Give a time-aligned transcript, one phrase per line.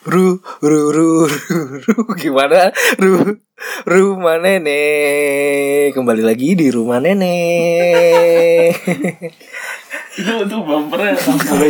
[0.00, 1.36] Ru, ru, ru, ru,
[1.84, 2.72] ru, gimana?
[2.96, 3.36] Ru,
[3.84, 5.92] rumah nenek.
[5.92, 8.80] Kembali lagi di rumah nenek.
[10.20, 11.14] itu itu bumpernya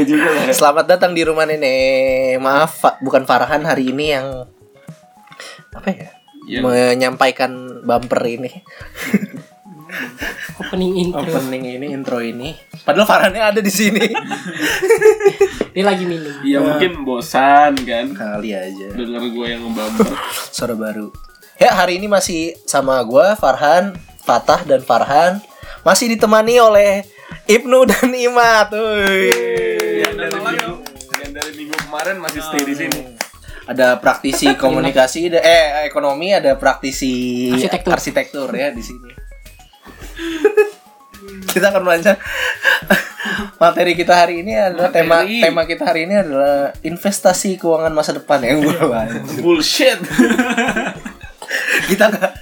[0.06, 0.54] juga lah.
[0.54, 2.38] Selamat datang di rumah nenek.
[2.38, 4.46] Maaf, bukan Farhan hari ini yang
[5.74, 6.08] apa ya?
[6.46, 8.50] Yang- Menyampaikan bumper ini,
[10.59, 12.54] opening intro opening ini, intro ini.
[12.80, 14.07] Padahal Farhannya ada di sini.
[15.70, 18.89] dia lagi minum Iya mungkin bosan kan Kali aja.
[18.90, 20.11] denger gue yang ngebumper.
[20.57, 21.11] Suara baru.
[21.57, 25.44] Ya, hari ini masih sama gua Farhan, Fatah dan Farhan
[25.80, 27.04] masih ditemani oleh
[27.46, 28.72] Ibnu dan Imat.
[28.72, 30.00] Wuih.
[30.00, 30.72] yang dari minggu
[31.21, 33.00] yang dari minggu kemarin masih stay di sini.
[33.62, 37.92] Ada praktisi komunikasi, ada- eh ekonomi, ada praktisi Arsitektur.
[37.92, 39.12] arsitektur ya di sini.
[41.52, 42.14] kita akan belajar
[43.56, 45.44] materi kita hari ini adalah tema Materi.
[45.44, 48.41] tema kita hari ini adalah investasi keuangan masa depan.
[48.41, 49.05] Ya Wah,
[49.41, 50.00] Bullshit.
[51.90, 52.36] kita nggak-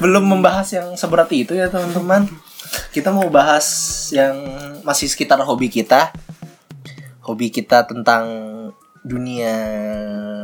[0.00, 2.26] belum membahas yang seberat itu ya teman-teman.
[2.90, 3.66] Kita mau bahas
[4.10, 4.34] yang
[4.82, 6.10] masih sekitar hobi kita.
[7.22, 8.24] Hobi kita tentang
[9.06, 9.54] dunia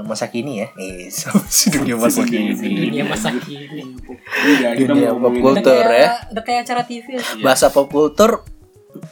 [0.02, 1.10] masa kini ya eh
[1.74, 3.98] dunia masa kini dunia masa kini
[4.42, 5.82] Iya, kita Dunia mau pop ngomongin culture.
[5.84, 7.22] kayak udah kayak acara TV ya.
[7.40, 8.46] bahasa pop culture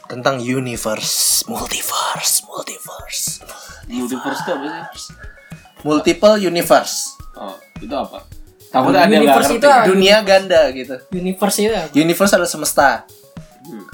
[0.07, 3.43] tentang universe multiverse multiverse
[3.89, 5.15] multiverse itu apa sih?
[5.83, 8.21] multiple universe Oh, itu apa?
[8.69, 9.59] Takutnya ada Universe ngerti.
[9.59, 11.91] itu dunia ganda gitu universe itu apa?
[11.93, 12.89] universe adalah semesta
[13.61, 13.85] Hmm.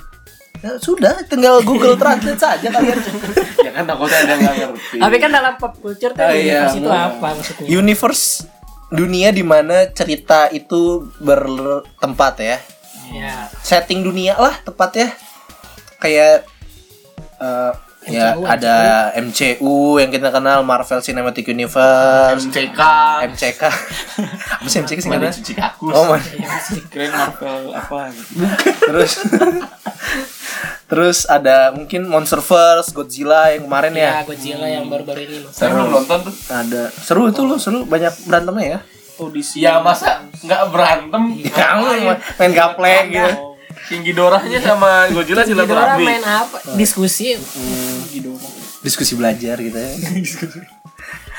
[0.66, 2.98] Ya, sudah tinggal Google Translate saja kalian
[3.66, 4.96] Ya kan takutnya ada yang nggak ngerti.
[4.98, 6.66] tapi kan dalam pop culture tuh Oh, iya.
[6.66, 7.66] universe itu apa maksudnya?
[7.70, 8.26] Universe
[8.88, 12.58] dunia di mana cerita itu bertempat ya.
[13.08, 15.08] Ya setting dunia lah tepat ya.
[15.96, 16.42] Kayak
[17.38, 17.72] eh,
[18.06, 18.76] ya MCU, ada
[19.18, 22.80] MCU yang kita kenal Marvel Cinematic Universe MCK.
[23.34, 23.62] MCK
[24.62, 25.94] apa sih MCK sih kakus.
[25.94, 26.22] oh man.
[26.88, 28.30] Keren Marvel apa gitu.
[28.86, 29.12] terus
[30.90, 35.90] terus ada mungkin Monsterverse Godzilla yang kemarin ya ya Godzilla yang baru-baru ini Saya belum
[35.90, 36.34] nonton tuh.
[36.46, 38.80] ada seru itu loh seru banyak berantemnya ya
[39.16, 39.64] Audisi.
[39.64, 41.40] Ya masa nggak berantem?
[41.48, 41.88] Kamu
[42.36, 43.56] main gaplek gitu
[43.86, 46.04] King Ghidorahnya sama Godzilla silaturahmi.
[46.04, 47.38] main apa diskusi
[48.86, 49.90] diskusi belajar gitu ya.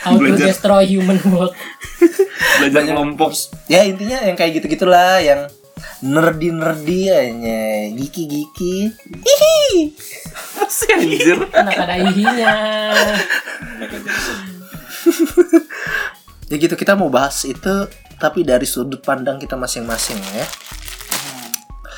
[0.04, 0.52] How to Belajar.
[0.52, 1.56] destroy human world.
[2.60, 3.32] Belajar kelompok.
[3.72, 5.48] ya intinya yang kayak gitu gitulah yang
[6.04, 7.88] nerdy nerdy aja.
[7.96, 9.96] Giki giki hihi.
[10.68, 11.40] Sih anjir.
[11.56, 12.48] anak ada ihinya
[16.52, 17.88] ya gitu kita mau bahas itu
[18.20, 20.44] tapi dari sudut pandang kita masing-masing ya.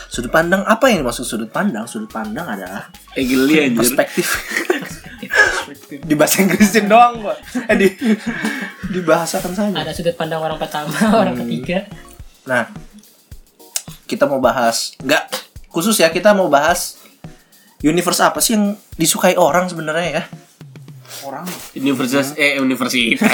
[0.09, 1.85] Sudut pandang apa yang dimaksud sudut pandang?
[1.85, 3.69] Sudut pandang adalah anjir.
[5.69, 7.37] perspektif di bahasa Inggrisin doang kok
[7.69, 7.87] eh di
[8.89, 10.89] dibahasakan saja ada sudut pandang orang pertama
[11.21, 11.85] orang ketiga
[12.49, 12.65] Nah,
[14.09, 15.29] kita mau bahas nggak
[15.69, 16.97] khusus ya kita mau bahas
[17.85, 20.23] universe apa sih yang disukai orang sebenarnya ya?
[21.21, 21.45] Orang.
[21.77, 23.21] Universitas eh universitas.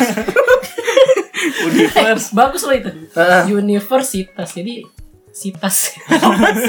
[1.45, 3.53] Eh, bagus loh itu Heeh.
[3.53, 4.81] universitas jadi
[5.29, 5.93] sitas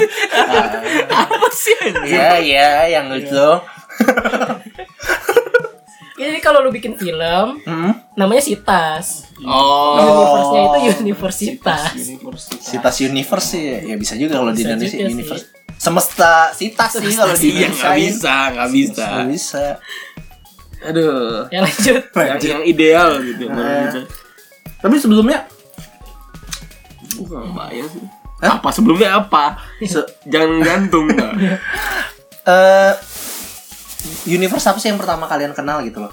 [1.23, 2.13] apa sih anjir?
[2.13, 2.69] Iya iya
[2.99, 3.47] yang itu.
[6.17, 7.93] Jadi kalau lu bikin film Hmm?
[8.13, 9.93] namanya sitas Oh.
[9.95, 12.63] universe-nya itu universitas Universitas.
[12.63, 15.45] Sitas universe sih ya bisa juga kalau di Indonesia universe.
[15.73, 17.85] Semesta sitas sih kalau di Iya Indonesia.
[17.85, 19.05] nggak bisa, nggak bisa.
[19.07, 19.63] Nggak bisa.
[20.79, 21.45] Aduh.
[21.47, 23.43] ya lanjut Yang, yang ideal gitu.
[23.47, 23.93] Nah.
[24.77, 25.45] Tapi sebelumnya
[27.15, 28.01] Bukan bayang sih.
[28.37, 28.57] Hah?
[28.57, 29.57] Apa sebelumnya apa?
[29.83, 31.09] se- Jangan gantung
[32.43, 32.93] eh
[34.25, 36.11] universe apa sih yang pertama kalian kenal gitu loh?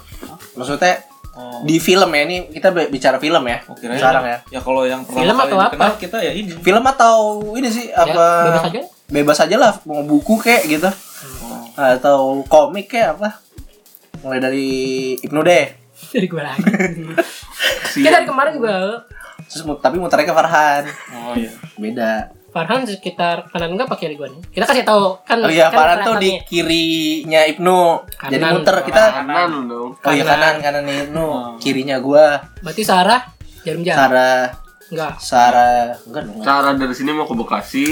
[0.53, 1.03] Maksudnya
[1.61, 4.55] di film ya ini kita bicara film ya Oh, kirain sekarang yang- ya.
[4.55, 5.85] Ya kalau yang pertama Film kali atau apa?
[5.97, 6.51] kita ya ini.
[6.57, 7.17] film atau
[7.53, 8.25] ini sih ya, apa?
[8.45, 8.81] bebas aja.
[9.05, 10.87] Bebas aja lah mau buku kayak gitu.
[11.75, 13.43] Atau komik kayak apa?
[14.21, 14.69] Mulai dari
[15.19, 15.65] Ibnu deh.
[16.13, 16.63] Dari gue lagi.
[17.97, 18.77] Kayak dari kemarin gue
[19.45, 20.83] terus tapi muternya ke Farhan.
[21.13, 21.51] Oh iya.
[21.75, 24.39] beda Farhan sekitar kanan enggak pakai gue nih.
[24.47, 27.79] Kita kasih tahu kan oh iya kan Farhan tuh di kirinya Ibnu.
[28.31, 28.53] Jadi Kanan.
[28.55, 29.03] muter kita.
[29.11, 29.91] Kanan dong.
[29.99, 30.63] oh iya kanan.
[30.63, 31.59] kanan Ibnu.
[31.59, 32.47] Kirinya gua.
[32.63, 33.27] Berarti Sarah
[33.67, 33.99] jarum jam?
[33.99, 34.55] Sarah.
[34.87, 35.13] Enggak.
[35.19, 36.39] Sarah enggak dong.
[36.47, 37.87] Cara dari sini mau ke Bekasi,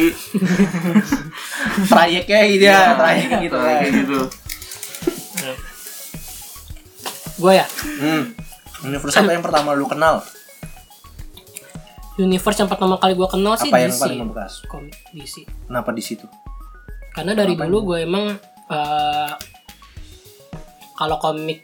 [1.92, 3.57] trayeknya gitu ya trayek gitu.
[3.60, 3.89] kayak ya.
[4.00, 4.19] gitu.
[7.33, 7.68] gue ya?
[8.00, 8.24] Hmm.
[8.88, 10.24] universe apa yang pertama lu kenal
[12.18, 15.89] universe yang pertama kali gue kenal sih apa yang DC paling membekas komik DC kenapa
[15.94, 16.25] di situ
[17.13, 18.33] karena dari dulu gue emang
[18.74, 19.31] eh,
[20.98, 21.62] kalau komik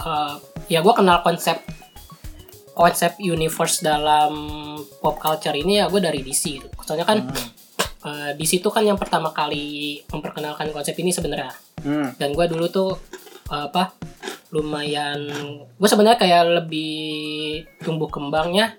[0.00, 0.34] eh,
[0.68, 1.60] ya gue kenal konsep
[2.72, 4.32] konsep universe dalam
[5.00, 6.68] pop culture ini ya gue dari DC gitu.
[6.84, 7.18] Soalnya kan
[8.08, 11.52] eh, DC itu kan yang pertama kali memperkenalkan konsep ini sebenarnya.
[11.84, 12.16] Hmm.
[12.16, 12.90] Dan gue dulu tuh
[13.52, 13.92] eh, apa
[14.52, 15.32] lumayan
[15.80, 18.76] gue sebenarnya kayak lebih tumbuh kembangnya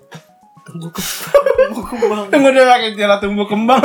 [0.73, 3.83] tumbuh kembang Tunggu dulu lagi istilah tumbuh kembang.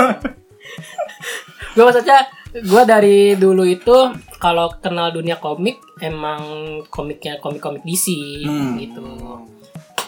[1.69, 3.97] gue maksudnya gue dari dulu itu
[4.41, 6.41] kalau kenal dunia komik emang
[6.89, 8.09] komiknya komik-komik DC
[8.43, 8.75] Hmm.
[8.75, 9.05] gitu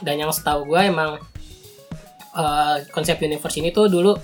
[0.01, 1.21] dan yang setahu gue emang
[2.33, 4.17] eh, konsep universe ini tuh dulu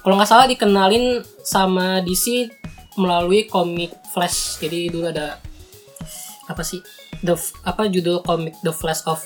[0.00, 2.50] kalau nggak salah dikenalin sama DC
[2.96, 5.38] melalui komik Flash jadi dulu ada
[6.44, 6.82] apa sih
[7.22, 9.22] the apa judul komik The Flash of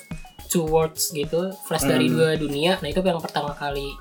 [0.57, 3.93] Two Worlds gitu Flash dari dua dunia nah itu yang pertama kali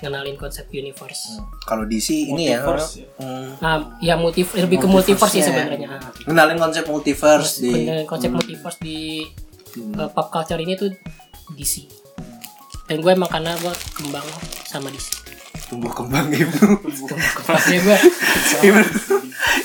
[0.00, 1.36] ngenalin konsep universe
[1.68, 3.06] Kalau DC ini ya, Multiverse ya.
[3.20, 6.00] hmm, Nah, ya multi lebih ke multiverse sih sebenarnya.
[6.24, 7.72] kenalin konsep multiverse di
[8.08, 9.28] konsep multiverse di
[10.00, 10.88] uh, pop culture ini tuh
[11.52, 11.84] DC.
[12.88, 14.24] Dan gue emang karena gue kembang
[14.66, 15.08] sama DC.
[15.70, 16.66] tumbuh kembang Ibnu.
[17.46, 17.96] Maksudnya gue
[18.66, 18.82] Ibnu,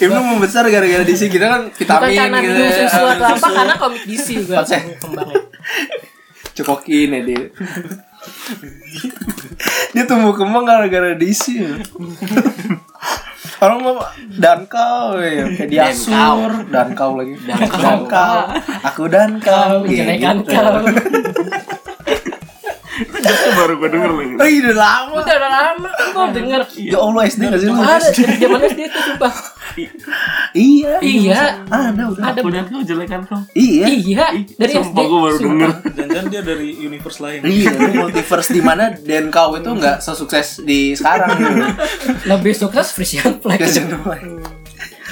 [0.06, 2.54] Ibnu membesar gara-gara DC kita kan bukan vitamin karena gitu.
[2.54, 2.78] minum ya.
[2.86, 4.58] susu atau apa, karena komik DC gue
[5.02, 5.42] kembangnya.
[6.56, 7.44] Cokokin ya dia.
[9.94, 11.44] dia tumbuh kembang gara-gara DC.
[11.60, 11.76] ya.
[13.60, 14.04] Orang mau
[14.36, 17.40] dan kau ya, kayak dia sur dan kau lagi.
[17.44, 18.40] Dan kau.
[18.88, 19.84] Aku dan kau.
[19.88, 20.04] Gitu.
[20.48, 20.76] kau.
[22.96, 24.34] Itu baru gue denger lagi.
[24.40, 25.16] Oh, iya, udah lama.
[25.20, 26.62] Udah udah lama gue denger.
[26.80, 27.80] Ya Allah SD gak sih lu?
[27.80, 29.34] Ada zaman SD tuh sumpah.
[30.56, 31.04] Iya.
[31.04, 31.42] Iya.
[31.68, 32.24] Ada udah.
[32.32, 33.40] Ada Udah kau jelekan kau.
[33.52, 33.86] Iya.
[33.92, 34.26] Iya,
[34.56, 34.82] dari SD.
[34.82, 35.70] Sumpah gue baru denger.
[35.92, 37.40] Jangan-jangan dia dari universe lain.
[37.44, 41.36] Iya, multiverse di mana dan kau itu nggak sesukses di sekarang.
[42.24, 43.60] Lebih sukses Frisian Flag.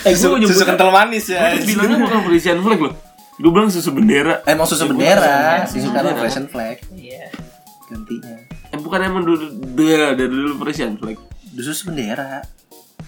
[0.03, 1.55] Eh, susu, susu kental manis ya.
[1.55, 2.93] Gue bilangnya bukan Frisian flag loh.
[3.33, 4.43] Gue bilang susu bendera.
[4.43, 7.31] Emang susu bendera, susu sekarang fashion flag Iya.
[7.89, 8.35] gantinya.
[8.69, 9.43] Eh bukan emang dulu
[9.75, 11.17] dari dulu Frisian flag.
[11.55, 12.41] Susu bendera.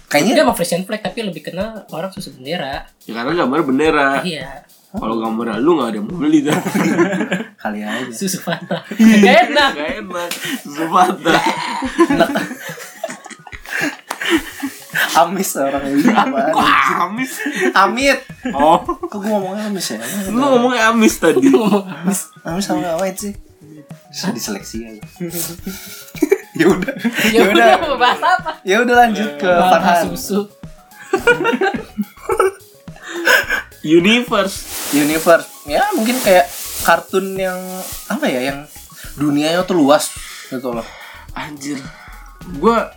[0.06, 2.86] Dia Kayaknya emang Frisian Flag tapi lebih kenal orang susu bendera.
[3.10, 4.22] Ya karena gambar bendera.
[4.22, 4.62] Iya.
[4.94, 6.54] Kalau gambar lu nggak ada yang mau beli tuh.
[7.62, 8.14] kali aja.
[8.14, 8.86] Susu Fanta.
[9.26, 9.70] Gak enak.
[9.74, 10.30] Gak enak.
[10.62, 11.34] Susu Fanta.
[15.16, 16.06] Amis orang ini?
[16.56, 17.40] Wah, amis.
[17.74, 18.20] Amit.
[18.54, 20.00] Oh, Kok gue ngomongnya amis ya?
[20.30, 21.50] lu ngomongnya amis tadi.
[22.46, 23.32] Amis sama ngapain sih?
[24.12, 24.92] Bisa diseleksi ya.
[26.60, 26.92] ya udah.
[27.34, 28.50] Ya udah mau bahas apa?
[28.62, 30.10] Ya udah lanjut ke Farhan.
[30.10, 30.40] susu.
[33.82, 34.56] Universe.
[34.92, 35.46] Universe.
[35.64, 36.46] Ya mungkin kayak
[36.82, 37.58] kartun yang
[38.06, 38.58] apa ya yang
[39.14, 40.10] dunianya tuh luas
[40.46, 40.86] gitu loh.
[41.32, 41.78] Anjir.
[42.56, 42.90] Gua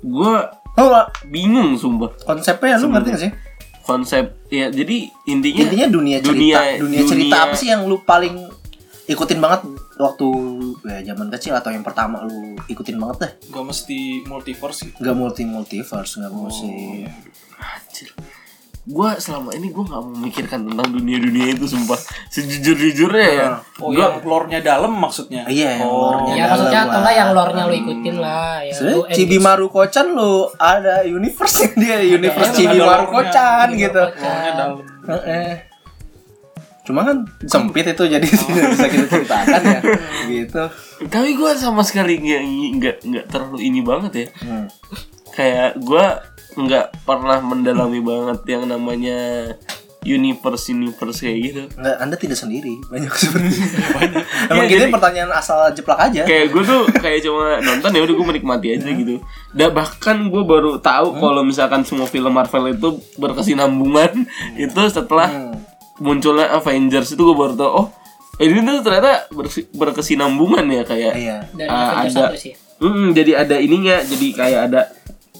[0.00, 0.96] gua Oh,
[1.26, 3.32] bingung sumpah konsepnya lu ngerti gak sih?
[3.82, 8.00] konsep ya jadi intinya Intinya dunia cerita, Dunia- dunia, cerita dunia- apa sih yang lu
[8.00, 8.46] paling
[9.10, 9.66] ikutin banget
[9.98, 10.28] waktu
[10.86, 13.32] ya zaman kecil atau yang pertama lu ikutin banget deh?
[13.50, 14.98] Gak mesti multiverse gitu.
[15.02, 16.70] Gak multi multiverse, gak multi.
[17.58, 18.14] Anjir.
[18.90, 22.00] Gua selama ini gua nggak memikirkan tentang dunia-dunia itu sumpah.
[22.32, 23.48] Sejujur-jujurnya ya.
[23.76, 25.44] Oh, gua yang lore-nya dalam maksudnya.
[25.50, 26.16] Iya, yang oh.
[26.16, 26.32] lore-nya.
[26.32, 26.86] Ya dalam maksudnya lah.
[26.88, 28.74] atau enggak yang lore-nya lu ikutin lah ya.
[28.80, 33.14] Lu Cibimaru Kocan lu ada universe dia universe Iya, Cibimaru ada lore-nya.
[33.14, 34.04] Kocan gitu.
[34.16, 34.78] Lore-nya dalam.
[36.80, 39.80] Cuma kan sempit itu jadi tidak bisa kita ceritakan ya.
[40.32, 40.62] Gitu.
[41.06, 44.26] Tapi gua sama sekali nggak nggak nggak terlalu ini banget ya.
[44.40, 44.66] Hmm.
[45.30, 46.20] Kayak gua
[46.52, 49.52] nggak pernah mendalami banget yang namanya
[50.00, 51.62] universe universe kayak gitu.
[51.76, 52.80] Enggak, Anda tidak sendiri.
[52.82, 53.52] Banyak seperti
[54.48, 56.24] Emang Iya, gini jadi- pertanyaan asal jeplak aja.
[56.24, 59.20] kayak gue tuh kayak cuma nonton ya udah gue menikmati aja gitu.
[59.52, 64.24] Dan bahkan gue baru tahu kalau misalkan semua film Marvel itu berkesinambungan
[64.58, 65.52] itu setelah Hmm.
[66.00, 67.86] Munculnya Avengers itu gue baru tahu oh
[68.38, 69.28] ini tuh ternyata
[69.70, 71.38] berkesinambungan ya kayak Iya.
[71.52, 72.22] dari Ah, Avengers ada.
[72.26, 72.54] satu sih.
[72.80, 74.80] Mm, jadi ada ininya jadi kayak ada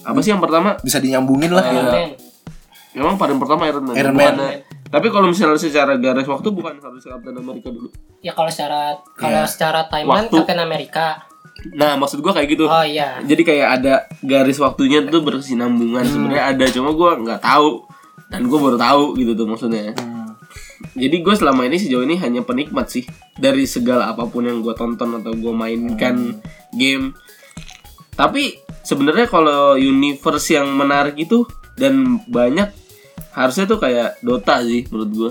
[0.00, 1.64] apa sih yang pertama Bisa dinyambungin lah.
[1.66, 1.90] Iron ya.
[1.90, 2.10] Man.
[2.92, 3.94] Emang paling pertama Iron Man.
[3.94, 4.34] Iron Man.
[4.38, 7.88] eh, Tapi kalau misalnya secara garis waktu bukan harus Captain America dulu.
[8.20, 9.48] Ya kalau secara kalau Iya.
[9.48, 10.36] secara timeline Waktu.
[10.36, 11.06] Captain America.
[11.70, 12.64] Nah, maksud gua kayak gitu.
[12.64, 13.20] Oh iya.
[13.20, 16.02] Jadi kayak ada garis waktunya tuh berkesinambungan.
[16.02, 17.84] Sebenarnya ada, cuma gua nggak tahu
[18.26, 19.92] dan gua baru tahu gitu tuh maksudnya.
[19.94, 20.29] Hmm.
[20.92, 24.72] Jadi gue selama ini sejauh ini hanya penikmat sih dari segala apa pun yang gue
[24.72, 26.40] tonton atau gue mainkan
[26.72, 27.12] game.
[28.10, 31.44] Tapi sebenarnya kalau universe yang menarik itu
[31.74, 32.68] dan banyak
[33.30, 35.30] harusnya tuh kayak Dota sih menurut gue.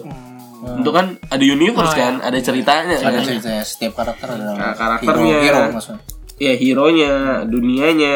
[0.60, 2.04] Untuk kan ada universe Oh, iya.
[2.04, 3.10] kan, ada ceritanya kan.
[3.10, 5.38] Ada ceritanya setiap karakter ada Nah, karakternya.
[5.40, 6.02] hero, hero maksudnya.
[6.38, 7.14] ya hero-nya,
[7.44, 8.16] dunianya,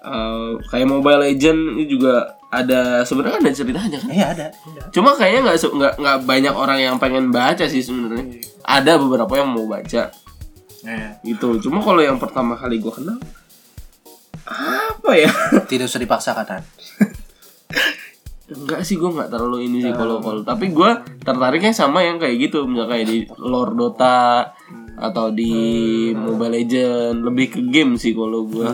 [0.00, 4.10] eh, kayak Mobile Legend ini juga ada sebenarnya ada ceritanya kan?
[4.10, 4.46] Iya ada.
[4.88, 8.40] cuma kayaknya nggak nggak nggak banyak orang yang pengen baca sih sebenarnya.
[8.64, 10.10] Ada beberapa yang mau baca.
[10.86, 11.18] Iya.
[11.26, 11.58] gitu.
[11.66, 13.18] Cuma kalau yang pertama kali gue kenal
[14.46, 15.30] apa ya?
[15.70, 16.46] Tidak usah dipaksakan.
[16.46, 16.64] Han.
[18.46, 20.46] enggak sih gue nggak terlalu ini sih kalau kalau.
[20.46, 20.90] Tapi gue
[21.26, 22.62] tertariknya sama yang kayak gitu.
[22.64, 24.54] Misalnya kayak di Lord Dota
[24.96, 25.52] atau di
[26.16, 28.64] Mobile Legend lebih ke game sih kalau gue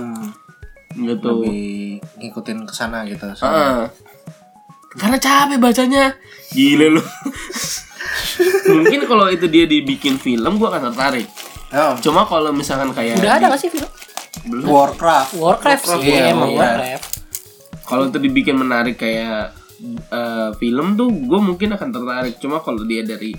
[0.95, 3.25] gitu Lebih ngikutin ke sana gitu.
[3.41, 3.89] Ah.
[4.93, 6.13] karena capek bacanya
[6.51, 7.03] gila lu
[8.73, 11.29] mungkin kalau itu dia dibikin film gue akan tertarik
[11.73, 13.89] Oh, cuma kalau misalkan kayak Udah ada gak sih film?
[14.63, 15.41] Warcraft.
[15.41, 16.61] Warcraft sih, Iya, emang iya.
[16.61, 17.05] Warcraft.
[17.83, 19.57] kalau itu dibikin menarik kayak
[20.07, 23.33] eh, film tuh gue mungkin akan tertarik cuma kalau dia dari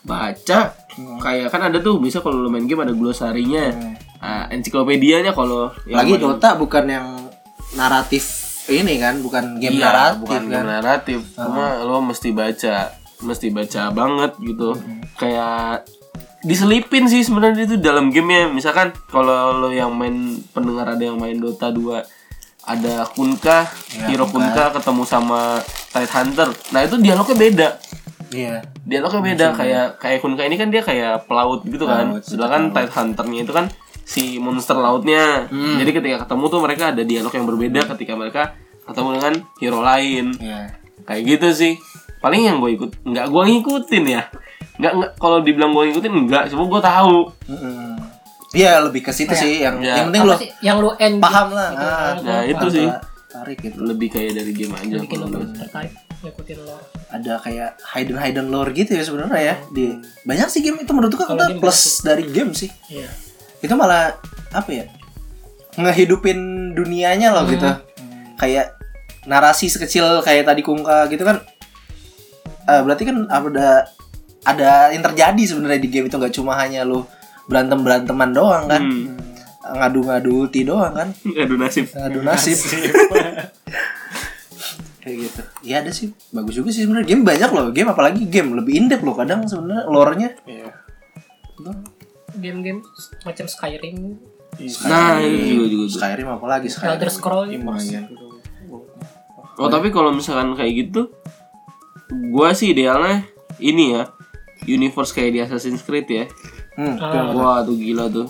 [0.00, 0.70] baca
[1.18, 3.74] kayak kan ada tuh bisa kalau lo main game ada glosarinya
[4.20, 7.06] ah, ensiklopedianya kalau Lagi main- Dota bukan yang
[7.72, 8.24] naratif
[8.66, 10.50] ini kan, bukan game Iya, naratif bukan kan.
[10.52, 12.76] game naratif cuma lo mesti baca
[13.20, 14.78] mesti baca banget gitu
[15.14, 15.84] kayak
[16.40, 21.36] diselipin sih sebenarnya itu dalam gamenya misalkan kalau lo yang main pendengar ada yang main
[21.36, 22.00] Dota 2
[22.62, 23.66] ada Kunka,
[24.04, 25.58] Hero Kunka ketemu sama
[25.90, 26.48] Tide Hunter.
[26.70, 27.68] Nah, itu dialognya beda.
[28.30, 28.62] Iya.
[28.80, 32.20] Dialognya beda kayak kayak Kunka ini kan dia kayak pelaut gitu kan.
[32.22, 33.66] Sedangkan Tide Hunternya itu kan
[34.02, 35.46] si monster lautnya.
[35.50, 38.42] Jadi ketika ketemu tuh mereka ada dialog yang berbeda ketika mereka
[38.82, 40.26] ketemu dengan hero lain.
[40.36, 40.76] Iya.
[41.04, 41.72] Kayak gitu sih.
[42.20, 44.22] Paling yang gue ikut nggak gue ngikutin ya.
[44.76, 47.16] Nggak nggak kalau dibilang gue ngikutin enggak, cuma gue tahu.
[47.48, 47.96] Mm-mm.
[48.50, 49.94] Iya, lebih ke situ sih yang Iya.
[50.02, 51.70] yang penting Apa lo sih yang lu end paham lah.
[51.70, 52.86] Ah, Nah, itu paham sih.
[53.30, 53.76] Tarik gitu.
[53.78, 56.84] Lebih kayak dari game aja bikin kalau tertarik ngikutin lore.
[57.14, 59.54] Ada kayak hidden hidden lore gitu ya sebenarnya ya.
[59.70, 59.84] Di
[60.26, 62.68] banyak sih game itu menurut gua game plus dari game sih.
[62.90, 63.06] Iya.
[63.60, 64.16] Itu malah
[64.52, 64.84] apa ya?
[65.76, 67.68] Ngehidupin dunianya loh gitu.
[68.40, 68.76] Kayak
[69.28, 71.44] narasi sekecil kayak tadi Kungka gitu kan.
[72.68, 73.88] Eh, berarti kan ada
[74.44, 77.04] ada yang terjadi sebenarnya di game itu nggak cuma hanya lu
[77.44, 78.82] berantem beranteman doang kan.
[78.82, 79.16] Hmm.
[79.60, 81.08] Ngadu-ngadu ulti doang kan.
[81.36, 81.92] Aduh nasib.
[81.92, 82.56] Ngadu nasib.
[85.00, 85.42] kayak gitu.
[85.64, 86.12] Iya ada sih.
[86.32, 87.08] Bagus juga sih sebenarnya.
[87.12, 87.66] Game banyak loh.
[87.72, 90.30] Game apalagi game lebih in-depth loh kadang sebenarnya lore-nya.
[90.48, 90.70] Iya.
[92.40, 92.80] Game-game
[93.22, 94.16] macam Skyrim,
[94.84, 95.76] Nah, itu juga juga.
[95.86, 95.88] tuh.
[95.94, 96.90] Skyrim apalagi Skyrim.
[96.96, 98.04] Elder Scroll Lumayan.
[99.60, 101.12] Oh, tapi kalau misalkan kayak gitu,
[102.32, 103.24] gua sih idealnya
[103.60, 104.08] ini ya.
[104.64, 106.24] Universe kayak di Assassin's Creed ya.
[106.76, 106.96] Hmm.
[107.00, 107.32] Ah.
[107.32, 108.28] Wah, tuh gila tuh.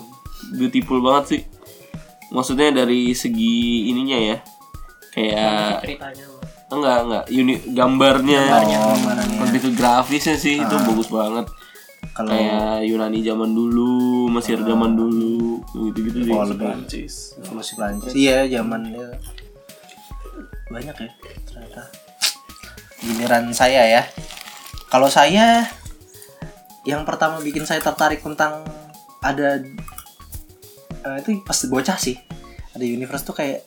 [0.55, 1.41] Beautiful banget sih.
[2.31, 4.37] Maksudnya dari segi ininya ya.
[5.11, 6.25] Kayak ceritanya.
[6.71, 8.41] enggak enggak uni gambarnya.
[8.47, 9.37] Oh, gambarnya.
[9.43, 11.51] Lebih ke grafisnya sih itu bagus banget.
[12.21, 13.91] Kalau Kayak Yunani zaman dulu,
[14.29, 15.57] Mesir zaman dulu,
[15.89, 16.31] gitu-gitu sih.
[16.31, 17.13] oh, lebih Prancis.
[17.35, 18.13] evolusi Prancis.
[18.13, 19.09] Iya, zaman ya.
[20.67, 21.09] banyak ya
[21.43, 21.83] ternyata.
[22.99, 24.03] Giliran saya ya.
[24.87, 25.65] Kalau saya
[26.83, 28.61] yang pertama bikin saya tertarik tentang
[29.19, 29.59] ada
[31.01, 32.15] eh, itu pas bocah sih.
[32.71, 33.65] Ada universe tuh kayak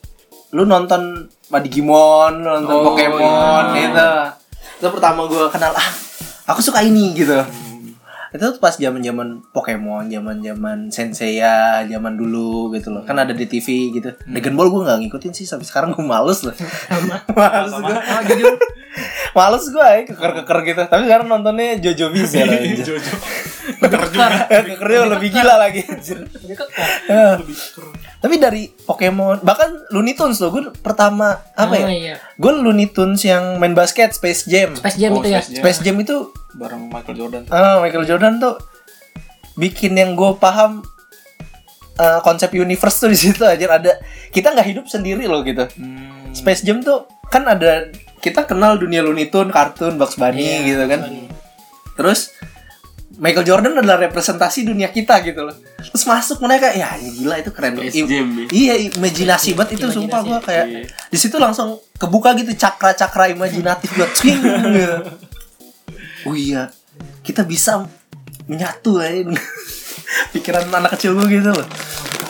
[0.50, 3.80] lu nonton Digimon, lu nonton Oh, Pokemon iya.
[3.80, 4.10] gitu.
[4.78, 5.90] Itu pertama gue kenal ah,
[6.46, 7.36] aku suka ini gitu.
[8.34, 13.06] Itu tuh pas zaman-zaman Pokemon, zaman-zaman Senseiya, zaman dulu gitu loh.
[13.06, 14.10] Kan ada di TV gitu.
[14.26, 16.50] Dragon Ball gue nggak ngikutin sih sampai sekarang gue males loh.
[17.38, 17.94] males gue.
[19.38, 20.82] males gue ya keker-keker gitu.
[20.82, 22.82] Tapi sekarang nontonnya Jojo Bizarre aja.
[22.82, 23.14] Jojo.
[24.50, 26.26] Kekernya lebih gila lagi anjir.
[26.26, 27.38] Lebih kekar.
[28.24, 28.26] Ya.
[28.26, 31.84] Tapi dari Pokemon, bahkan Looney Tunes loh, gue pertama apa ya?
[31.84, 32.16] Ah, iya.
[32.34, 34.72] Gue Looney Tunes yang main basket, Space Jam.
[34.72, 35.44] Space Jam Oh, itu ya.
[35.44, 35.60] Space Jam.
[35.60, 36.16] Space Jam itu
[36.56, 37.42] Bareng Michael Jordan.
[37.50, 38.56] ah, Michael Jordan tuh
[39.54, 40.80] bikin yang gue paham
[41.94, 44.00] eh, konsep universe tuh di situ aja ada
[44.32, 45.68] kita nggak hidup sendiri loh gitu.
[45.76, 46.32] Hmm.
[46.32, 50.84] Space Jam tuh kan ada kita kenal dunia Looney Tunes, kartun, Bugs Bunny Iya, gitu
[50.88, 51.00] kan.
[51.04, 51.28] Bunny.
[51.94, 52.32] Terus
[53.14, 55.54] Michael Jordan adalah representasi dunia kita gitu loh.
[55.78, 57.78] Terus masuk mereka, ya ini gila itu keren.
[57.78, 58.46] Jam ya.
[58.50, 59.96] Iya, imajinasi banget itu Imajinasi.
[60.02, 60.80] sumpah gua kayak Iya.
[60.90, 64.98] di situ langsung kebuka gitu cakra-cakra imajinatif buat swing gitu.
[66.24, 66.72] Oh iya,
[67.20, 67.84] kita bisa
[68.44, 69.36] menyatu ya ini.
[70.32, 71.68] Pikiran anak kecil gue gitu loh.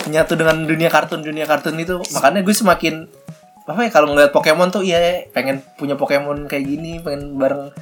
[0.05, 2.03] Menyatu dengan dunia kartun, dunia kartun itu.
[2.11, 3.07] Makanya gue semakin
[3.65, 7.73] apa ya kalau ngeliat Pokemon tuh iya pengen punya Pokemon kayak gini, pengen bareng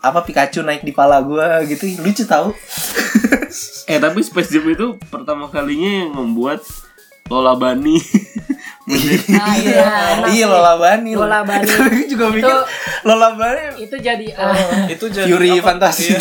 [0.00, 1.84] apa Pikachu naik di pala gua gitu.
[1.98, 2.52] Lucu tahu.
[3.88, 6.60] Eh tapi Space Jam itu pertama kalinya yang membuat
[7.28, 7.96] Lola Bunny
[8.88, 9.84] menjadi Ah, iya,
[10.28, 10.44] iya sih.
[10.44, 11.12] Lola Bunny.
[11.16, 11.64] Lola Bunny.
[11.64, 12.66] Gue juga mikir Itu-
[13.04, 14.52] Lola Bunny Itu jadi ah,
[14.84, 15.64] Itu jadi Fury apa?
[15.72, 16.12] fantasi.
[16.12, 16.20] Iya.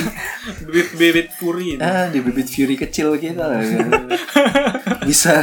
[0.64, 1.84] Bibit-bibit Fury itu.
[1.84, 3.60] Ah, di bibit Fury kecil kita lah.
[5.04, 5.36] bisa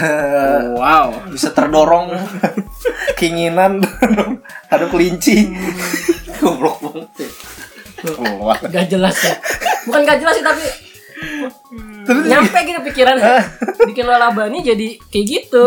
[0.75, 1.29] wow.
[1.29, 2.13] bisa terdorong
[3.25, 3.81] ke keinginan
[4.75, 5.49] ada kelinci.
[6.39, 7.29] Goblok banget ya.
[8.69, 9.35] Gak jelas ya.
[9.85, 10.65] Bukan gak jelas sih tapi
[12.05, 13.17] Terus nyampe gitu pikiran.
[13.87, 15.67] Bikin lalabani jadi kayak gitu.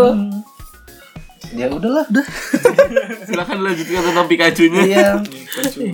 [1.49, 2.25] ya udahlah udah.
[3.23, 4.81] Silakan lanjutkan tentang Pikachu-nya.
[4.83, 5.09] iya.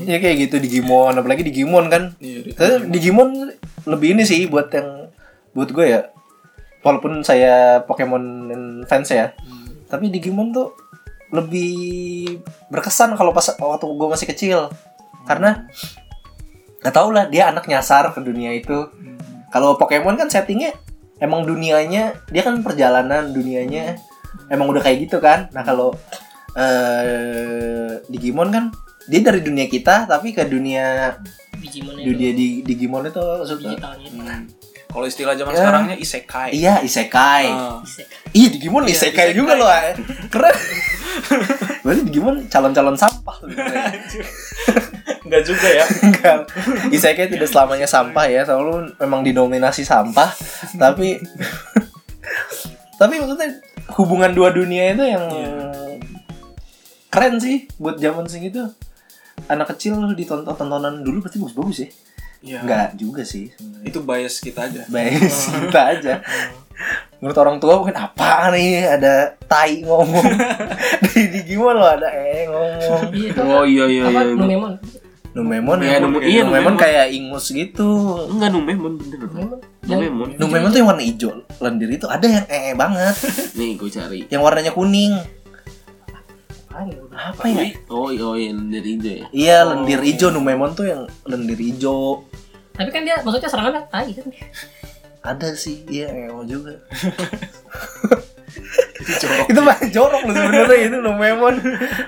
[0.04, 2.12] Ya kayak gitu Digimon apalagi Digimon kan.
[2.20, 3.54] Iya, di- Tapi Digimon
[3.86, 5.08] lebih ini sih buat yang
[5.54, 6.12] buat gue ya.
[6.82, 8.26] Walaupun saya Pokemon
[8.84, 9.32] fans ya.
[9.88, 10.74] Tapi Digimon tuh
[11.34, 12.38] lebih
[12.70, 14.60] berkesan kalau pas waktu gue masih kecil.
[15.26, 15.66] Karena
[16.80, 18.88] nggak tau lah dia anak nyasar ke dunia itu.
[19.50, 20.78] Kalau Pokemon kan settingnya
[21.18, 23.98] emang dunianya dia kan perjalanan dunianya
[24.54, 25.50] emang udah kayak gitu kan.
[25.58, 25.98] Nah kalau
[26.54, 28.70] eh Digimon kan
[29.10, 31.18] dia dari dunia kita tapi ke dunia
[31.58, 34.10] Digimon dunia itu di Digimon itu maksudnya digitalnya.
[34.14, 34.63] Hmm.
[34.94, 35.60] Kalau istilah zaman Ya.
[35.60, 36.50] sekarangnya isekai.
[36.54, 37.82] iya isekai Ah.
[38.30, 39.36] iya Digimon Iya, isekai isekai.
[39.36, 39.98] juga loh ay.
[40.30, 40.54] keren
[41.84, 43.90] berarti Digimon calon-calon sampah sebenarnya.
[45.24, 45.86] Enggak juga ya.
[46.06, 46.38] Enggak.
[46.90, 50.30] Isekai tidak selamanya sampah ya, selalu memang didominasi sampah,
[50.76, 51.18] tapi
[53.00, 53.50] tapi maksudnya
[53.96, 55.26] hubungan dua dunia itu yang
[57.08, 58.62] keren sih buat zaman segitu.
[59.46, 61.90] Anak kecil ditonton tontonan dulu pasti bagus-bagus ya.
[62.44, 62.60] Iya.
[62.60, 63.50] Enggak juga sih.
[63.50, 63.88] sebenarnya.
[63.88, 64.82] Itu bias kita aja.
[64.86, 65.16] Baik,
[65.64, 66.14] kita aja.
[67.20, 70.28] Menurut orang tua mungkin apa nih ada tai ngomong.
[71.06, 73.02] di, di gimana lo ada eh ngomong.
[73.10, 74.36] Iya Oh iya iya apa iya.
[74.36, 74.74] Numemon.
[75.34, 76.76] Numemon Iya, ya, Nume- Numemon, iya, Numemon.
[76.76, 77.90] kayak ingus gitu.
[78.28, 79.18] Enggak Numemon bener.
[79.24, 79.60] Numemon.
[79.82, 80.28] Numemon.
[80.36, 83.16] Numemon tuh yang warna hijau lendir itu ada yang ee banget,
[83.58, 84.20] Nih gue cari.
[84.28, 85.16] yang warnanya kuning.
[86.74, 86.98] Ya.
[87.30, 87.70] Apa ya?
[87.94, 89.26] Oh iya oh, yang dari itu ya.
[89.30, 92.26] Iya lendir hijau Numemon tuh yang lendir hijau.
[92.74, 94.26] Tapi kan dia maksudnya serangannya tai kan.
[95.24, 96.82] Ada sih, iya eo juga.
[99.50, 101.56] itu mah jorok loh sebenarnya itu Numemon.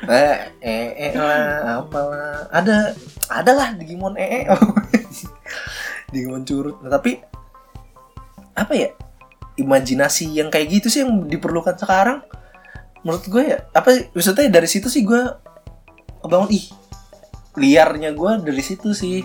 [0.10, 2.50] Eh, ee lah, apalah.
[2.50, 2.98] Ada
[3.29, 4.50] ada lah Digimon ee.
[6.12, 6.81] Digimon curut.
[6.81, 7.22] Nah, tapi
[8.57, 8.89] apa ya?
[9.55, 12.25] Imajinasi yang kayak gitu sih yang diperlukan sekarang.
[13.05, 15.22] Menurut gue ya, apa maksudnya dari situ sih gue
[16.25, 16.65] kebangun ih
[17.55, 19.22] liarnya gue dari situ sih.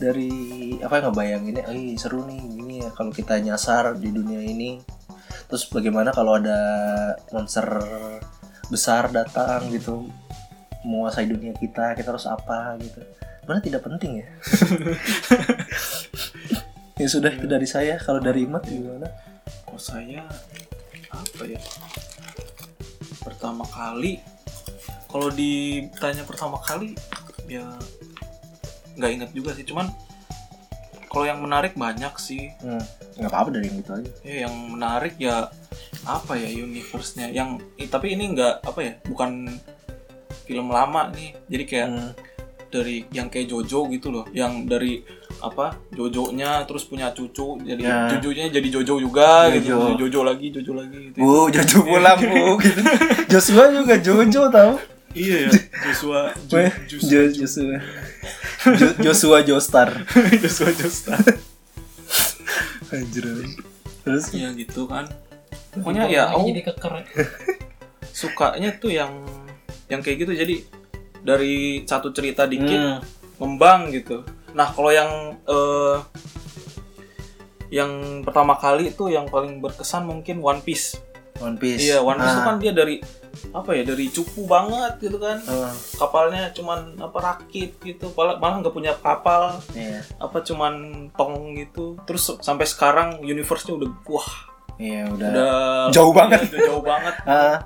[0.00, 0.32] Dari
[0.80, 4.80] apa yang ngebayanginnya ih seru nih ini ya kalau kita nyasar di dunia ini.
[5.50, 6.56] Terus bagaimana kalau ada
[7.34, 7.66] monster
[8.70, 10.06] besar datang gitu
[10.86, 13.02] menguasai dunia kita kita harus apa gitu.
[13.44, 14.28] Mana tidak penting ya.
[17.00, 17.96] Ya sudah itu dari saya.
[17.96, 19.08] Kalau dari Imat gimana?
[19.64, 20.20] Kalau saya
[21.08, 21.56] apa ya?
[23.20, 24.20] Pertama kali
[25.10, 26.94] kalau ditanya pertama kali
[27.50, 27.66] ya
[28.96, 29.66] nggak inget juga sih.
[29.66, 29.90] Cuman
[31.10, 32.54] kalau yang menarik banyak sih.
[32.62, 32.82] Hmm,
[33.18, 34.10] nggak apa-apa dari yang itu aja.
[34.22, 35.50] Ya yang menarik ya
[36.06, 37.34] apa ya universe-nya?
[37.34, 39.50] Yang eh, tapi ini nggak apa ya bukan
[40.46, 41.34] film lama nih.
[41.50, 42.10] Jadi kayak Hmm,
[42.70, 44.24] dari yang kayak Jojo gitu loh.
[44.30, 44.92] Yang dari
[45.40, 47.96] apa Jojo-nya terus punya cucu jadi Ya.
[48.10, 49.96] cucunya jadi Jojo juga gitu Jojo.
[49.98, 52.80] Jojo lagi Jojo lagi gitu Bu, Jojo pulang bu, gitu.
[53.26, 54.72] Joshua juga Jojo tau?
[55.10, 57.76] iya ya Joshua Jo- Weh, Jus- Jo- Joshua,
[58.70, 59.88] Jo- Joshua Joestar.
[60.42, 61.18] Joshua Joestar
[62.90, 63.24] Anjir.
[64.00, 64.24] Terus?
[64.32, 65.06] ya gitu kan
[65.70, 66.92] pokoknya ya aku jadi keker.
[68.12, 69.12] sukanya tuh yang
[69.86, 70.54] yang kayak gitu jadi
[71.20, 72.98] dari satu cerita dikit Hmm.
[73.38, 74.24] ngembang gitu.
[74.52, 75.10] Nah kalau yang
[75.42, 75.96] eh,
[77.70, 80.98] yang pertama kali itu yang paling berkesan mungkin One Piece.
[81.38, 81.80] One Piece.
[81.80, 82.46] Iya One Piece itu Ah.
[82.46, 82.98] kan dia dari
[83.50, 85.38] apa ya dari cupu banget gitu kan.
[85.40, 90.02] Ah, Kapalnya cuman apa rakit gitu, malah malah nggak punya kapal, iya.
[90.18, 90.74] apa cuman
[91.14, 91.94] tong gitu.
[92.04, 94.30] Terus sampai sekarang universe-nya udah wah
[94.76, 95.28] Iya udah.
[95.30, 95.52] udah
[95.92, 96.40] Jauh banget.
[96.42, 97.14] Iya, udah jauh banget.
[97.30, 97.56] Ah,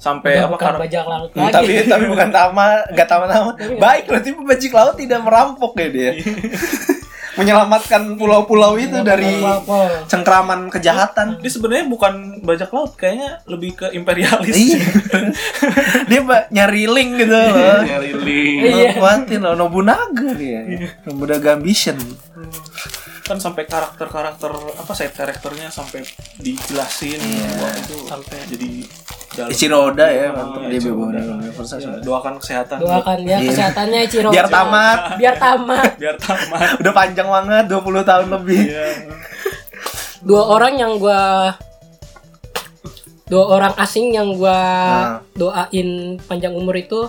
[0.00, 1.52] Sampai apa karena bajak laut hmm, lagi.
[1.52, 3.52] tapi tapi bukan tama, nggak tama-tama.
[3.76, 6.12] Baik, berarti pebajik laut tidak merampok ya dia.
[7.38, 9.38] Menyelamatkan pulau-pulau itu dari
[10.10, 11.38] cengkraman kejahatan.
[11.38, 14.56] dia sebenarnya bukan bajak laut, kayaknya lebih ke imperialis.
[14.56, 14.80] Iya.
[16.10, 17.80] dia nyari link gitu loh.
[17.86, 18.60] Nyari link.
[18.66, 18.90] Iya.
[18.98, 20.64] Kuatin loh, Nobunaga dia.
[21.06, 21.96] Nobunaga Ambition.
[23.20, 26.02] kan sampai karakter-karakter apa side karakternya sampai
[26.42, 27.62] dijelasin Iya.
[27.62, 28.70] wah itu sampai jadi
[29.30, 29.48] dalam.
[29.48, 31.20] Ichiro Oda ya, Ah, mantap iya, dia Ichiro bawa Oda.
[31.22, 33.48] universe Ya, doakan kesehatan Doakan ya Iya.
[33.48, 34.28] kesehatannya Ciro.
[34.28, 34.98] Biar tamat.
[35.16, 35.90] Biar tamat.
[36.02, 38.60] biar tamat Udah panjang banget 20 tahun lebih.
[38.66, 38.84] Iya.
[40.20, 41.54] Dua orang yang gua
[43.24, 45.18] dua orang asing yang gua Nah.
[45.32, 45.88] doain
[46.20, 47.06] panjang umur itu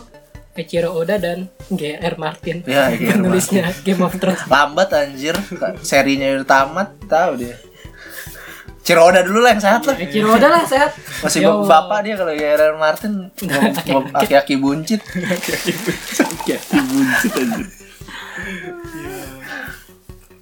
[0.52, 2.14] Eiichiro Oda dan G.R.
[2.16, 2.60] Martin.
[2.64, 4.44] Ya, penulisnya Game of Thrones.
[4.46, 5.32] Lambat anjir,
[5.80, 7.56] serinya udah tamat, tahu dia.
[8.82, 9.94] Ciroda dulu lah yang sehat lah.
[9.96, 10.92] Kira udah lah sehat.
[11.22, 11.62] Masih Yo.
[11.64, 15.02] bapak dia kalau Aaron Martin mau- mau aki-aki buncit.
[16.44, 17.68] Ya, buncit anjir.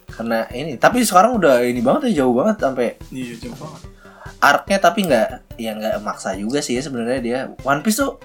[0.09, 3.81] Karena ini, tapi sekarang udah ini banget ya jauh banget sampai Iya jauh banget.
[4.39, 8.19] arc-nya tapi nggak ya nggak maksa juga sih ya sebenarnya dia One Piece tuh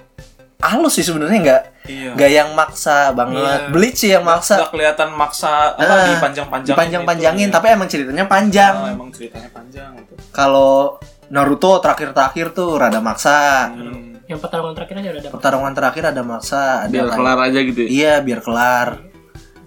[0.67, 2.09] halus sih sebenarnya nggak Iya.
[2.13, 3.69] nggak yang maksa banget Iya.
[3.69, 6.69] Bleach sih yang maksa Gak kelihatan maksa apa Ah, dipanjang-panjangin.
[6.71, 8.27] dipanjang-panjangin gitu, tapi emang ceritanya ya.
[8.27, 10.13] panjang Ah, emang ceritanya panjang gitu.
[10.29, 14.13] kalau Naruto terakhir-terakhir tuh rada maksa Hmm.
[14.25, 15.33] Yang pertarungan terakhir aja udah dapat.
[15.33, 17.87] pertarungan terakhir ada maksa ada Biar kayak- kelar aja gitu ya.
[17.87, 18.87] iya biar kelar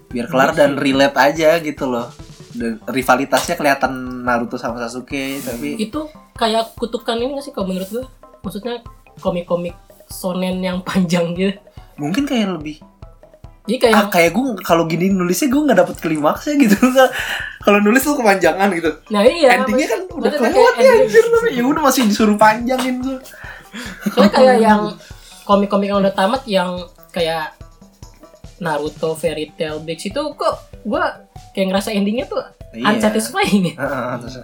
[0.07, 2.07] biar kelar dan relate aja gitu loh
[2.51, 7.87] dan rivalitasnya kelihatan Naruto sama Sasuke tapi Itu kayak kutukan ini gak sih kalau menurut
[7.89, 8.05] gue?
[8.39, 8.83] Maksudnya
[9.17, 9.75] komik-komik
[10.09, 11.55] sonen yang panjang gitu.
[11.95, 12.77] mungkin kayak lebih
[13.63, 16.77] Jadi kayak ah, kayak gue kalau gini nulisnya gue nggak dapet klimaksnya gitu
[17.63, 21.63] kalau nulis tuh kepanjangan gitu Nah iya endingnya kan udah kelewat kayak ya anjir ya
[21.63, 23.21] udah masih disuruh panjangin tuh
[24.09, 24.81] Soalnya kayak yang
[25.45, 27.53] komik-komik yang udah tamat yang kayak
[28.57, 32.85] Naruto, Fairy Tail, Bleach itu kok gua kayak ngerasa endingnya tuh Iya.
[32.85, 33.75] unsatisfying ya.
[33.77, 34.35] Heeh, terus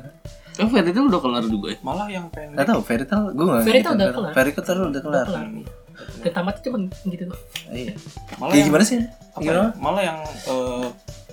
[0.58, 1.78] Oh, Fairy Tail udah kelar juga ya.
[1.82, 2.56] Malah yang pendek.
[2.56, 4.32] nggak tahu fairy tale gue nggak Fairy gitu, Tail udah kelar.
[4.32, 5.46] fairy Tail udah kelar Kelar.
[5.96, 7.40] Dan tamat cuma gitu tuh.
[7.70, 7.94] iya
[8.36, 10.86] Malah kayak yang, gimana sih apa gimana ya, malah yang eh,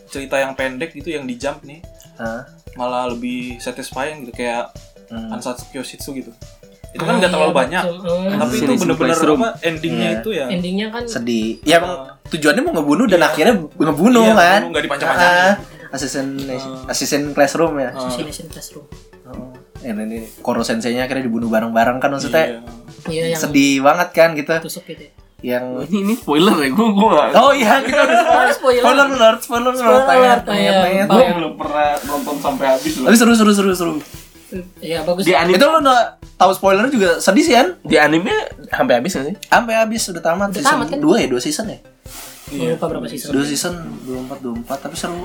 [0.06, 1.82] cerita yang pendek gitu yang di jump nih
[2.14, 2.46] Hah?
[2.72, 4.70] malah lebih satisfying gitu kayak
[5.06, 5.28] Hmm.
[5.28, 6.32] Ansatsu Kyoshitsu gitu.
[6.88, 7.82] Itu Ah, kan nggak iya, terlalu banyak.
[7.84, 7.96] betul.
[8.00, 8.38] Hmm.
[8.38, 10.16] Tapi itu bener-bener apa endingnya Iya.
[10.16, 10.46] itu ya.
[10.48, 12.16] endingnya kan sedih ya emang Ah.
[12.26, 15.36] tujuannya mau ngebunuh dan akhirnya ngebunuh Iya, kan nggak dipanjang-panjangin.
[15.36, 15.54] Ah,
[15.90, 16.26] asisten
[16.88, 17.98] asisten classroom ya Ah.
[17.98, 18.86] Assassination Classroom.
[19.24, 19.54] Oh.
[19.78, 22.58] Ya, ini Koro senseinya akhirnya dibunuh bareng-bareng kan maksudnya Iya.
[23.04, 25.02] Iya yang sedih banget kan gitu tusuk gitu.
[25.02, 25.10] ya.
[25.44, 26.70] yang Oh, ini ini spoiler ya.
[26.70, 28.18] Gua gua nggak- oh iya kita udah
[28.54, 28.82] spoiler.
[28.82, 30.72] spoiler alert spoiler Spoiler alert iya.
[30.78, 31.34] tayang, Gua tayang.
[31.36, 33.04] belum pernah nonton sampai habis loh.
[33.04, 33.94] tapi seru seru seru seru
[34.78, 35.24] Iya bagus.
[35.24, 36.00] Di anime itu lo udah
[36.36, 38.30] tahu spoiler juga sedih sih kan di anime
[38.68, 39.36] sampai habis nggak sih?
[39.40, 40.98] sampai habis udah tamat Udah season tamat, kan?
[41.00, 41.78] dua ya dua season ya
[42.52, 43.30] Gua lupa berapa season.
[43.30, 45.24] dua season dua empat dua empat tapi seru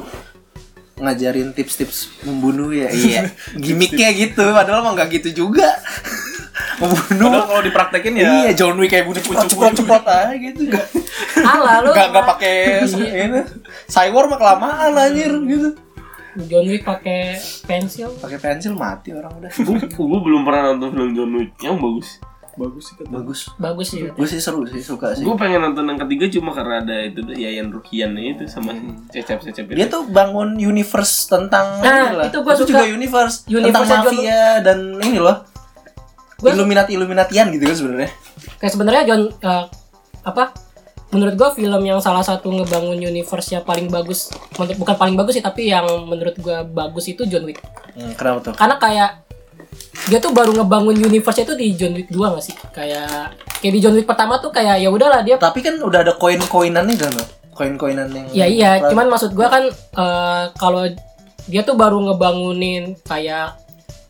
[0.98, 2.90] ngajarin tips-tips membunuh ya.
[2.90, 3.22] Iya.
[3.64, 5.70] Gimmicknya gitu padahal mah nggak gitu juga.
[6.82, 7.30] Membunuh.
[7.34, 10.62] Padahal kalau dipraktekin ya iya John Wick kayak bunuh ceprot ceprot ceprot aja gitu.
[10.70, 10.86] Nggak
[11.42, 11.90] Alah lu.
[11.94, 12.56] nggak nggak pakai
[12.86, 13.42] ini.
[13.90, 15.70] Cyber mah kelamaan anjir gitu.
[16.46, 18.14] John Wick pakai pensil.
[18.22, 19.50] pakai pensil mati orang udah.
[19.58, 21.50] Gua, gua belum pernah nonton film John Wick.
[21.62, 22.10] Yang bagus.
[22.58, 23.08] Bagus sih kata.
[23.08, 24.02] bagus Bagus sih.
[24.04, 27.22] gue sih seru sih suka sih Gue pengen nonton yang ketiga cuma karena ada itu
[27.22, 28.74] tuh Yayan Ruhian itu sama
[29.08, 29.76] cecep-cecep itu.
[29.76, 32.26] dia tuh bangun universe tentang Nah, ini lah.
[32.28, 32.68] itu gua suka.
[32.68, 35.38] juga universe, tentang Universe-nya John- mafia dan ini loh
[36.36, 38.10] Gua- Illuminati Illuminatian gitu kan sebenarnya
[38.58, 39.66] Kayak sebenarnya John eh,
[40.24, 40.44] apa?
[41.08, 45.34] Menurut gua film yang salah satu ngebangun universe yang paling bagus, menurut bukan paling bagus
[45.34, 47.64] sih, tapi yang menurut gua bagus itu John Wick.
[47.94, 49.10] hmm, kenapa tuh Karena kayak
[50.06, 52.56] dia tuh baru ngebangun universe itu di John Wick 2 gak sih?
[52.72, 56.14] Kayak kayak di John Wick pertama tuh kayak ya udahlah dia tapi kan udah ada
[56.16, 60.86] koin-koinannya kan loh koin-koinan yang Ya iya, cuman maksud gua kan eh, kalau
[61.50, 63.58] dia tuh baru ngebangunin kayak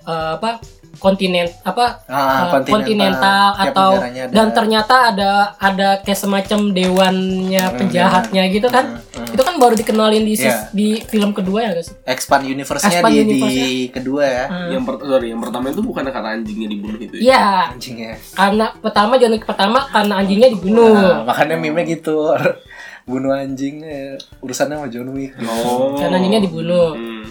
[0.04, 0.60] eh, apa
[0.98, 3.56] kontinen apa Ah, eh, kontinental.
[3.56, 4.28] atau ada.
[4.28, 9.00] dan ternyata ada ada kayak semacam dewannya penjahatnya gitu kan.
[9.28, 10.70] Itu kan baru dikenalin di Iya.
[10.72, 11.90] di film kedua ya guys.
[12.04, 13.68] expand universe-nya Expand di, di universe-nya.
[13.92, 17.16] kedua ya Yang per sorry, yang pertama itu bukan karena anjingnya dibunuh itu.
[17.16, 17.22] ya?
[17.24, 20.94] Iya, anjingnya karena pertama John Wick pertama karena anjingnya dibunuh.
[20.94, 22.34] nah, makanya meme gitu
[23.08, 25.96] bunuh anjing eh, urusannya sama John Wick Oh.
[25.96, 26.92] Karena anjingnya dibunuh.
[26.92, 27.24] Hmm.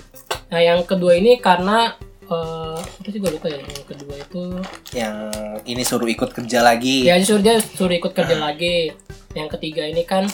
[0.47, 1.93] Nah, yang kedua ini karena
[2.27, 4.43] eh apa sih gue lupa ya yang kedua itu
[4.93, 5.15] yang
[5.63, 8.91] ini suruh ikut kerja lagi ya suruh dia suruh ikut kerja lagi
[9.33, 10.27] yang ketiga ini kan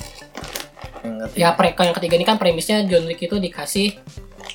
[1.02, 1.40] Yang ketiga.
[1.42, 3.98] ya pre yang ketiga ini kan premisnya John Wick itu dikasih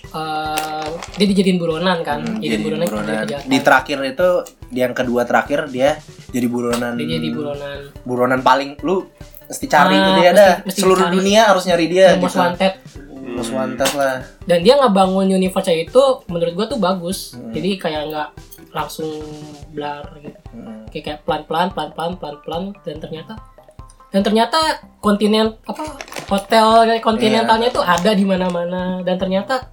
[0.09, 3.13] eh dia dijadiin buronan kan Hmm, jadi buronan, buronan.
[3.21, 3.45] kejahatan.
[3.45, 4.29] di terakhir itu
[4.67, 9.05] di yang kedua terakhir dia jadi buronan dia jadi buronan buronan paling lu
[9.45, 11.15] mesti cari Ah, itu dia mesti- ada mesti seluruh dicari.
[11.17, 12.39] dunia harus nyari dia yang most gitu.
[12.41, 12.73] wanted
[13.37, 14.25] most wanted lah.
[14.43, 17.37] Dan dia ngebangun universe itu menurut gua tuh bagus.
[17.37, 17.53] Hmm.
[17.53, 18.29] jadi kayak nggak
[18.73, 19.09] langsung
[19.71, 20.37] blar gitu.
[20.51, 20.83] Hmm.
[20.89, 23.33] kayak kayak pelan pelan pelan pelan pelan pelan dan ternyata
[24.07, 24.59] dan ternyata
[24.97, 25.83] kontinen apa
[26.25, 26.67] hotel
[26.99, 29.67] kontinentalnya tuh ada di mana mana dan ternyata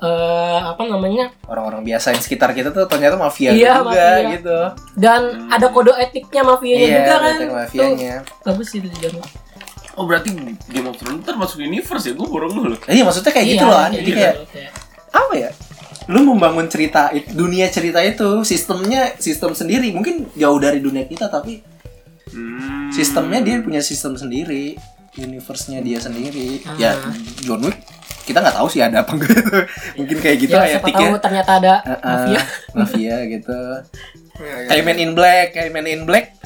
[0.00, 1.28] eh apa namanya?
[1.44, 4.32] Orang-orang biasa yang sekitar kita tuh ternyata mafia Iya, juga mafia.
[4.32, 4.58] gitu.
[4.96, 5.20] Dan
[5.52, 7.36] ada kode etiknya mafianya iya juga kan.
[7.52, 8.14] mafianya.
[8.24, 9.20] Tuh, bagus sih itu juga
[10.00, 10.32] Oh berarti
[10.66, 12.12] Game of Thrones termasuk universe ya?
[12.14, 12.78] Gue ngeh loh.
[12.88, 13.82] iya maksudnya kayak gitu Iya, loh An.
[13.82, 14.72] kayak jadi gitu kayak loh, kayak-
[15.12, 15.50] apa ya
[16.06, 21.28] lu membangun cerita it- dunia cerita itu sistemnya sistem sendiri mungkin jauh dari dunia kita
[21.28, 21.60] tapi
[22.26, 22.88] Hmm.
[22.88, 24.78] sistemnya dia punya sistem sendiri
[25.12, 27.10] universe-nya dia sendiri ya Ah.
[27.40, 27.78] John Wick
[28.22, 29.56] kita nggak tahu sih ada apa enggak itu
[29.98, 32.40] mungkin kayak gitu ya, kayak tahu ternyata ada Uh, uh, mafia
[32.72, 33.58] mafia gitu
[34.70, 36.38] kayak Men in Black kayak Men in Black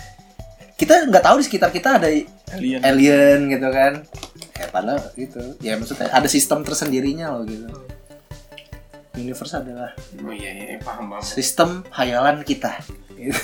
[0.74, 2.08] kita nggak tahu di sekitar kita ada
[2.54, 2.80] Alien.
[2.82, 3.92] alien gitu kan.
[4.54, 5.42] Kayak padahal gitu.
[5.62, 7.66] Ya maksudnya ada sistem tersendirinya loh gitu.
[9.14, 9.94] Universe adalah
[10.26, 11.22] Oh iya iya paham paham.
[11.22, 12.82] sistem hayalan kita.
[13.14, 13.38] Gitu.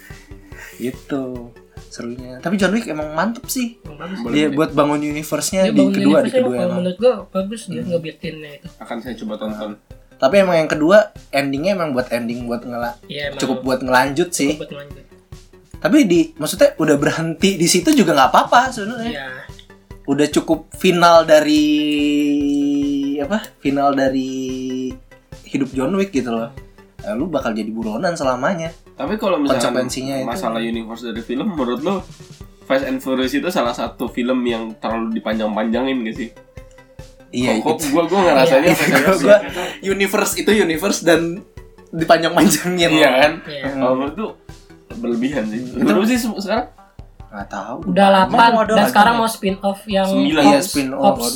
[0.86, 1.50] gitu
[1.90, 2.38] serunya.
[2.38, 3.82] Tapi John Wick emang mantep sih.
[3.82, 4.22] Bagus.
[4.30, 6.76] Dia buat bangun universe-nya Dia di bangun kedua di universe kedua emang.
[6.78, 8.66] menurut gua bagus dia ngebikinnya itu.
[8.78, 9.74] Akan saya coba tonton.
[10.20, 14.28] tapi emang yang kedua endingnya emang buat ending buat ngela ya emang cukup buat ngelanjut
[14.28, 14.52] sih.
[14.60, 15.00] buat lanjut
[15.80, 19.26] tapi di maksudnya udah berhenti di situ juga nggak apa-apa sebenarnya ya
[20.02, 21.64] udah cukup final dari
[23.18, 24.90] apa final dari
[25.44, 26.50] hidup John Wick gitu loh
[27.00, 30.28] Eh, lu bakal jadi buronan selamanya Tapi kalau misalnya Konsekuensinya itu.
[30.28, 32.04] masalah universe dari film, menurut lo
[32.62, 36.28] Fast and Furious itu salah satu film yang terlalu dipanjang-panjangin gak sih?
[37.32, 38.80] iya kok, itu kok gua Gua- Furious
[39.18, 39.38] gua
[39.80, 41.40] universe itu universe dan
[41.90, 43.32] dipanjang-panjangin Iya kan?
[43.42, 43.64] Iya.
[43.72, 44.39] Kalau menurut
[44.92, 45.60] berlebihan sih.
[45.76, 46.68] Berapa sih se- sekarang?
[47.30, 47.76] nggak tahu.
[47.86, 50.42] Udah Emang mau 8 ada dan lagi sekarang mau spin off yang Sembilan.
[50.42, 51.34] iya Hobbs- spin off Hobbs,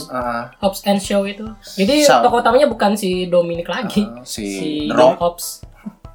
[0.59, 1.47] Hobbs and Show itu.
[1.73, 2.19] Jadi Show.
[2.21, 4.03] tokoh utamanya bukan si Dominic lagi.
[4.03, 5.47] Ah, si, si The Rock Hobbs.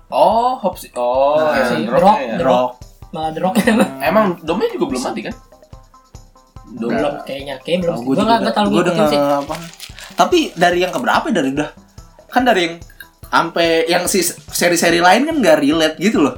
[0.09, 0.83] Oh, Hobbs.
[0.93, 2.35] Oh, Nah, si The Rock, ya.
[2.35, 2.71] The Rock.
[3.09, 3.55] malah The Rock.
[4.01, 5.35] Emang Domnya juga belum mati kan?
[6.69, 6.91] Belum
[7.23, 7.55] kayaknya.
[7.57, 9.19] Kayak belum Oh, gue gua juga nggak nggak terlalu gue ngikutin sih.
[9.39, 9.55] apa.
[10.13, 11.33] Tapi dari yang keberapa ya?
[11.33, 11.69] dari udah
[12.27, 12.75] kan dari yang
[13.23, 16.35] sampai yang si seri-seri lain kan nggak relate gitu loh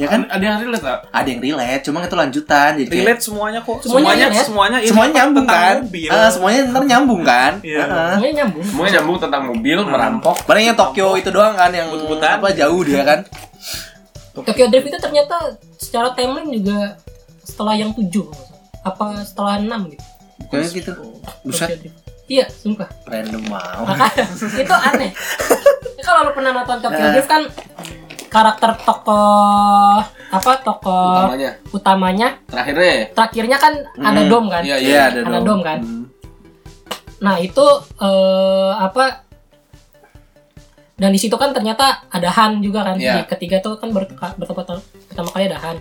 [0.00, 0.98] ya kan Ada yang relate tak?
[1.10, 4.88] ada yang relate cuma itu lanjutan jadi kayak- relate semuanya kok Semuanya semuanya semuanya ini
[4.88, 6.08] semuanya nyambung tentang kan mobil.
[6.08, 7.78] Ah, semuanya ntar nyambung kan Iya.
[7.82, 8.12] Ah.
[8.12, 10.36] semuanya nyambung Semuanya nyambung tentang mobil, merampok.
[10.42, 12.30] Paling yang Tokyo itu doang kan yang But-butan.
[12.34, 13.20] apa jauh dia kan
[14.32, 15.36] Tokyo Drift itu ternyata
[15.76, 16.96] secara timeline juga
[17.42, 18.62] setelah yang 7 kalau nggak salah.
[18.82, 20.04] apa setelah 6 gitu
[20.48, 20.92] kayak gitu
[21.42, 21.68] buset
[22.26, 23.84] iya sumpah random mau
[24.54, 25.10] itu aneh
[25.92, 27.12] Ya, kalau lu pernah nonton Tokyo Nah.
[27.12, 27.42] Drift kan
[28.30, 29.98] karakter tokoh
[30.30, 31.50] apa tokoh Utamanya.
[31.70, 33.04] utamanya Terakhirnya ya?
[33.12, 34.30] terakhirnya kan ada Hmm.
[34.30, 36.04] dom kan Iya, iya ada ada dong dom kan Hmm.
[37.18, 37.66] nah itu
[37.98, 39.26] eh, apa
[40.94, 43.18] dan di situ kan ternyata ada Han juga kan Iya.
[43.18, 45.76] di ketiga tuh kan ber- bertemu pertama kali ada Han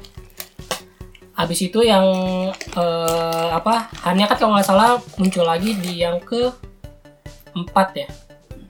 [1.36, 2.04] habis itu yang
[2.74, 6.50] eh, apa Hannya kan kalau nggak salah muncul lagi di yang ke
[7.52, 8.08] empat ya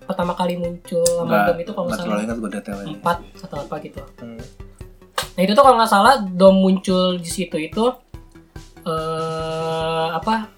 [0.10, 3.76] pertama kali muncul sama dom itu kalau nggak salah ingat gue detailnya empat atau apa
[3.80, 4.42] gitu Hmm.
[5.30, 7.86] Nah itu tuh kalau nggak salah dom muncul di situ itu
[8.84, 10.50] eh apa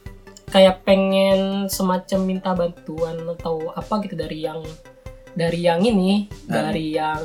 [0.47, 4.59] kayak pengen semacam minta bantuan atau apa gitu dari yang
[5.31, 7.21] dari yang ini Dan- dari yang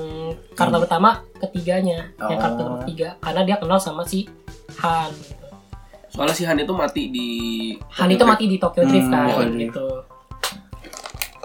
[0.53, 2.75] karakter utama ketiganya yang karakter Oh.
[2.81, 4.27] ketiga karena dia kenal sama si
[4.77, 5.47] Han gitu.
[6.09, 7.29] Soalnya si Han itu mati di
[7.93, 9.87] Han itu mati di Tokyo Drift Hmm, kan gitu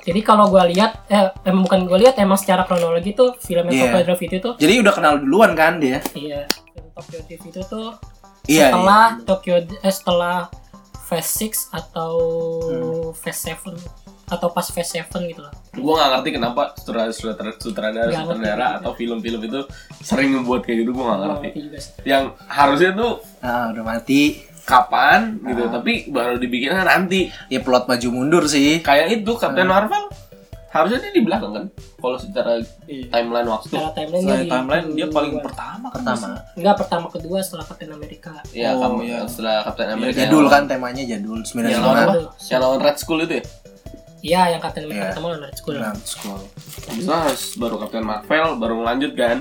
[0.01, 3.83] jadi kalau gue lihat eh emang bukan gue lihat emang secara kronologi tuh filmnya Iya.
[3.87, 7.61] Tokyo Drift itu tuh jadi udah kenal duluan kan dia iya film Tokyo Drift itu
[7.63, 7.87] tuh
[8.45, 10.37] iya setelah Tokyo eh, setelah
[11.03, 12.13] Phase 6 atau
[12.63, 13.11] Hmm.
[13.13, 13.75] Phase 7
[14.27, 15.51] atau pas Phase 7 gitu lah.
[15.71, 19.59] Gue gak ngerti kenapa sutradara sutradara sutradara, sutradara atau film-film itu
[19.99, 21.49] sering ngebuat kayak gitu gue gak Gua ngerti.
[22.05, 23.11] Yang harusnya tuh
[23.41, 25.71] ah udah mati kapan gitu, Ah.
[25.73, 27.27] tapi baru dibikinnya nanti.
[27.47, 29.81] ya plot maju mundur sih Kayak itu Captain Ah.
[29.81, 30.05] Marvel
[30.67, 31.65] harusnya dia di belakang kan?
[31.97, 33.03] Kalau secara Iya.
[33.09, 33.67] timeline waktu.
[33.67, 35.17] Secara timeline Selain dia di timeline dia kedua.
[35.17, 38.33] paling pertama kan pertama Enggak pertama kedua setelah Captain America.
[38.49, 39.19] Ya, Oh, kamu iya.
[39.25, 40.15] setelah Captain America.
[40.17, 42.13] jadul yang kan temanya jadul lawan- Yang lawan 95 apa?
[42.13, 42.25] Jadul.
[42.47, 43.43] Yang lawan Red Skull itu ya?
[44.21, 45.09] Iya, yang Captain America Iya.
[45.11, 45.75] pertama lawan Red Skull.
[45.75, 46.39] Nah, school.
[46.93, 49.37] Itu harus baru Captain Marvel, baru lanjut kan?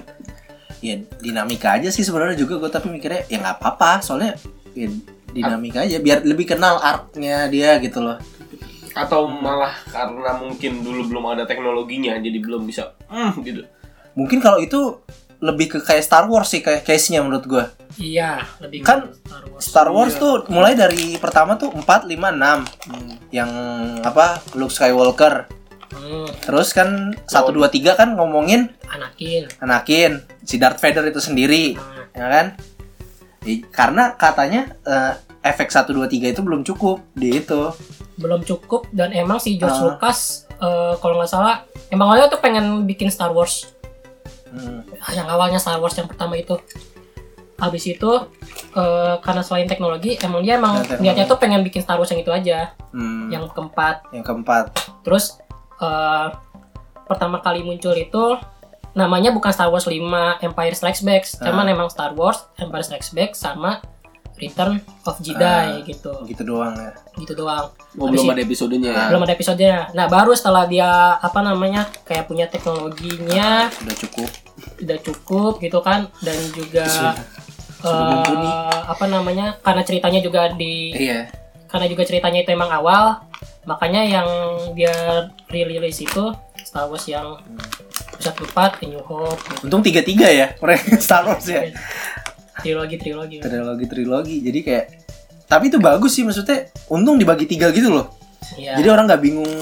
[0.80, 4.32] ya dinamika aja sih sebenarnya juga gue tapi mikirnya ya nggak apa-apa soalnya
[4.80, 4.90] ya
[5.30, 8.18] dinamika aja biar lebih kenal arc-nya dia gitu loh.
[8.96, 13.62] Atau malah karena mungkin dulu belum ada teknologinya, jadi belum bisa, hmm, gitu.
[14.18, 14.98] mungkin kalau itu
[15.40, 17.64] lebih ke kayak Star Wars sih kayak case-nya menurut gue
[17.98, 19.62] Iya, lebih Kan Star Wars.
[19.64, 23.50] Star Wars tuh mulai dari pertama tuh 4, 5, 6 yang
[24.04, 25.48] apa Luke Skywalker.
[25.90, 29.50] Hmm, terus kan 1, 2, 3 kan ngomongin Anakin.
[29.58, 32.46] Anakin si Darth Vader itu sendiri Nah, ya kan
[33.42, 37.72] I- karena katanya eh, efek 1, 2, 3 itu belum cukup di itu
[38.14, 39.84] belum cukup dan emang si George Ah.
[39.90, 40.18] Lucas
[40.52, 43.72] eh, kalau nggak salah emang awalnya tuh pengen bikin Star Wars.
[44.50, 44.82] Hmm.
[45.08, 46.58] yang awalnya Star Wars yang pertama itu.
[47.56, 48.10] Habis itu
[48.72, 52.28] eh, karena selain teknologi emang dia emang niatnya tuh pengen bikin Star Wars yang itu
[52.30, 52.76] aja.
[52.90, 53.30] Hmm.
[53.30, 54.04] yang keempat.
[54.10, 54.64] Yang keempat.
[55.00, 55.38] Terus
[55.78, 56.26] eh,
[57.06, 58.36] pertama kali muncul itu
[58.92, 59.96] namanya bukan Star Wars 5
[60.40, 61.22] Empire Strikes Back.
[61.36, 61.72] Cuman Ah.
[61.72, 63.78] emang Star Wars Empire Strikes Back sama
[64.34, 66.16] Return of Jedi gitu.
[66.24, 66.96] gitu doang ya.
[67.14, 67.68] Gitu doang.
[68.00, 69.04] Oh, Habis belum ada episodenya ya.
[69.12, 69.78] belum ada episodenya.
[69.92, 74.30] Nah baru setelah dia apa namanya kayak punya teknologinya udah cukup.
[74.80, 76.84] udah cukup gitu kan dan juga
[77.80, 81.28] eh, apa namanya karena ceritanya juga di iya.
[81.68, 83.24] karena juga ceritanya itu emang awal
[83.62, 84.28] makanya yang
[84.72, 84.92] dia
[85.48, 87.40] rilis itu Star Wars yang
[88.20, 89.40] episode 4 The New Hope.
[89.64, 91.72] Untung tiga tiga ya mereka Star Wars ya.
[92.60, 93.40] Trilogi trilogi.
[93.40, 94.36] Trilogi trilogi.
[94.44, 94.84] Jadi kayak
[95.48, 98.20] tapi itu bagus sih maksudnya untung dibagi tiga gitu loh.
[98.50, 98.82] Iya.
[98.82, 99.52] jadi orang nggak bingung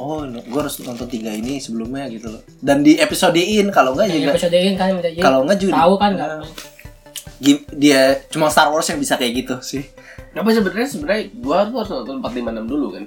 [0.00, 2.42] oh gue harus nonton tiga ini sebelumnya gitu loh.
[2.60, 4.88] Dan di episodein kalau nggak Yang juga episode ini kan
[5.24, 6.30] kalau nggak juga tahu kan nggak
[7.78, 9.82] dia cuma Star Wars yang bisa kayak gitu sih.
[10.36, 13.04] Apa sebenarnya sebenarnya gua tuh harus nonton 456 dulu kan.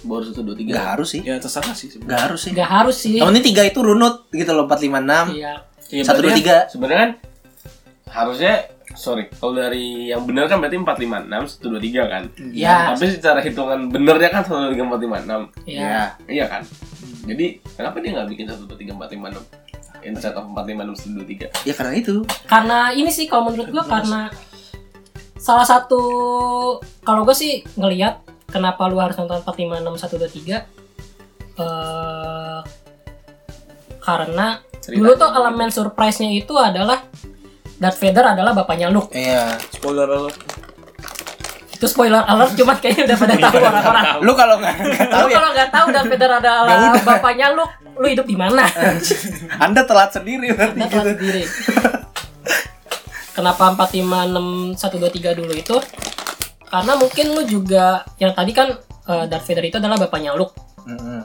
[0.00, 0.68] Baru 1 2 3.
[0.68, 2.08] nggak harus sih Ya terserah sih sebenarnya.
[2.08, 4.98] nggak harus sih nggak harus sih yang penting tiga itu runut gitu loh empat lima
[4.98, 5.54] enam iya
[5.88, 7.10] Iya, satu dua tiga kan Sebenarnya kan
[8.08, 8.54] harusnya
[8.90, 12.22] sorry, kalau dari yang benar kan berarti 456 1 2 3 kan.
[12.50, 15.48] ya Tapi secara hitungan benernya kan 1 2 3 4 5 6.
[15.66, 16.62] ya Iya kan?
[17.24, 20.04] Jadi kenapa dia nggak bikin 1 2 3 4 5 6?
[20.04, 21.48] Instead of 4 5 6 1 2 3.
[21.64, 24.28] ya karena itu karena ini sih kalau menurut gua karena
[25.38, 26.00] salah satu
[27.00, 32.60] kalau gue sih ngelihat kenapa lu harus nonton 456 123 eh
[33.98, 34.46] karena
[34.80, 37.04] Ceritanya dulu tuh elemen surprise-nya itu adalah
[37.76, 39.12] Darth Vader adalah bapaknya Luke.
[39.12, 40.34] iya Spoiler alert.
[41.78, 44.04] Itu spoiler alert cuma kayaknya udah pada tahu orang-orang.
[44.26, 48.06] lu kalau nggak tahu Lu ya kalau nggak tahu Darth Vader adalah bapaknya Luke, lu
[48.08, 48.64] hidup di mana?
[49.64, 51.42] anda telat sendiri berarti Anda gitu sendiri.
[53.38, 55.76] Kenapa 456 123 dulu itu?
[56.68, 58.76] Karena mungkin lu juga yang tadi kan
[59.08, 60.52] eh, Darth Vader itu adalah bapaknya Luke.
[60.84, 61.24] Mm-mm.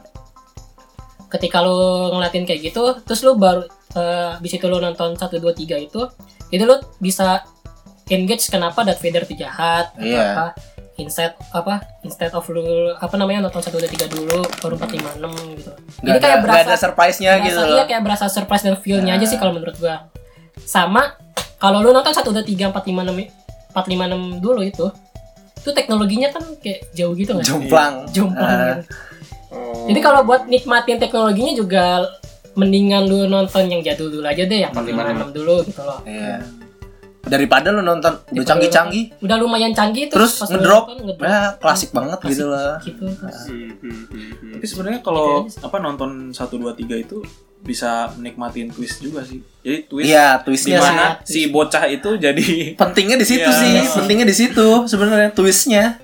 [1.28, 1.76] Ketika lu
[2.14, 6.02] ngeliatin kayak gitu, terus lu baru eh, habis itu lu nonton 1 2 3 itu,
[6.50, 7.42] itu lu bisa
[8.08, 10.22] engage kenapa Darth Vader itu jahat, Iya.
[10.34, 10.46] apa
[10.94, 12.62] instead apa instead of lu
[12.94, 15.72] apa namanya nonton 1 2 3 dulu baru 4 5 6 gitu.
[16.06, 17.88] nggak ada, nggak ada surprise-nya berasa, gitu iya loh Nah.
[17.90, 20.06] kayak berasa surprise dan feel-nya aja sih kalau menurut gua.
[20.62, 21.18] Sama
[21.58, 23.10] kalau lu nonton 1 2 3 4 5 6
[23.74, 24.86] 4 5 6 dulu itu
[25.64, 27.48] itu teknologinya kan kayak jauh gitu nggak?
[27.48, 28.92] jomplang Jomplang gitu.
[29.88, 32.04] Jadi kalau buat nikmatin teknologinya juga
[32.60, 36.04] mendingan lu nonton yang jadul dulu aja deh, yang 4 5 6 dulu gitu loh.
[36.04, 36.44] Iya.
[37.24, 41.24] Daripada lu nonton udah canggih-canggih Udah lumayan canggih terus lu ngedrop, nonton, ngedrop.
[41.32, 42.76] ya klasik banget Klasik gitu lah.
[42.84, 43.06] Gitu.
[44.60, 47.24] Tapi sebenarnya kalau apa nonton 1 2 3 itu
[47.64, 49.40] bisa menikmatin twist juga sih.
[49.60, 50.84] Jadi twist Iya, twistnya sih.
[50.84, 52.46] mana si bocah itu jadi
[52.82, 53.56] Pentingnya di situ Iya.
[53.58, 55.98] sih, pentingnya di situ sebenarnya twistnya.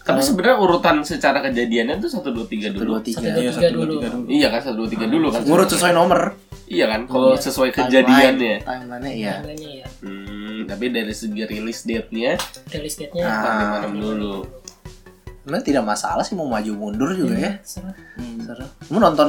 [0.00, 2.94] Tapi sebenarnya urutan secara kejadiannya tuh 1 2 3 dulu.
[2.94, 3.26] Dua tiga.
[3.26, 3.92] Satu, Iya, dua, satu, tiga dua, dulu.
[3.92, 4.24] tiga dulu.
[4.30, 5.40] Iya kan 1 2 3 dulu kan.
[5.42, 6.20] Ngurut sesuai nomor.
[6.66, 8.54] Iya kan kalau sesuai kejadiannya.
[8.62, 9.32] Timeline-nya iya.
[9.40, 12.38] Namanya ya, Hmm, tapi dari segi release date-nya
[12.70, 13.24] release date-nya.
[13.24, 13.82] Ah.
[13.82, 14.34] 4 5 6 dulu.
[15.42, 17.52] Sebenarnya tidak masalah sih mau maju mundur juga ya.
[17.62, 17.94] Serah.
[18.40, 18.66] Seru.
[18.86, 19.28] Kamu nonton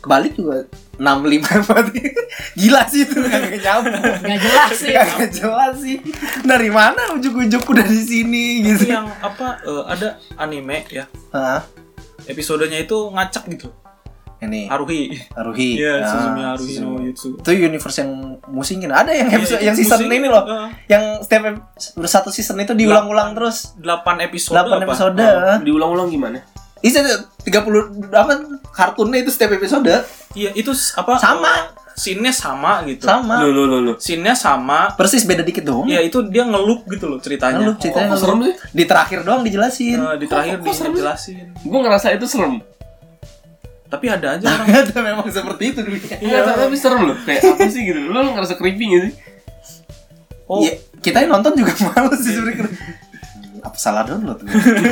[0.00, 0.64] kebalik juga
[0.96, 2.00] 65 berarti.
[2.60, 4.04] Gila sih itu kagak nyambung.
[4.20, 4.92] Nggak jelas sih.
[4.92, 5.96] Kagak jelas sih.
[6.42, 8.88] Dari mana ujuk-ujuk udah di sini gitu.
[8.88, 11.04] yang apa eh, ada anime ya.
[11.30, 11.64] Hah?
[12.24, 13.72] Episodenya itu ngacak gitu.
[14.40, 15.20] Ini Haruhi.
[15.30, 15.76] Haruhi.
[15.76, 16.96] Iya, Ah, Suzumiya Haruhi no.
[17.02, 17.36] Jutsu.
[17.36, 18.12] Itu universe yang
[18.48, 18.88] musingin.
[18.88, 20.16] Ada yang episode Iya, yang season musing.
[20.16, 20.44] ini loh.
[20.48, 20.68] Heeh.
[20.88, 21.64] Yang setiap ep-
[22.08, 23.76] satu season itu diulang-ulang terus.
[23.76, 24.84] 8 episode 8 apa?
[24.86, 25.16] episode.
[25.16, 25.56] Heeh.
[25.60, 26.40] Diulang-ulang gimana?
[26.80, 26.96] Itu
[27.44, 28.32] 30 apa
[28.70, 29.84] kartunnya itu setiap episode
[30.32, 31.18] Iya, itu apa?
[31.18, 31.48] Sama.
[31.50, 33.04] eh, Scene-nya sama gitu.
[33.04, 33.44] sama.
[33.44, 33.96] Loh, loh, loh, loh.
[33.98, 34.94] Scene-nya sama.
[34.94, 35.84] Persis beda dikit doang.
[35.84, 37.60] Ya itu dia ngelup gitu loh ceritanya.
[37.60, 38.54] Lalu ceritanya Kok serem sih?
[38.72, 39.98] di terakhir doang dijelasin.
[39.98, 40.88] Eh, di terakhir serem sih?
[40.94, 41.44] dijelasin.
[41.60, 42.54] Gue ngerasa itu serem.
[43.90, 44.66] Tapi ada aja orang.
[44.86, 46.16] Itu memang seperti itu dunia.
[46.22, 47.16] Iya, tapi serem loh.
[47.26, 47.98] Kayak apa sih gitu?
[48.06, 49.14] Lo ngerasa creepy gak sih?
[50.46, 52.70] Oh, Iya, kita yang nonton juga males sih sebenarnya.
[53.60, 54.40] Hmm, Apa salah download?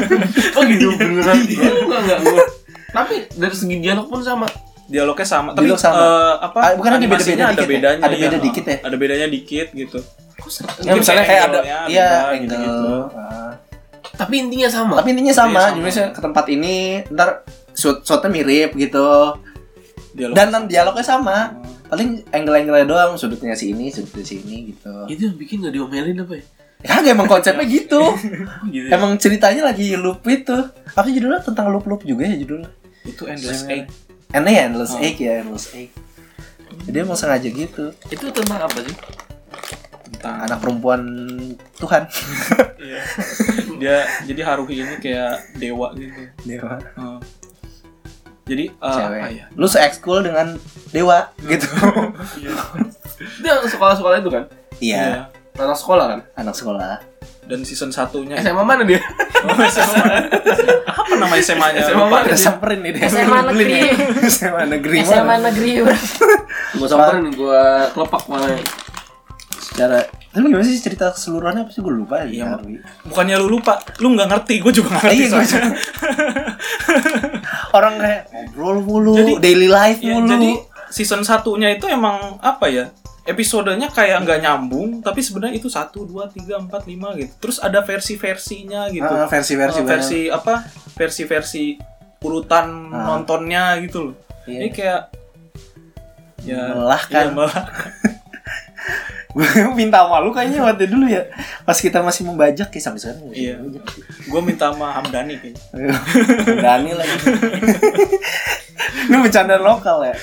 [0.57, 1.37] Oh gitu beneran.
[1.43, 2.45] Gue enggak enggak gue.
[2.89, 4.45] Tapi dari segi dialog pun sama.
[4.89, 5.51] dialognya sama.
[5.53, 6.01] Tapi Dialog sama.
[6.01, 6.59] eh, apa?
[6.61, 7.69] Ah, bukan ada animasinya beda-beda ada dikit ya?
[7.69, 8.01] bedanya.
[8.01, 8.41] Ada beda iya.
[8.41, 8.77] dikit ya?
[8.81, 9.99] Ada bedanya dikit gitu.
[10.81, 11.59] Ya misalnya kayak ada
[11.93, 13.01] iya beda, angle.
[13.13, 13.53] Ah.
[14.17, 14.95] Tapi intinya sama.
[14.97, 19.37] Tapi intinya sama, jadi misalnya ke tempat ini, ntar shot shotnya mirip gitu.
[20.17, 21.53] Dialog Dan dan dialognya sama.
[21.89, 24.93] Paling angle-angle doang, sudutnya sini, sudutnya sini gitu.
[25.09, 26.45] itu yang bikin gak diomelin apa ya?
[26.79, 27.99] Ya kagak, emang konsepnya gitu.
[27.99, 28.15] Oh,
[28.71, 28.87] gitu.
[28.87, 28.95] ya?
[28.95, 30.55] emang ceritanya lagi loop itu.
[30.95, 32.71] Apa judulnya tentang loop-loop juga ya judulnya?
[33.03, 33.89] itu endless egg.
[34.31, 35.01] Aneh ya, Endless Oh.
[35.01, 35.89] Egg ya, Endless Egg.
[36.85, 37.91] Jadi emang sengaja gitu.
[38.07, 38.93] Itu tentang apa sih?
[40.13, 41.01] Tentang Anak perempuan
[41.77, 42.03] Tuhan.
[42.79, 43.03] Iya.
[43.77, 46.15] dia jadi Haruhi ini kayak dewa gitu.
[46.47, 46.79] Dewa.
[46.79, 47.19] Heeh.
[48.47, 49.19] Jadi eh, Cewek.
[49.19, 49.45] apa ya?
[49.53, 50.55] Lu se-ekskul dengan
[50.89, 51.67] dewa gitu.
[53.35, 54.45] Itu yang sekolah-sekolah itu kan?
[54.79, 55.27] Iya,
[55.59, 56.21] Anak sekolah kan?
[56.35, 57.03] anak sekolah.
[57.45, 59.01] dan season satunya SMA mana dia?
[59.41, 60.05] Oh, SMA.
[60.85, 61.81] apa nama SMA-nya?
[61.83, 62.13] SMA Lupa.
[62.13, 62.25] mana?
[62.27, 62.93] Kita samperin nih.
[63.03, 63.73] SMA negeri.
[64.29, 65.49] SMA negeri SMA mana?
[65.49, 65.71] negeri.
[66.77, 68.53] Gua samperin gua kelepak malah.
[69.59, 72.45] Secara tapi gimana sih cerita keseluruhannya apa sih gue lupa ya.
[72.45, 72.61] Iya.
[73.03, 75.17] Bukannya lu lupa, lu nggak ngerti, gue juga nggak ngerti.
[75.19, 75.71] Iya, soalnya.
[77.71, 80.29] Orang kayak ngobrol mulu, Jadi- daily life Ya, mulu.
[80.29, 80.51] jadi
[80.89, 82.93] season satunya itu emang apa ya?
[83.29, 87.29] Episodenya kayak nggak nyambung, tapi sebenarnya itu satu, dua, tiga, empat, lima gitu.
[87.39, 89.05] Terus ada versi-versinya gitu.
[89.05, 90.65] Ah, versi-versi Ah, versi apa?
[90.97, 91.65] Versi-versi
[92.19, 93.05] urutan Ah.
[93.13, 94.15] nontonnya gitu loh.
[94.49, 94.59] Iya.
[94.65, 95.03] Ini kayak
[96.43, 97.25] ya Melelahkan.
[97.29, 97.91] iya, melelahkan.
[99.29, 99.45] gue
[99.79, 101.29] minta sama lu kayaknya waktu dulu ya
[101.63, 103.55] pas kita masih membajak ya sampai sekarang Iya.
[104.25, 105.63] Gue minta sama Hamdani kayaknya.
[106.65, 107.17] Dani lagi
[109.09, 110.15] ini bercandaan lokal ya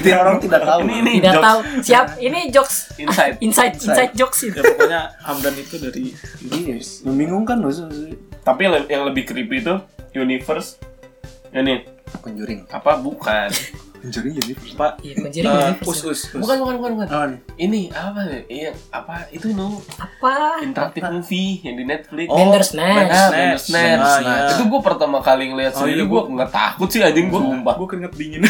[0.00, 1.42] dia orang tidak tahu Ini ini Tidak jokes.
[1.42, 1.58] tahu.
[1.82, 2.06] Siap.
[2.18, 3.34] Ini jokes Inside.
[3.40, 4.56] inside inside jokes itu.
[4.56, 6.04] Ya pokoknya Hamdan itu dari
[6.44, 7.70] Iya, membingungkan loh
[8.40, 9.74] Tapi yang lebih creepy itu
[10.12, 10.78] universe
[11.50, 11.82] ini
[12.16, 13.50] Conjuring apa bukan?
[14.00, 15.84] Conjuring jadi Pak Iya, eh, universe.
[15.84, 16.20] Us Us.
[16.26, 16.40] Us.
[16.40, 17.08] bukan bukan bukan bukan.
[17.10, 17.38] oh, nih.
[17.58, 18.42] Ini apa nih?
[18.48, 20.60] Iya, apa itu no Apa?
[20.60, 22.26] interaktif movie yang di Netflix.
[22.26, 22.96] Oh, Bandersnatch.
[22.96, 23.30] Bandersnatch.
[23.30, 24.00] Bandersnatch.
[24.00, 24.50] Ah, Nah, iya.
[24.50, 27.40] itu gue pertama kali ngeliat Oh, sendiri iya, gue gua- nggak takut sih anjing gue
[27.40, 27.74] sumpah.
[27.76, 28.40] Gue keringet dingin.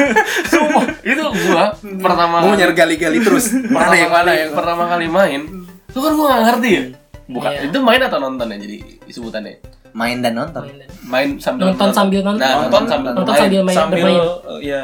[0.50, 1.64] Sumpah, itu gue
[1.98, 5.40] pertama mau nyari gali-gali terus pertama mana yang mana kali, yang pertama kali main.
[5.86, 6.82] Itu kan gue gak ngerti ya.
[7.30, 7.60] Bukan, Iya.
[7.66, 8.76] itu main atau nonton ya jadi
[9.06, 9.54] sebutannya.
[9.90, 12.38] main dan nonton Main dan- Main sambil Nonton sambil nonton.
[12.38, 13.40] Nah, nonton sambil Nonton main.
[13.42, 14.22] sambil main Sambil bermain.
[14.22, 14.82] eh, ya.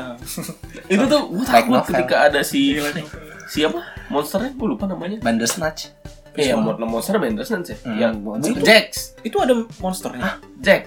[0.98, 1.90] Itu tuh gue Like takut novel.
[1.94, 2.60] ketika ada si
[3.46, 3.78] siapa
[4.08, 5.18] monsternya gue lupa namanya.
[5.20, 5.94] Bandersnatch
[6.34, 7.76] Iya, mon monster Bandersnatch ya.
[7.80, 8.60] Hmm, Yang monster.
[8.60, 8.88] Jax,
[9.22, 10.42] Itu ada monsternya.
[10.58, 10.84] Jax.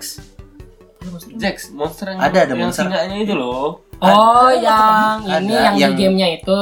[1.34, 2.86] Jax, monster yang Ada, ada yang monster.
[2.86, 3.82] singanya itu loh.
[3.98, 6.60] Oh, yang Ada, ini yang, yang- di gamenya itu.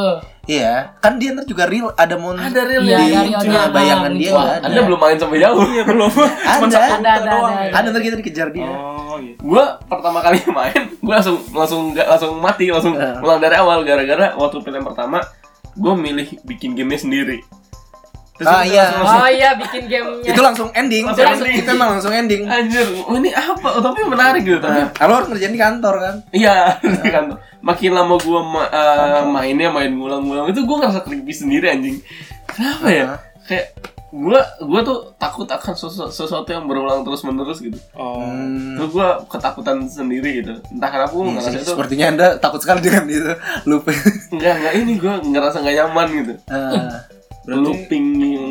[0.47, 3.67] Iya kan dia ntar juga real ada mon Ada real Iya, di ada di realnya.
[3.69, 5.59] bayangan dia Wah, ada Anda belum main sampai jauh.
[5.61, 6.11] Iya belum.
[6.15, 6.27] Cuma
[6.63, 6.71] Ada.
[6.73, 7.53] satu Ada, ada, doang.
[7.53, 7.71] ada.
[7.73, 9.33] ada ntar kita dikejar dia Oh, iya.
[9.37, 13.15] Gua pertama kali main, gua langsung langsung nggak langsung mati, langsung Eh.
[13.19, 15.19] ulang dari awal gara-gara waktu film pertama
[15.73, 17.37] gua milih bikin gamenya sendiri.
[18.39, 18.85] Ah, kita iya.
[18.91, 20.27] langsung- Oh iya, bikin gamenya.
[20.27, 21.55] itu langsung ending Langsung Itu ending.
[21.57, 23.67] itu emang langsung ending Anjir, oh, ini apa?
[23.69, 24.59] Oh, tapi menarik gitu.
[24.59, 26.55] Tapi Nah, lo harus ngerjain di kantor kan Iya,
[27.15, 27.25] kan.
[27.59, 31.97] Makin lama gua ma- eh, mainnya main ngulang-ngulang itu gua ngerasa creepy sendiri anjing.
[32.45, 33.05] Kenapa ya?
[33.07, 33.19] Ah.
[33.43, 33.65] Kayak
[34.07, 37.75] gua gua tuh takut akan sesu- sesuatu yang berulang terus-menerus gitu.
[37.93, 38.21] Oh.
[38.21, 38.77] Hmm.
[38.77, 40.53] Terus gua ketakutan sendiri gitu.
[40.69, 43.33] Entah kenapa gua Iya ngerasa itu sepertinya anda takut sekali dengan itu
[43.67, 43.91] lupa
[44.31, 46.33] enggak enggak ini gua ngerasa nggak nyaman gitu.
[46.45, 47.16] Ah, Berarti-
[47.49, 48.47] Looping yang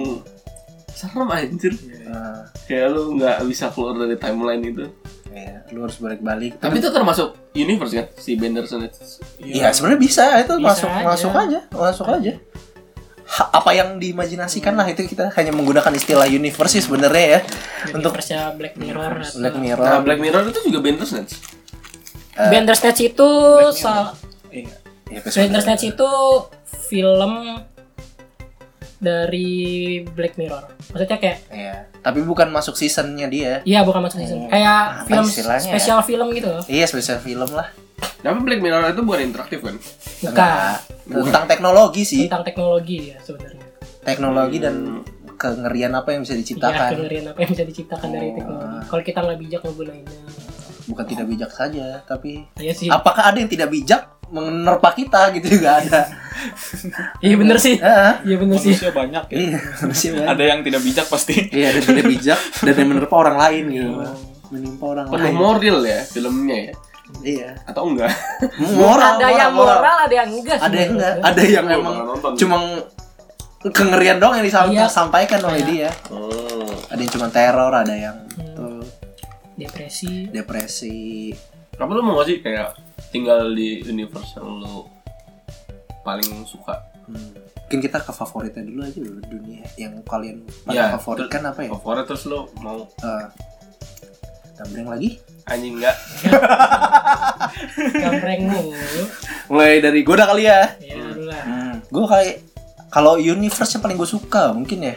[0.88, 1.72] serem anjir.
[2.06, 4.86] ah, Kayak lu nggak bisa keluar dari timeline itu.
[5.28, 8.96] iya, lu harus balik-balik Tapi itu termasuk universe kan si Benderson itu.
[9.38, 11.04] Iya sebenarnya bisa itu Bisa masuk aja.
[11.04, 12.32] masuk aja masuk aja.
[13.26, 17.40] Ha- apa yang diimajinasikan lah itu kita hanya menggunakan istilah universe sih sebenarnya ya
[17.90, 19.84] untuk Universe-nya Black Mirror atau Black Mirror.
[19.84, 21.26] Nah, Black Mirror itu juga Benderson.
[22.32, 23.28] Eh, Bandersnatch itu
[23.74, 24.16] sal-
[24.48, 24.72] Iya.
[25.10, 26.08] ya, Bandersnatch itu
[26.86, 27.32] film
[28.98, 29.48] dari
[30.02, 30.64] Black Mirror.
[30.88, 33.60] Maksudnya kayak Iya, tapi bukan masuk seasonnya dia.
[33.62, 34.46] iya bukan masuk season.
[34.46, 35.70] Kayak Apa film istilahnya ya?
[35.70, 36.52] spesial film gitu.
[36.66, 37.68] Iya spesial film lah.
[37.96, 39.76] Tapi Black Mirror itu bukan interaktif kan?
[39.76, 40.34] Bukan
[41.06, 43.62] Nah, tentang teknologi sih, tentang teknologi ya sebenarnya.
[44.02, 46.88] teknologi dan kengerian apa yang bisa Iya, diciptakan.
[46.92, 48.76] kengerian apa yang bisa diciptakan dari teknologi.
[48.86, 50.20] Kalau kita nggak bijak ngegunainnya.
[50.86, 52.86] Bukan tidak bijak saja, tapi Iya sih.
[52.88, 56.02] apakah ada yang tidak bijak menerpa kita gitu juga ada.
[57.24, 57.80] Iya bener sih.
[57.80, 58.12] Heeh.
[58.22, 58.76] Iya bener sih.
[58.76, 59.36] Manusia banyak ya.
[59.40, 60.28] Iya, manusia banyak.
[60.28, 61.34] Ada yang tidak bijak pasti.
[61.48, 63.90] Iya, ada yang tidak bijak dan yang menerpa orang lain gitu.
[64.46, 65.34] Menimpa orang Penuh lain.
[65.34, 66.74] moral ya filmnya ya?
[67.24, 67.50] Iya.
[67.64, 68.12] Atau enggak?
[68.60, 70.58] Moral, ada yang moral, ada yang enggak.
[70.60, 71.96] ada yang enggak, ada yang Gua emang
[72.36, 72.56] cuma
[73.64, 74.86] kengerian doang yang Iya.
[74.86, 75.68] disampaikan oleh Iya.
[75.88, 75.90] dia.
[76.12, 76.68] Oh.
[76.86, 78.52] Ada yang cuma teror, ada yang Hmm.
[78.52, 78.84] tuh
[79.56, 80.28] Depresi.
[80.28, 81.32] depresi.
[81.76, 82.72] Tapi lu mau gak sih kayak
[83.08, 84.88] tinggal di universe yang lu
[86.02, 86.80] paling suka?
[87.04, 87.32] Hmm.
[87.66, 91.70] Mungkin kita ke favoritnya dulu aja dulu dunia yang kalian pada Ya, favoritkan apa ya?
[91.72, 93.26] Favorit terus lu mau Uh,
[94.56, 95.20] Gambreng lagi?
[95.44, 95.94] anjing enggak?
[97.92, 99.02] Gambreng mulu.
[99.46, 100.60] Mulai dari gue dah kali ya.
[100.80, 101.42] Ya dulu lah.
[101.44, 101.74] Hmm.
[101.86, 102.34] Gue kayak
[102.88, 104.96] kalau universe yang paling gue suka mungkin ya.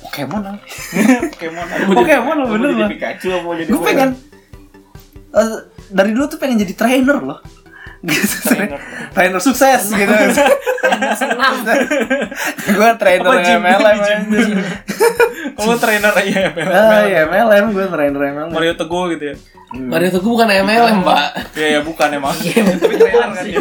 [0.00, 0.56] Pokemon lah.
[1.36, 1.66] Pokemon.
[1.92, 2.88] Pokemon lah, bener lah.
[2.88, 3.86] Pikachu apa mau jadi Gue apa?
[3.86, 4.10] pengen
[5.36, 5.56] eh,
[5.88, 7.40] dari dulu tuh pengen jadi trainer loh.
[7.96, 8.22] Gitu,
[8.52, 8.78] Trainer.
[9.10, 10.14] trainer sukses gitu.
[11.16, 11.64] Senang.
[12.62, 13.60] gue trainer Apa, gym?
[13.60, 13.98] MLM.
[14.30, 14.58] Gym.
[15.56, 16.44] Kalau trainer ya.
[16.66, 18.50] Ah iya MLM gue trainer MLM.
[18.52, 19.36] Mario Teguh gitu ya.
[19.74, 21.26] Mario Teguh bukan MLM, Pak.
[21.56, 22.36] Iya ya bukan emang.
[22.38, 23.60] Iya, Tapi trainer kan dia.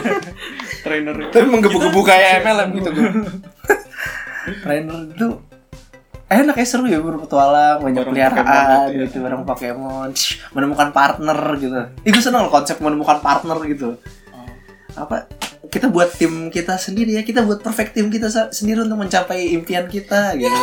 [0.83, 1.15] Trainer.
[1.33, 3.09] Tapi menggebu-gebu kayak MLM gitu gue.
[4.61, 5.27] trainer itu
[6.25, 8.89] enak ya seru ya berpetualang banyak Bareng peliharaan Pokemon.
[8.89, 9.05] gitu ya.
[9.05, 10.09] gitu bareng Pokemon
[10.51, 11.79] menemukan partner gitu.
[12.01, 13.89] Itu seneng loh konsep menemukan partner gitu.
[14.31, 14.49] Oh.
[14.95, 15.27] apa
[15.65, 19.85] kita buat tim kita sendiri ya kita buat perfect tim kita sendiri untuk mencapai impian
[19.85, 20.49] kita gitu.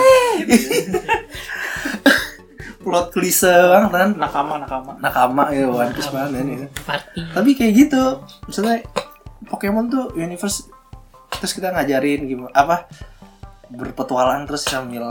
[2.83, 4.11] Plot klise banget kan?
[4.19, 4.93] Nakama nakama.
[4.99, 7.23] Nakama ya One Piece banget ini Party.
[7.31, 8.03] tapi kayak gitu
[8.45, 8.83] misalnya
[9.47, 10.67] Pokemon tuh universe
[11.33, 12.91] terus kita ngajarin gimana apa
[13.73, 15.05] berpetualang terus sambil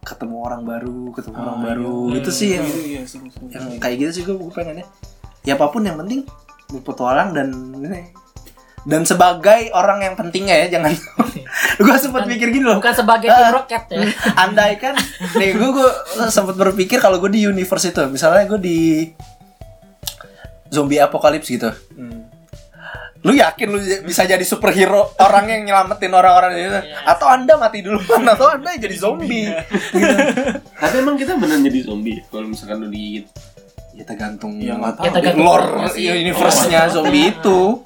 [0.00, 2.18] ketemu orang baru ketemu orang Ah, baru iya.
[2.18, 3.46] itu sih yang Iya, iya, seru, seru.
[3.48, 4.86] yang kayak gitu sih gue, gue pengennya
[5.42, 6.26] ya apa pun yang penting
[6.68, 8.10] berpetualang dan ini
[8.82, 10.90] dan sebagai orang yang pentingnya ya jangan
[11.78, 13.38] gue sempat mikir gini loh Bukan sebagai Ah.
[13.40, 14.02] tim roket ya.
[14.42, 14.94] andai kan
[15.36, 15.90] nih gue gue
[16.28, 18.78] sempat berpikir kalau gue di universe itu misalnya gue di
[20.68, 22.11] zombie apocalypse gitu Hmm.
[23.22, 26.74] Lu yakin lu bisa jadi superhero orang yang nyelamatin orang-orang itu
[27.06, 29.46] atau anda mati duluan atau anda jadi zombie
[29.92, 30.14] gitu.
[30.74, 33.30] Tapi emang kita beneran jadi zombie kalau misalkan lu digigit.
[33.92, 34.74] ya tergantung Ya.
[34.74, 36.08] Ya, tergantung lore porsi.
[36.08, 37.84] universe-nya zombie itu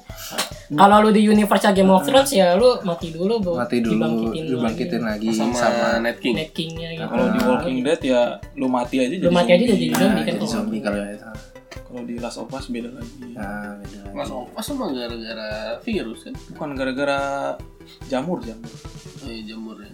[0.67, 3.55] Kalau lu di universe Game of Thrones ya lu mati dulu, Bu.
[3.55, 6.35] mati dulu Dibangkitin dibangkitin lagi Sama, sama, Night King.
[6.49, 7.03] King-nya gitu.
[7.03, 8.21] Nah, kalau di Walking Dead ya
[8.53, 9.71] lu mati aja Lu jadi mati aja zombie.
[9.79, 10.33] jadi zombie Nah, kan.
[10.33, 11.27] jadi zombie kalau itu
[11.67, 13.31] Kalau di Last of Us beda lagi.
[13.31, 14.13] nah beda lagi.
[14.13, 15.49] Mas Opas emang gara-gara
[15.81, 16.33] virus kan?
[16.51, 17.19] Bukan gara-gara
[18.07, 18.71] jamur jamur.
[19.21, 19.91] Oh iya jamur ya.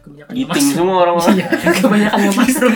[0.00, 0.78] Kebanyakan yang Giting mushroom.
[0.78, 1.34] semua orang-orang.
[1.34, 1.46] Iya,
[1.82, 2.74] kebanyakan yang mushroom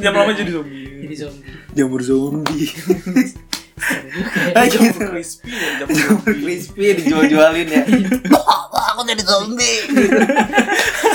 [0.00, 0.86] Jam lama jadi zombie.
[1.02, 1.44] jadi zombie.
[1.72, 2.66] jamur zombie
[3.74, 5.04] Kayak Ah, Jamur gitu.
[5.08, 7.82] crispy ya, jamur crispy dijual-jualin ya.
[8.34, 9.78] Wah, aku jadi zombie.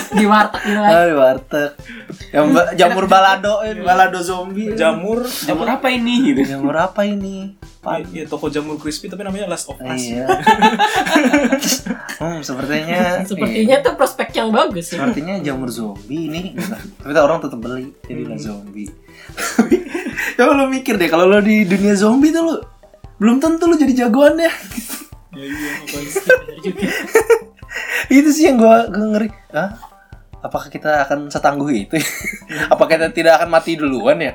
[0.10, 1.06] Di warteg gitu kan.
[1.06, 1.70] di warteg.
[2.30, 4.74] Yang ba- jamur balado eh, balado zombie.
[4.74, 6.42] Jamur, Jamur apa ini gitu?
[6.48, 10.02] jamur apa ini ya, ya, toko jamur crispy tapi namanya Last of Us.
[10.02, 10.26] iya
[12.22, 15.00] hmm sepertinya Sepertinya tuh prospek yang bagus ya.
[15.00, 16.74] sepertinya jamur zombie ini gitu.
[17.00, 18.90] tapi tak orang tetap beli jadi lah zombie
[20.38, 22.54] coba lo mikir deh kalau lo di dunia zombie tuh lo
[23.18, 24.52] belum tentu lo jadi jagoan ya
[25.38, 25.70] Ya iya,
[26.66, 26.90] juga.
[28.10, 29.70] itu sih yang gua, gua ngeri Hah?
[30.42, 31.94] apakah kita akan setangguh itu
[32.74, 34.34] apakah kita tidak akan mati duluan ya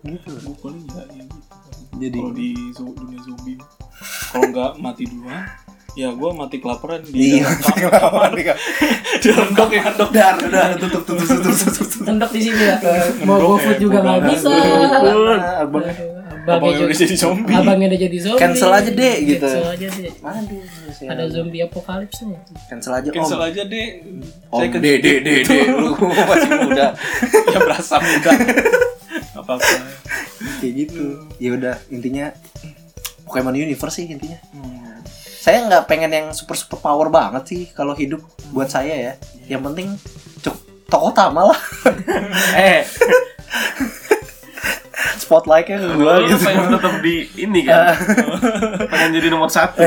[0.00, 1.19] gitu Gue paling ya, ya.
[2.00, 2.48] Jadi- kalau di
[2.96, 3.56] dunia zombie,
[4.30, 5.44] kalau nggak mati duluan,
[5.92, 8.30] ya gue mati kelaparan di iya dalam kamar.
[9.20, 10.08] di dalam dok ya dok.
[10.10, 12.76] dar dar tutup tutup tutup tutup tutup Tendok di sini ya.
[13.22, 14.48] Mau Ngendok GoFood juga nggak bisa.
[15.60, 15.84] Abang
[16.40, 17.52] Abangnya udah jadi zombie.
[17.52, 18.40] Abangnya udah jadi zombie.
[18.40, 19.44] Cancel aja deh, gitu.
[19.44, 20.12] Cancel aja deh.
[20.24, 20.62] Aduh,
[21.06, 22.40] Ada zombie apocalypse nya.
[22.66, 23.88] cancel aja Cancel om aja deh.
[24.48, 26.86] om Saya ke de de de de lu masih muda
[27.44, 28.30] ya berasa muda.
[29.50, 29.76] Apa apa.
[30.60, 31.04] kayak gitu
[31.36, 32.30] ya udah intinya
[33.22, 35.00] Pokemon Universe sih intinya Hmm.
[35.40, 38.20] saya nggak pengen yang super super power banget sih kalau hidup
[38.50, 39.12] buat saya ya
[39.48, 39.96] yang penting
[40.38, 41.60] cuk tokoh utama lah
[42.60, 42.84] eh
[45.16, 47.94] spotlightnya ke gue lu gitu pengen tetap di ini kan.
[48.86, 49.80] pengen jadi nomor satu.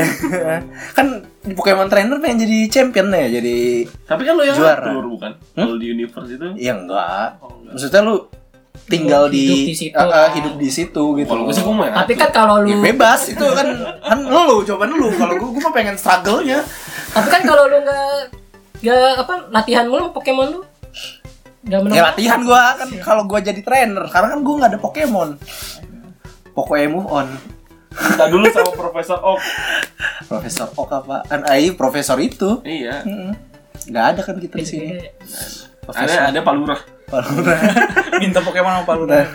[0.92, 1.06] kan
[1.38, 4.88] di Pokemon Trainer pengen jadi champion ya jadi Tapi kan lo yang Juara.
[4.88, 5.32] ngatur bukan?
[5.52, 6.46] Kalau di universe itu.
[6.56, 7.72] ya enggak Oh, enggak.
[7.72, 8.16] maksudnya lu
[8.84, 9.96] tinggal Hidup di, di situ.
[9.96, 11.28] Ah, ah, hidup di situ gitu.
[11.28, 13.66] Kalau gue sih gue mau yang Tapi kan kalau ya lu bebas itu kan
[14.00, 15.08] kan lu coba lu.
[15.16, 16.60] Kalau gue gue mah pengen struggle-nya.
[17.14, 18.08] Tapi kan kalau lu nggak
[18.84, 20.60] nggak apa latihan mulu Pokemon lu?
[21.64, 21.96] Nggak menang.
[21.96, 24.04] ya latihan gua kan kalau gua jadi trainer.
[24.12, 25.28] Karena kan gua nggak ada Pokemon.
[26.52, 27.26] Pokoknya move on.
[27.94, 29.42] Kita dulu sama Profesor Oak.
[30.28, 32.60] Profesor Oak apa kan ai profesor itu.
[32.62, 33.02] Iya.
[33.88, 34.88] Nggak ada kan kita di sini
[35.86, 36.76] Ada ada Palura.
[37.04, 37.56] Palura
[38.22, 39.04] Minta Pokemon apa lu?
[39.04, 39.26] Nah,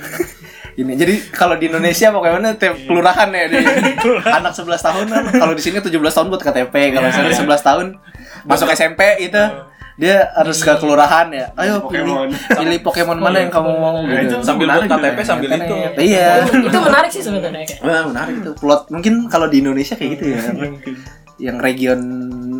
[0.74, 3.58] ini jadi kalau di Indonesia Pokemonnya tiap kelurahan ya di
[4.40, 7.86] anak 11 tahun kalau di sini 17 tahun buat KTP kalau misalnya 11 tahun.
[8.42, 9.44] Masuk SMP itu
[10.00, 11.52] dia harus ke kelurahan ya.
[11.60, 12.30] Ayo pilih Pokemon.
[12.32, 15.24] pilih Pokemon mana yang kamu mau Nah, itu gitu Sambil buat KTP juga.
[15.28, 15.76] sambil itu.
[16.00, 16.40] iya.
[16.48, 17.68] Itu menarik sih sebenarnya.
[17.84, 18.52] Wah, menarik itu.
[18.56, 20.40] Plot mungkin kalau di Indonesia kayak gitu ya.
[20.56, 20.96] Mungkin.
[21.40, 22.00] yang region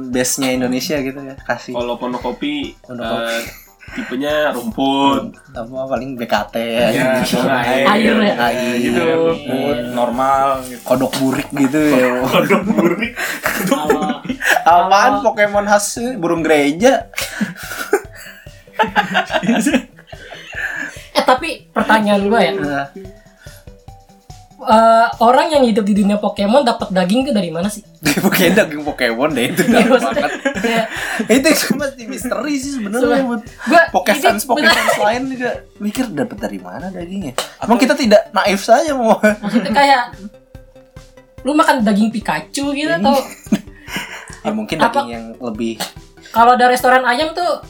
[0.08, 1.76] base-nya Indonesia gitu ya kasih.
[1.76, 3.44] Kalau pondok kopi Pondok eh,
[3.92, 5.34] tipenya rumput.
[5.50, 7.38] apa paling BKT ya, Ya, gitu.
[7.38, 7.86] sama air.
[7.86, 8.36] Air ya.
[8.40, 9.04] Air, gitu.
[9.46, 10.82] Mood normal gitu.
[10.84, 13.14] kodok burik gitu ya Kodok burik.
[14.62, 17.10] Apaan Pokemon khas burung gereja
[21.10, 22.54] eh tapi pertanyaan gua ya
[24.60, 27.80] Eh, orang yang hidup di dunia Pokemon dapat daging tuh dari mana sih?
[28.20, 30.32] Pokoknya daging Pokemon deh itu Ya, maksudnya, banget.
[30.60, 30.84] ya,
[31.38, 34.44] itu cuma di misteri sih sebenarnya buat ini Pokefans
[34.98, 35.50] lain juga
[35.80, 37.40] mikir dapat dari mana dagingnya.
[37.58, 39.16] Emang kita tidak naif saja mau.
[39.16, 40.04] maksudnya kayak
[41.40, 43.16] lu makan daging Pikachu gitu atau
[44.44, 45.80] ya mungkin Apa- daging yang lebih
[46.30, 47.64] kalau ada restoran ayam tuh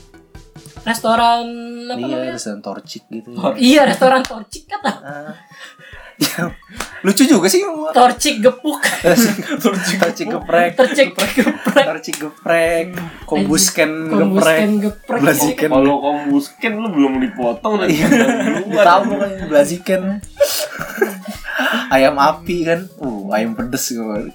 [0.81, 1.45] restoran
[1.85, 2.33] apa Iya, namanya?
[2.33, 3.29] restoran torcik gitu.
[3.55, 4.91] Iya, restoran torcik kata.
[4.95, 5.33] Ah.
[7.05, 7.63] Lucu juga sih
[7.95, 8.81] Torcik gepuk.
[9.95, 10.75] torcik geprek.
[10.75, 11.85] Torcik geprek.
[11.87, 12.85] torcik geprek.
[13.23, 14.67] Kombusken geprek.
[15.07, 20.01] Blaziken Kalau kombusken lu belum dipotong udah Iya, tahu kan blaziken
[21.89, 22.79] ayam api kan.
[22.99, 24.29] Uh ayam pedes gue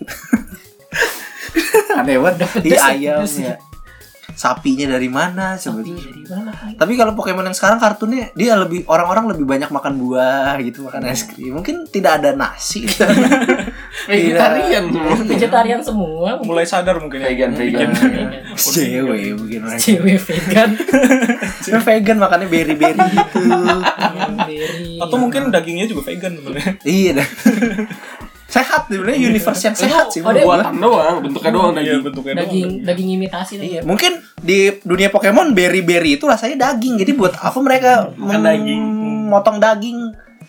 [1.94, 2.48] aneh banget.
[2.64, 3.54] Iya ayam ya
[4.34, 6.50] sapinya dari mana Tapi dari mana?
[6.74, 11.06] tapi kalau Pokemon yang sekarang kartunnya dia lebih orang-orang lebih banyak makan buah gitu makan
[11.06, 13.06] es krim mungkin tidak ada nasi gitu.
[14.04, 15.14] vegetarian semua.
[15.24, 16.30] Vegetarian semua.
[16.42, 17.90] mulai sadar mungkin ya Vegan, vegan.
[18.54, 20.70] cewek mungkin mereka Cewek vegan.
[21.64, 23.38] Cuma vegan makannya berry-berry gitu
[24.44, 24.98] Berry.
[24.98, 27.28] atau mungkin dagingnya juga vegan sebenarnya iya dah.
[28.54, 30.30] sehat sebenarnya universe yang sehat sih Oh.
[30.30, 32.00] Buatan doang, bentuknya doang iya daging.
[32.02, 32.86] bentuknya daging doang.
[32.86, 36.94] daging imitasi Iya, mungkin di dunia Pokemon berry-berry itu rasanya daging.
[36.96, 38.82] Jadi buat apa mereka Makan mem- daging.
[39.26, 39.98] motong daging,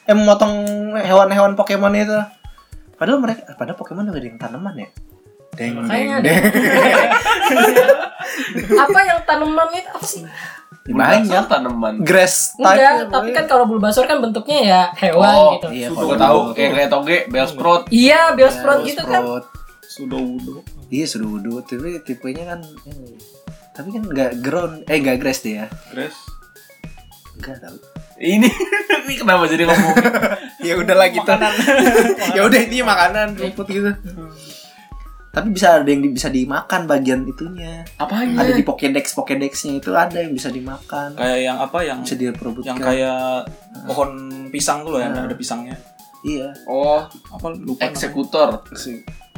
[0.03, 0.53] eh memotong
[0.95, 2.13] hewan-hewan Pokemon itu.
[2.93, 4.89] Padahal mereka, padahal Pokemon juga ada yang tanaman ya.
[5.51, 6.41] Deng, deng, deng.
[8.83, 10.21] apa yang tanaman itu apa sih?
[10.85, 11.43] Banyak.
[11.45, 11.93] Tanaman.
[12.01, 12.75] Grass type.
[12.75, 15.67] Enggak, tapi kan kalau Bulbasaur kan bentuknya ya hewan Oh, gitu.
[15.69, 17.81] Iya, Gue tahu kayak kayak toge, Bellsprout.
[17.89, 19.21] Iya, Bellsprout gitu kan.
[19.85, 21.53] sudah wudhu Iya, sudah wudhu.
[21.61, 23.15] Tapi tipenya kan ini.
[23.71, 25.67] tapi kan nggak ground, eh nggak grass dia.
[25.89, 26.15] grass
[27.35, 27.75] Enggak tahu.
[28.15, 28.47] Ini
[29.03, 29.95] ini kenapa jadi ngomong?
[30.67, 31.27] ya udahlah gitu.
[32.35, 33.91] ya udah ini makanan rumput gitu.
[35.35, 37.83] Tapi bisa ada yang di- bisa dimakan bagian itunya.
[37.95, 38.39] Apanya?
[38.39, 41.11] Ada di Pokédex Pokédexnya itu ada yang bisa dimakan.
[41.13, 42.65] kayak yang apa yang Bisa diperebutkan.
[42.65, 43.43] yang kayak
[43.83, 44.11] pohon
[44.47, 45.75] pisang tuh loh yang ada pisangnya
[46.23, 46.55] iya.
[46.65, 47.91] Oh, apa lupa namanya.
[47.91, 48.49] eksekutor.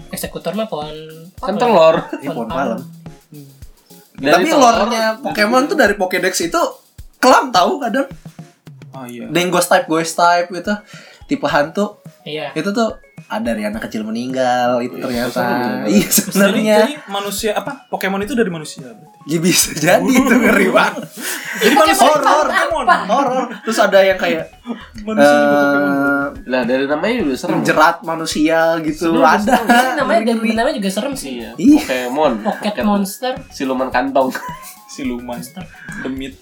[0.07, 0.93] Eksekutor mah pohon
[1.35, 1.99] Kan telur.
[2.15, 2.79] Ini pohon palem.
[4.13, 6.61] Dari Tapi lore-nya Pokemon tuh dari Pokédex itu
[7.17, 8.05] kelam tahu kadang.
[8.89, 10.73] ah iya Ada yang ghost type, ghost type gitu.
[11.27, 12.51] Tipe hantu Iya.
[12.53, 12.91] itu tuh
[13.25, 15.31] ada dari anak kecil meninggal itu ternyata.
[15.33, 15.87] seru.
[15.91, 16.75] Iya sebenarnya.
[16.81, 21.03] jadi manusia apa Pokemon itu dari manusia berarti Ya bisa jadi itu ngeri banget.
[21.57, 23.45] jadi manusia Horor, Pokemon horor.
[23.63, 24.43] Terus ada yang kayak
[25.07, 27.59] manusia juga eh Lah dari namanya udah serem.
[27.61, 29.53] jerat manusia gitu Sudah, ada.
[29.97, 31.41] Namanya dari namanya juga serem sih.
[31.41, 31.51] Iya.
[31.57, 31.79] Ih.
[31.81, 32.31] Pokemon.
[32.43, 33.33] Pocket Monster.
[33.49, 34.31] Siluman kantong.
[34.93, 35.39] siluman
[36.01, 36.33] demit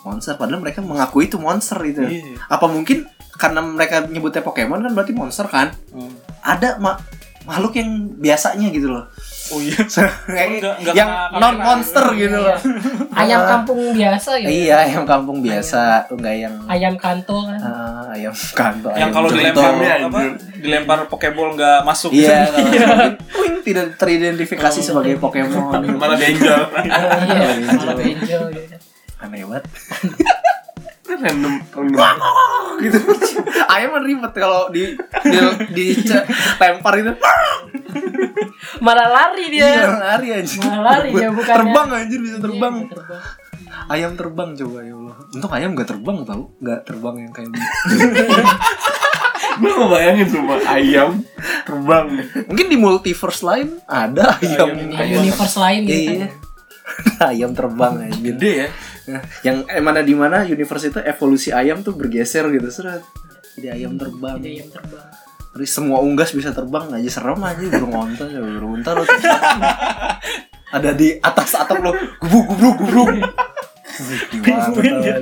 [0.00, 2.00] Monster padahal mereka mengakui itu monster itu.
[2.00, 2.40] Iya.
[2.46, 5.70] Apa mungkin karena mereka nyebutnya Pokemon kan berarti monster kan?
[5.90, 6.14] Hmm.
[6.40, 6.98] Ada ma-
[7.42, 9.04] makhluk yang biasanya gitu loh.
[9.50, 9.80] oh iya
[10.28, 12.54] Kayak Enggak- enggak yang non monster gitu loh.
[13.20, 14.46] Ayam kampung biasa gitu.
[14.48, 17.58] Iya, ayam kampung biasa, enggak yang Ayam kanto kan.
[17.58, 18.88] ah, ayam kanto.
[18.90, 20.20] yang ayam kalau dilempar Iya, apa
[20.54, 22.80] dilempar pokeball nggak masuk Iya, mungkin
[23.34, 25.80] wing tidak teridentifikasi sebagai Pokemon.
[25.96, 26.60] Malah danger.
[26.78, 28.76] Iya, malah benjol gitu.
[29.18, 29.64] Aneh banget.
[31.12, 32.14] Random random.
[32.80, 32.98] gitu.
[33.72, 34.94] Ayam kan ribet kalau di
[35.24, 35.38] di,
[35.70, 35.84] di
[36.56, 37.12] lempar itu.
[38.78, 39.88] Malah lari Iya, dia.
[39.92, 40.60] lari anjir.
[40.60, 41.58] Malah lari dia bukannya.
[41.58, 42.74] Terbang anjir bisa terbang.
[42.76, 43.22] Iya, terbang.
[43.86, 45.16] Ayam terbang coba ya Allah.
[45.30, 47.66] Untung ayam gak terbang tau Gak terbang yang kayak gitu.
[49.60, 51.10] Gue ngebayangin cuma ayam
[51.62, 52.06] terbang.
[52.46, 54.68] Mungkin di multiverse lain ada ayam.
[54.72, 56.16] Di universe lain gitu Iya.
[56.26, 56.30] kan.
[57.30, 58.34] ayam terbang anjir.
[58.34, 58.68] Gede ya.
[59.42, 63.02] Yang eh, mana di mana universe itu evolusi ayam tuh bergeser gitu seret.
[63.58, 64.38] Jadi ayam terbang.
[64.38, 65.06] Jadi ayam terbang.
[65.50, 69.02] Terus semua unggas bisa terbang aja serem aja burung onta ya burung onta lo.
[70.70, 71.90] Ada di atas atap lo
[72.22, 73.08] gubruk gubruk gubruk.
[74.30, 75.16] Pinguin ya.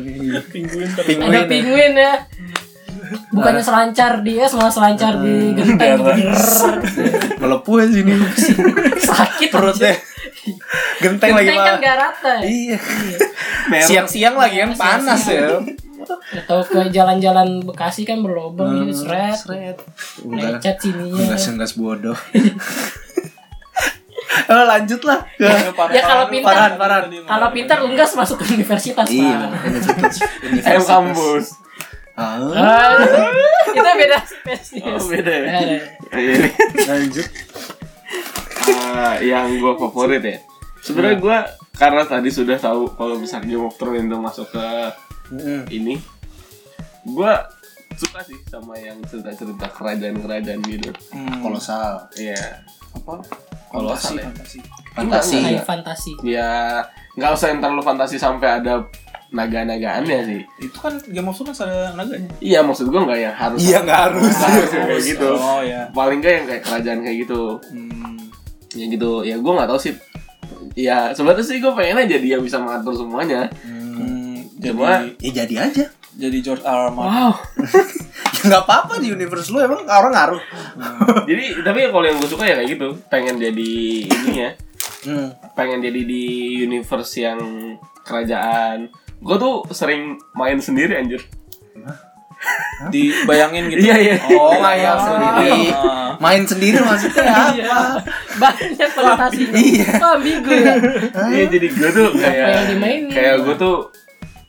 [0.44, 1.32] Pinguin Ada Pinguin.
[1.32, 1.42] ya.
[1.48, 2.14] penguin ya.
[3.32, 6.04] Bukannya selancar dia, malah selancar di genteng.
[7.40, 8.12] Melepuh sini.
[9.00, 9.96] Sakit Perutnya.
[10.98, 11.80] Genteng lagi Genteng kan mah.
[11.80, 12.34] gak rata.
[12.42, 12.78] Iya.
[13.68, 13.86] Merah.
[13.86, 15.58] Siang-siang lagi kan panas ya.
[16.44, 19.36] Atau ke jalan-jalan Bekasi kan berlobang gitu, seret.
[19.36, 19.78] Seret.
[20.24, 21.22] Lecet sininya.
[21.26, 22.18] Enggak enggak bodoh.
[24.48, 25.44] Oh, lanjut lah ke
[25.92, 27.02] Ya kalau pintar, Farhan, Farhan.
[27.24, 29.50] kalau pintar unggas masuk ke universitas Iya, Pak.
[30.68, 31.46] Ayam kampus.
[32.18, 32.98] Ah, Ah,
[33.68, 34.82] itu beda spesies.
[34.82, 35.46] Oh, beda ya.
[35.54, 35.76] Ada.
[36.18, 36.50] Iya.
[36.88, 37.26] lanjut.
[38.68, 40.38] Ah, yang gue favorit ya.
[40.80, 41.38] Sebenarnya gue
[41.74, 44.66] karena tadi sudah tahu kalau besar Game of Thrones itu masuk ke
[45.28, 45.68] Mm.
[45.68, 45.94] ini,
[47.04, 47.32] gue
[47.94, 50.88] suka sih sama yang cerita-cerita kerajaan-kerajaan gitu.
[51.12, 52.08] Hmm, Kolosal.
[52.16, 52.64] Iya.
[52.88, 53.20] apa
[53.68, 54.24] Kolosal ya.
[54.24, 54.58] fantasi
[54.96, 55.36] Fantasi.
[55.44, 56.12] Kayak fantasi.
[56.24, 56.80] Ya
[57.12, 58.88] nggak usah yang terlalu fantasi sampai ada
[59.30, 60.40] naga-nagaannya sih.
[60.58, 63.58] itu kan Game of Thrones ada naganya Iya maksud gue nggak yang harus.
[63.60, 64.34] Iya nggak harus.
[64.34, 65.28] Harus yang kayak gitu.
[65.30, 67.42] oh ya Paling nggak yang kayak kerajaan kayak gitu.
[67.62, 68.16] hmm.
[68.70, 69.10] Ya gitu.
[69.22, 69.94] Ya gue nggak tahu sih.
[70.74, 73.52] Ya sebenarnya sih gue pengen aja dia bisa mengatur semuanya.
[73.60, 74.48] Hmm.
[74.54, 75.84] jadi Cuma- Ya jadi aja.
[76.14, 76.78] jadi George R.
[76.80, 76.90] R.
[76.90, 77.12] Martin.
[77.12, 77.32] Wow.
[78.38, 80.42] Ya nggak apa-apa di universe lu emang orang ngaruh.
[81.26, 83.70] Jadi tapi kalau yang gue suka ya kayak gitu, pengen jadi
[84.06, 84.48] ininya,
[84.98, 85.34] Hmm.
[85.52, 86.22] pengen jadi di
[86.60, 87.38] universe yang
[88.02, 88.94] kerajaan.
[89.18, 91.22] Gue tuh sering main sendiri anjir.
[92.88, 93.82] Dibayangin gitu.
[93.82, 94.14] Iya, iya.
[94.30, 95.74] Oh, ngayal sendiri.
[95.74, 96.14] Ah.
[96.18, 98.02] Main sendiri maksudnya apa?
[98.38, 99.86] banyak konotasinya Iya.
[99.98, 100.74] kok ambigu ya
[101.30, 102.50] Iya jadi gue tuh kayak
[103.10, 103.76] kayak gue tuh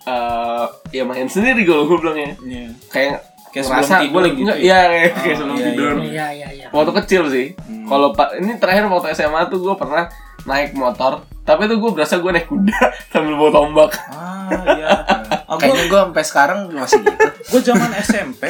[0.05, 2.33] eh ya main sendiri gue gue bilangnya.
[2.41, 2.69] Iya.
[2.89, 3.17] Kayak
[3.49, 4.61] Kayak sebelum tidur gitu nggak ya?
[4.61, 5.93] iya kayak, kayak Oh, sebelum iya, tidur.
[5.99, 7.47] iya iya iya Waktu kecil sih.
[7.57, 7.85] Hmm.
[7.85, 10.05] Kalau pak ini terakhir waktu SMA tuh gue pernah
[10.41, 12.79] naik motor, tapi tuh gue berasa gue naik kuda
[13.11, 13.91] sambil bawa tombak.
[14.07, 14.87] Ah, iya.
[15.49, 17.25] Aku Kayaknya gue sampai sekarang masih gitu.
[17.51, 18.45] gue zaman SMP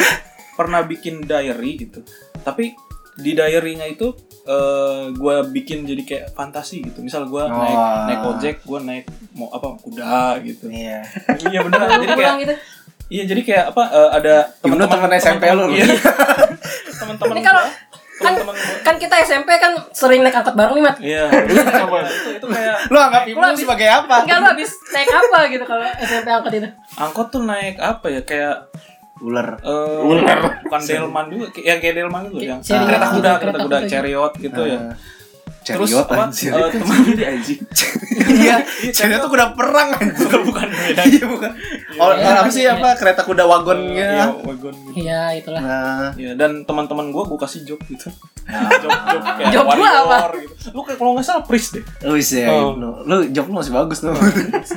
[0.52, 2.04] pernah bikin diary gitu
[2.38, 2.76] tapi
[3.16, 8.04] di diary-nya itu eh gue bikin jadi kayak fantasi gitu misal gue naik Wah.
[8.04, 10.04] naik ojek gue naik mau apa kuda
[10.42, 11.00] gitu Iya.
[11.46, 12.56] iya bener Kalau jadi kayak gitu
[13.10, 15.66] iya jadi kayak apa eh, ada Gimana teman SMP lu?
[15.70, 15.86] iya.
[16.96, 17.66] teman-teman Ini kalau-
[18.20, 22.46] kan teman-teman kan kita SMP kan sering naik angkot bareng nih mat iya itu, itu
[22.46, 24.16] kayak Lu anggap ibu Lu sebagai apa?
[24.22, 28.22] enggak lu habis naik apa gitu kalau SMP angkot itu angkot tuh naik apa ya
[28.22, 28.56] kayak
[29.20, 29.48] Ular.
[29.58, 30.40] eh Ular.
[30.64, 33.78] bukan delman juga kayak- yang kayak delman gitu yang kereta gitu, kuda kereta kereta kuda
[33.78, 33.88] kuda.
[33.88, 34.80] chariot gitu ya
[35.72, 36.24] Terus Chariot apa?
[36.24, 36.52] anjir.
[36.52, 37.60] eh, teman Jadi anjing.
[38.20, 38.56] Iya,
[38.90, 40.26] chariot tuh kuda perang anjir.
[40.26, 41.52] bukan bukan beda Iya bukan.
[41.96, 42.74] Oh, Iya, apa sih iya.
[42.74, 44.10] apa kereta kuda Iya, wagonnya?
[44.40, 44.92] wagon gitu.
[44.98, 48.10] iya itulah Nah, Iya, dan teman-teman gue gue kasih job gitu.
[48.46, 48.70] Nah.
[48.82, 49.86] job job kayak Job gua apa?
[49.86, 50.54] warrior gitu.
[50.72, 51.84] Lu kayak kalau nggak salah priest deh.
[52.04, 52.74] lu sih ya, Oh.
[52.74, 52.90] Ibnu.
[53.04, 54.14] Lu job lu masih bagus tuh.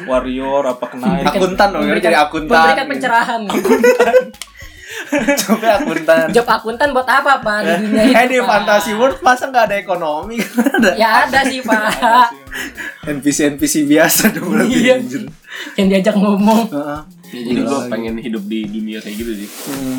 [0.05, 1.25] Warrior apa knight.
[1.27, 2.53] Akuntan dong, jadi akuntan.
[2.53, 3.41] memberikan pencerahan
[5.43, 6.27] Coba akuntan.
[6.31, 8.49] job akuntan buat apa pak di dunia Eh itu di Pak?
[8.49, 10.37] Fantasy World masa nggak ada ekonomi?
[10.77, 12.29] ada ya ada sih pak
[13.05, 14.95] NPC NPC biasa dong berarti Iya.
[14.97, 15.23] anjir.
[15.75, 17.01] yang diajak ngomong Heeh.
[17.33, 19.49] Ya, jadi gue pengen hidup di dunia kayak gitu sih.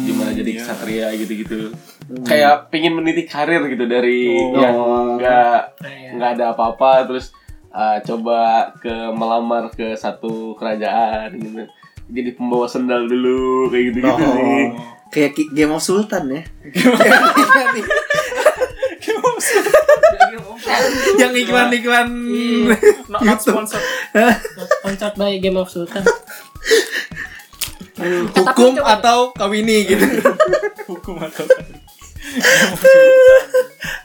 [0.05, 0.59] Gimana jadi iya.
[0.59, 1.73] kesatria gitu-gitu.
[2.23, 4.53] Kayak pengen meniti karir gitu dari Oh.
[4.55, 4.77] yang
[5.17, 6.09] nggak Iya.
[6.13, 7.33] nggak ada apa-apa terus
[7.69, 8.37] uh, coba
[8.77, 11.65] ke melamar ke satu kerajaan gitu.
[12.05, 14.17] Jadi pembawa sendal dulu kayak gitu-gitu Oh.
[14.17, 14.65] sih.
[15.09, 16.41] Kayak Game of Sultan ya.
[21.15, 22.07] yang iklan-iklan
[23.07, 23.81] Not, not sponsored.
[24.81, 26.01] Sponsored by Game of Sultan
[28.33, 30.01] hukum coba- atau kawini gitu.
[30.89, 31.43] Hukum atau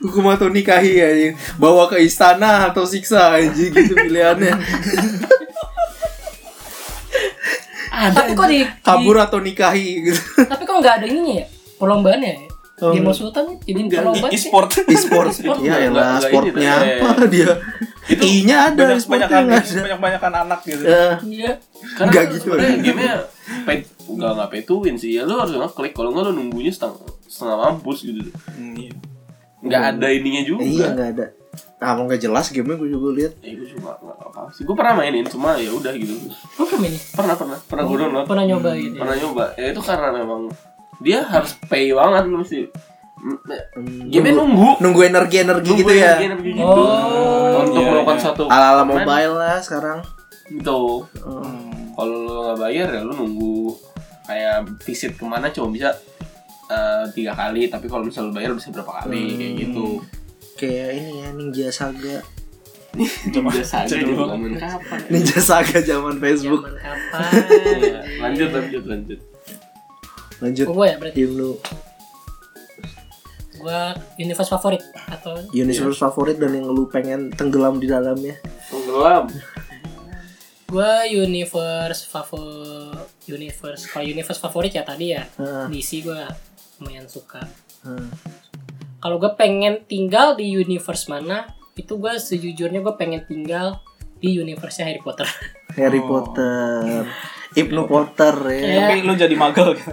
[0.04, 1.08] hukum atau nikahi ya
[1.56, 4.54] bawa ke istana atau siksa aja gitu pilihannya
[8.08, 11.46] tapi kok di, di kabur atau nikahi gitu tapi kok nggak ada ininya ya
[11.76, 12.40] perlombaannya ya
[12.78, 12.94] Oh.
[12.94, 14.70] Game of Sultan jadi perlombaan e-sport.
[14.86, 17.50] e-sport E-sport ya nggak- nggak sportnya tuh, apa dia
[18.06, 20.82] Itu i-nya ada Banyak banyakan nggak ada banyak banyakan anak gitu.
[20.86, 21.52] Eh, iya
[21.98, 22.70] Karena Nggak gitu, ya.
[22.78, 23.14] gamenya
[23.66, 23.76] pay,
[24.06, 25.10] enggak enggak pay to win sih.
[25.10, 26.96] Ya lu harus ngeklik kalau enggak lu nunggunya setengah
[27.26, 28.20] setengah mampus gitu.
[28.46, 28.94] Hmm, iya.
[29.58, 30.62] Enggak ada ininya juga.
[30.62, 31.26] iya nggak ada
[31.78, 34.62] nah mau nggak jelas gamenya gue juga lihat Ya gue cuma nggak apa sih.
[34.66, 36.14] Gue pernah mainin cuma ya udah gitu.
[36.26, 38.26] lu pernah ini Pernah pernah pernah gue download.
[38.26, 39.00] pernah nyoba gitu ya?
[39.00, 39.44] Pernah nyoba.
[39.54, 40.40] Ya itu karena memang
[40.98, 42.60] dia harus pay banget lu mesti.
[44.08, 44.78] Game nunggu.
[44.78, 46.62] nunggu energi energi Nunggu gitu ya energi gitu.
[46.62, 48.24] Oh, Untuk iya, melakukan iya.
[48.24, 49.98] satu ala ala mobile lah sekarang
[50.48, 50.80] Gitu.
[51.20, 51.92] Hmm.
[51.92, 53.74] Kalau lu nggak bayar ya lu nunggu
[54.24, 55.90] kayak visit ke mana cuma bisa
[56.66, 59.98] eh, tiga kali tapi kalau misal lu bayar bisa berapa kali kayak gitu
[60.58, 62.18] kayak ini ya Ninja Saga.
[63.30, 64.26] Coba saga dulu.
[64.26, 64.98] zaman kapan?
[64.98, 65.08] Ya?
[65.12, 66.62] Ninja Saga zaman Facebook.
[66.66, 67.30] Zaman kapan?
[67.78, 69.20] Iya, lanjut lanjut lanjut.
[70.38, 71.18] Lanjut gue ya berarti?
[71.22, 71.50] Ibnu
[73.58, 73.80] gue
[74.22, 75.34] universe favorit atau?
[75.50, 78.38] Universe favorit dan yang lu pengen tenggelam di dalamnya.
[78.70, 79.26] Tenggelam.
[80.70, 85.66] Gue universe favorit universe kalau universe favorit ya tadi ya Heeh.
[85.68, 86.22] DC gue
[86.80, 87.42] lumayan suka.
[87.84, 88.08] Hmm.
[88.98, 93.78] Kalau gue pengen tinggal di universe mana itu gue sejujurnya gue pengen tinggal
[94.16, 95.26] di universe Harry Potter.
[95.78, 96.06] Harry Oh.
[96.08, 97.06] Potter
[97.50, 98.90] Ibnu Potter ya.
[98.90, 99.72] Tapi lu jadi magel.
[99.72, 99.88] Gitu.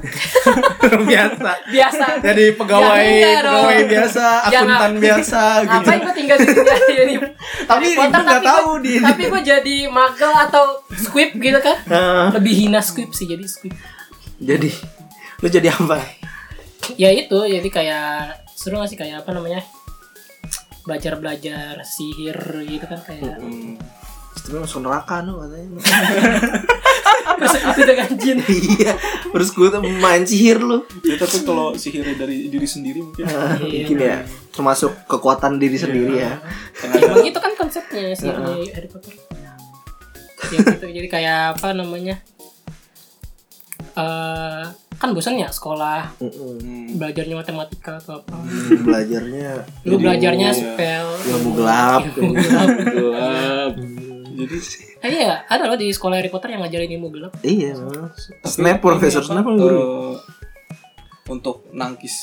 [1.07, 1.51] biasa.
[1.65, 2.05] Biasa.
[2.19, 3.53] Jadi pegawai Ya, enggak dong.
[3.55, 5.69] pegawai biasa Ya, akuntan ngap- biasa gitu.
[5.71, 7.15] ngapain gue tinggal di dunia ini
[7.63, 11.77] Tapi Harry Potter, tapi tahu gua- di- tapi gue jadi magel atau squib gitu kan?
[11.85, 13.71] Nah, lebih hina squib sih jadi squib.
[14.37, 14.69] Jadi
[15.39, 16.01] lu jadi apa?
[16.93, 19.61] Ya itu jadi kayak seru gak sih kayak apa namanya
[20.81, 22.33] belajar belajar sihir
[22.65, 23.77] gitu kan kayak Hmm.
[24.35, 25.69] Tapi masuk neraka no katanya.
[27.35, 28.37] Terus itu dengan jin?
[28.41, 28.93] Iya
[29.27, 30.81] terus gue tuh main sihir lu.
[31.01, 33.25] Ya tapi kalau sihirnya dari diri sendiri mungkin.
[33.25, 33.83] Ah, Iya.
[33.83, 34.17] mungkin ya
[34.49, 36.39] termasuk kekuatan diri sendiri ya.
[36.79, 39.11] Ya, emang gitu kan konsepnya sihir di Harry Potter?
[39.11, 39.51] Ya
[40.53, 42.21] gitu jadi kayak apa namanya
[43.95, 44.63] eh,
[44.95, 46.95] kan bosan ya sekolah Mm-mm.
[46.95, 48.35] belajarnya matematika atau apa
[48.77, 50.55] belajarnya lu belajarnya iya.
[50.55, 53.71] spell ilmu gelap ilmu gelap gelap
[54.35, 54.57] Jadi
[54.97, 58.11] Eh, iya ada loh di sekolah Harry Potter yang ngajarin ilmu gelap iya memang.
[58.41, 60.13] Snap profesor ini Snap apa, kan guru eh,
[61.27, 62.15] untuk nangkis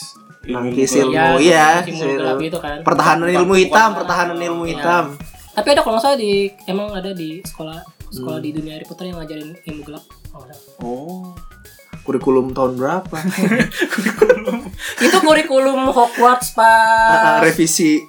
[0.44, 1.06] Nangkis gelap.
[1.06, 1.14] ilmu.
[1.14, 2.44] Ya, Oh, iya, ilmu gelap tahu.
[2.44, 4.72] itu kan pertahanan ilmu hitam pertahanan ilmu Iya.
[4.74, 5.04] hitam
[5.52, 6.32] tapi ada kalau nggak salah di
[6.64, 7.78] emang ada di sekolah
[8.10, 10.04] sekolah di dunia Harry Potter yang ngajarin ilmu gelap
[10.82, 11.32] oh
[12.02, 13.14] kurikulum tahun berapa
[15.00, 18.02] itu kurikulum Hogwarts Ah, pas revisi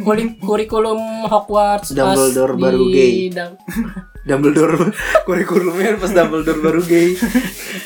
[0.00, 3.12] kuri- kurikulum Hogwarts pas Dumbledore di baru gay.
[3.28, 3.58] Dam-
[4.28, 7.18] Dumbledore kurikulumnya pas Dumbledore baru gay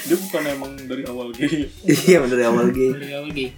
[0.05, 1.73] Dia bukan emang dari awal gay.
[1.83, 3.49] iya dari awal gay dari awal gay.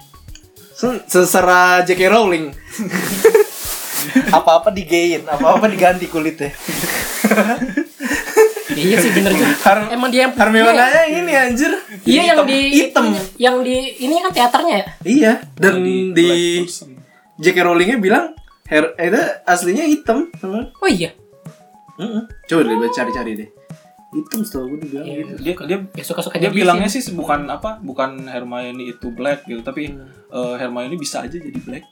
[0.73, 2.07] Se- Seserah J.K.
[2.07, 2.53] Rowling
[4.31, 6.55] apa-apa digayin, apa-apa diganti kulitnya.
[8.77, 10.77] Ya, iya sih bener juga Har- emang dia yang Hermione
[11.09, 11.73] ini anjir.
[12.05, 13.05] iya yang di hitam.
[13.37, 15.75] yang di ini kan teaternya ya Iya, dan
[16.13, 16.61] Di.
[17.37, 17.57] J.K.
[17.59, 20.29] Rowlingnya bilang Her itu aslinya hitam,
[20.75, 21.17] oh iya
[22.45, 23.49] Coba deh cari-cari deh.
[24.09, 25.33] Hitam setahu gue dibilang Iya, gitu.
[25.41, 29.61] Dia dia ya suka suka dia bilangnya sih bukan apa bukan Hermione itu black gitu
[29.61, 29.93] tapi
[30.29, 31.85] eh, Hermione bisa aja jadi black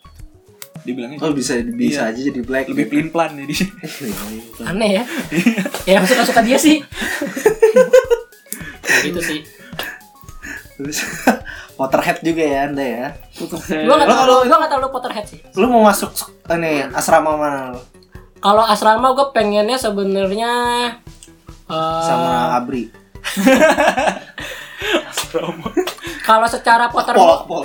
[0.82, 2.10] dia bilangnya Oh bisa bisa Iya.
[2.10, 2.66] aja jadi black.
[2.66, 3.54] lebih pelin pelan jadi
[4.70, 5.04] aneh ya
[5.86, 6.82] ya suka suka dia sih
[8.84, 9.40] Nah, gitu sih
[10.74, 10.98] Terus
[11.78, 13.06] Potterhead juga ya anda ya.
[13.34, 16.10] gua nggak Lo tahu kalau- gua nggak tahu lu Potterhead sih Lu mau masuk
[16.46, 17.80] ini asrama mana lu?
[18.36, 20.52] kalau asrama gue pengennya sebenarnya
[21.64, 22.92] eh, Sama Abri.
[26.22, 27.64] kalau secara pol.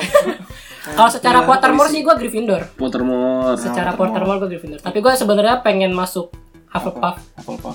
[0.96, 2.62] Kalau secara Pottermore sih gue Gryffindor.
[2.78, 3.58] Pottermore.
[3.60, 4.80] Secara Pottermore gue Gryffindor.
[4.82, 6.32] Tapi gue sebenarnya pengen masuk
[6.70, 7.18] Hufflepuff.
[7.42, 7.52] Apa?
[7.54, 7.72] Apa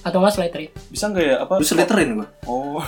[0.00, 0.70] atau nggak Slytherin.
[0.88, 1.36] Bisa nggak ya?
[1.44, 1.54] Apa?
[1.60, 2.26] Lu seliterin gua.
[2.48, 2.80] oh.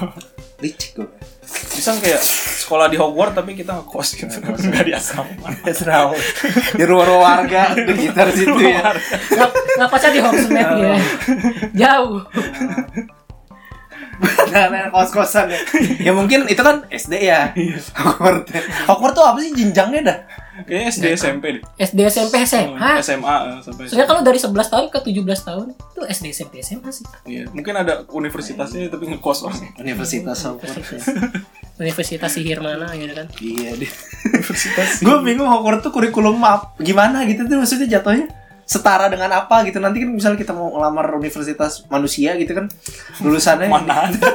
[0.62, 1.08] Licik gua.
[1.42, 2.20] bisa nggak ya?
[2.62, 4.34] Sekolah di Hogwarts tapi kita ngekos gitu.
[4.40, 5.48] Nggak di asrama.
[5.66, 6.16] Asrama.
[6.72, 8.96] Di rumah warga di gitar situ ya.
[9.88, 10.96] kosnya di Hogsmeade ya.
[11.76, 12.24] Jauh
[14.52, 15.60] Nah, kos-kosan ya.
[15.98, 17.50] Ya mungkin itu kan SD ya.
[17.96, 18.52] Hogwarts.
[18.84, 20.18] Hogwarts tuh apa sih jenjangnya dah?
[20.52, 24.86] kayaknya SD SMP deh SD SMP SMA SMA eh, sampai Soalnya kalau dari 11 tahun
[24.92, 29.72] ke 17 tahun itu SD SMP SMA sih Iya, mungkin ada universitasnya tapi ngekos orang
[29.80, 30.76] Universitas Hogwarts.
[30.76, 31.04] Universitas
[31.80, 33.90] Universitas sihir mana gitu kan Iya deh.
[34.28, 38.28] universitas Gue bingung Hogwarts tuh kurikulum apa gimana gitu tuh maksudnya jatuhnya
[38.72, 39.76] setara dengan apa gitu.
[39.76, 42.72] Nanti kan misalnya kita mau ngelamar universitas manusia gitu kan
[43.20, 44.18] lulusannya mana ada?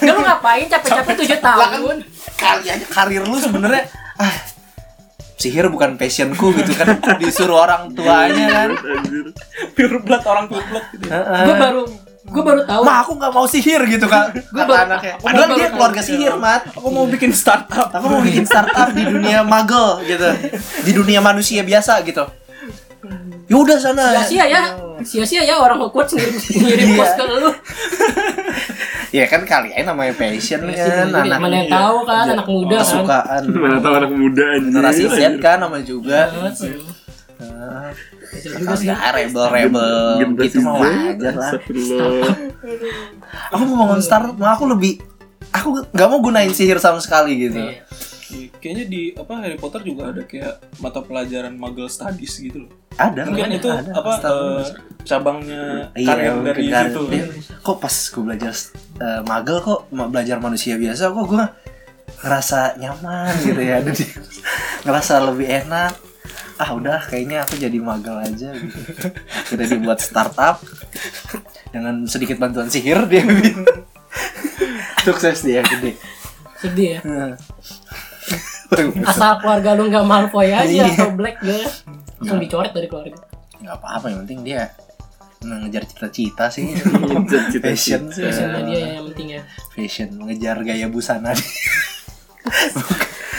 [0.00, 0.64] Ya, lu ngapain?
[0.64, 1.96] Capek-capek 7 tahun.
[2.32, 3.84] kali aja karir lu sebenarnya
[4.16, 4.32] ah
[5.36, 6.96] sihir bukan passionku gitu kan.
[7.18, 8.70] Disuruh orang tuanya kan.
[9.72, 11.04] Pure blood orang pure blood gitu.
[11.06, 11.44] Heeh.
[11.44, 11.82] gue baru
[12.22, 12.80] gue baru tahu.
[12.80, 15.14] Ma aku nggak mau sihir gitu kan Gua Kata baru- anaknya.
[15.20, 16.62] Padahal dia keluarga sihir mat.
[16.70, 17.92] Aku mau bikin startup.
[17.92, 20.28] Aku mau bikin startup di dunia magel gitu.
[20.80, 22.24] Di dunia manusia biasa gitu
[23.46, 24.62] Ya udah sana sia-sia ya
[25.00, 26.96] sia-sia ya orang Hogwarts ngirim ngirim Iya.
[26.96, 27.50] pos ke lu
[29.10, 32.84] Ya kan kali aja namanya passion kan Jadi, mana yang tahu kan anak muda kan
[32.84, 34.70] Kesukaan Mana tahu anak muda anjir.
[34.70, 36.18] Generasi Z kan namanya juga.
[37.40, 37.90] Nah,
[38.38, 38.86] juga sih.
[38.86, 39.90] Rebel-rebel
[40.20, 40.82] Generasi Gitu mah Z.
[40.84, 41.52] wajar lah.
[43.50, 45.02] Aku mau bangun startup mah aku lebih
[45.50, 47.82] Aku gak mau gunain sihir sama sekali gitu Iya.
[48.54, 53.24] Kayaknya di apa Harry Potter juga ada kayak mata pelajaran Muggle Studies gitu loh Ada
[53.24, 53.90] mungkin ada, itu ada.
[53.92, 54.62] apa eh,
[55.02, 55.62] cabangnya
[55.92, 56.88] Iya, karir mungkin dari karir.
[56.88, 57.24] situ Iya.
[57.60, 58.52] Kok pas gue belajar
[58.96, 61.44] eh, magel kok belajar manusia biasa kok gue
[62.20, 63.76] ngerasa nyaman gitu ya.
[63.80, 64.04] Jadi
[64.84, 65.92] ngerasa lebih enak.
[66.54, 68.78] Ah udah kayaknya aku jadi magel aja gitu.
[69.34, 70.60] Akhirnya dibuat startup
[71.70, 73.24] dengan sedikit bantuan sihir dia.
[75.00, 75.96] Sukses dia gede.
[76.60, 77.32] sedih ya Nah.
[79.02, 80.86] Asal keluarga lu nggak Malfoy aja Iya.
[80.88, 81.66] atau Black gitu
[82.18, 83.18] langsung dicoret dari keluarga
[83.60, 84.72] Gak apa-apa yang penting dia
[85.40, 86.68] ngejar cita-cita sih.
[87.28, 87.64] Cita-cita.
[87.64, 88.28] Fashion sih.
[88.28, 91.44] Dia yang penting ya fashion mengejar gaya busana dia.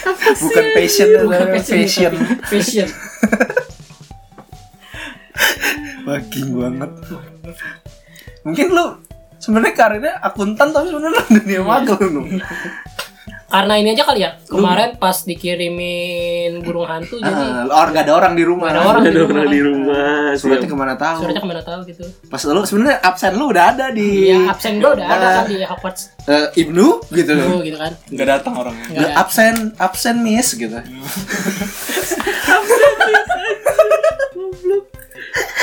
[0.02, 2.14] bukan, bukan passion Bukan fashion, fashion
[2.44, 2.90] fashion
[6.02, 6.92] Waking banget
[8.42, 8.86] mungkin lu
[9.38, 12.22] sebenarnya karirnya akuntan tapi sebenarnya dunia magel lu
[13.52, 18.16] karena ini aja kali ya kemarin pas dikirimin burung hantu jadi Ah, or gak ada
[18.16, 19.04] orang di rumah ada orang.
[19.04, 20.32] Ada orang di rumah.
[20.34, 23.66] suratnya ke mana tahu suratnya ke mana tahu gitu pas lu sebenarnya absen lu udah
[23.70, 25.34] ada di ya absen gue udah ada Ah.
[25.38, 29.20] kan di Hogwarts eh, ibnu gitu dulu gitu kan nggak datang orangnya Nggak ada.
[29.20, 30.80] absen absen miss gitu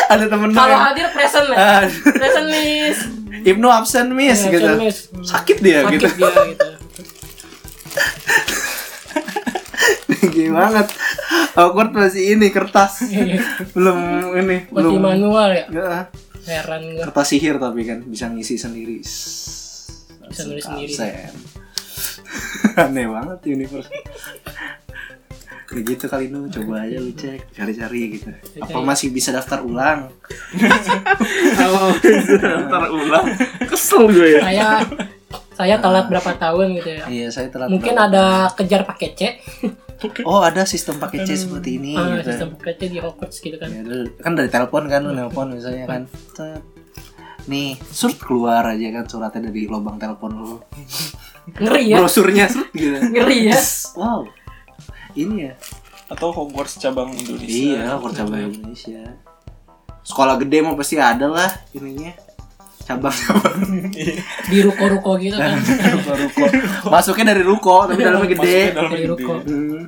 [0.08, 3.02] ada temen lu kalau hadir present Ah, ya present list
[3.38, 4.66] Ibnu absen miss Ya, gitu.
[4.66, 4.98] absen miss.
[5.22, 6.08] Sakit dia sakit gitu.
[6.18, 6.66] dia gitu
[10.54, 10.86] Banget.
[11.58, 13.02] Awkward masih ini kertas.
[13.74, 13.98] belum
[14.38, 16.04] ini, masih belum manual ya Nggak,
[16.46, 19.02] heran gue kertas sihir tapi kan bisa ngisi sendiri.
[19.02, 20.94] Bisa nulis sendiri.
[22.78, 23.90] Aneh banget universe.
[25.68, 28.32] Kayak gitu kali lu coba aja lu cek cari-cari gitu.
[28.64, 30.08] Apa masih bisa daftar ulang?
[32.64, 33.26] Ntar ulang.
[33.68, 34.40] Kesel gue ya.
[34.48, 34.70] saya
[35.58, 37.66] saya telat berapa tahun gitu ya Iya, saya telat.
[37.66, 39.20] mungkin ada kejar pakai C
[40.22, 42.30] Oh, ada sistem pakai C seperti ini ah, gitu.
[42.30, 43.82] sistem pakai C di Hogwarts gitu kan Ya,
[44.22, 46.02] kan dari telepon kan lu nelpon misalnya kan.
[47.50, 50.54] Nih, surat keluar aja kan suratnya dari lubang telepon lu.
[51.58, 52.94] ngeri ya Brosurnya surat gitu.
[53.18, 53.58] ngeri ya
[53.98, 54.30] Wow.
[55.18, 55.52] Ini ya.
[56.06, 57.50] Atau Hogwarts cabang Indonesia.
[57.50, 59.02] Iya, cabang Indonesia.
[60.06, 62.14] Sekolah gede mah pasti ada lah ininya.
[62.88, 63.68] Cabang-cabang
[64.48, 65.60] di ruko-ruko gitu kan
[66.24, 66.44] ruko.
[66.88, 68.72] Masuknya dari ruko, tapi dalamnya gede.
[68.72, 69.12] Dalam Dari gede.
[69.12, 69.34] ruko.
[69.44, 69.84] Hmm.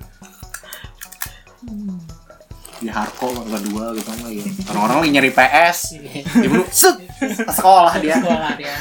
[2.76, 4.44] Di Harko mangga dua gitu mah ya.
[4.68, 5.78] Orang-orang lagi nyari PS.
[6.38, 6.96] Ibu set
[7.48, 8.16] sekolah dia.
[8.16, 8.72] sekolah dia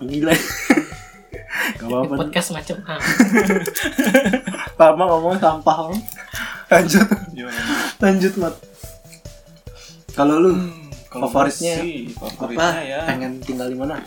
[0.00, 0.32] Gila.
[1.76, 2.14] Gak apa-apa.
[2.20, 3.00] podcast macam ah
[4.78, 5.96] Lama ngomong sampah lu.
[6.68, 7.06] Lanjut.
[7.98, 8.54] Lanjut, Mat.
[10.16, 10.52] Kalau lu
[11.06, 11.76] Kalau Favoritnya?
[11.80, 12.28] sih, apa?
[12.34, 14.00] favoritnya ya Pengen tinggal di mana?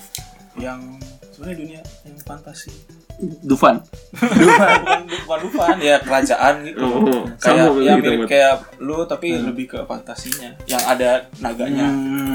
[0.60, 0.82] yang
[1.32, 2.68] sebenarnya dunia yang fantasi.
[3.48, 3.80] Dufan.
[4.12, 6.84] bukan bukan Dufan ya kerajaan gitu.
[6.84, 11.88] Oh, kayak sama ya gitu, mirip kayak lu tapi lebih ke fantasinya yang ada naganya.
[11.88, 12.29] Hmm.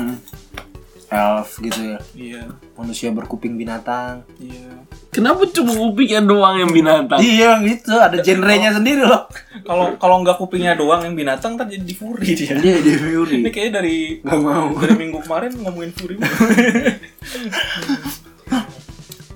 [1.07, 1.99] Elf gitu ya.
[2.13, 2.43] Iya,
[2.75, 4.25] Manusia berkuping binatang.
[4.37, 4.67] iya.
[5.09, 7.19] Kenapa cuma kupingnya doang yang binatang?
[7.19, 9.31] Iya gitu, ada genrenya sendiri loh.
[9.63, 12.59] Kalau kalau nggak kupingnya doang yang binatang ntar jadi di Fury dia.
[12.59, 13.39] Dia di Ini Fury.
[13.47, 14.75] kayaknya dari Gak mau.
[14.75, 16.17] dari minggu kemarin ngomongin Fury.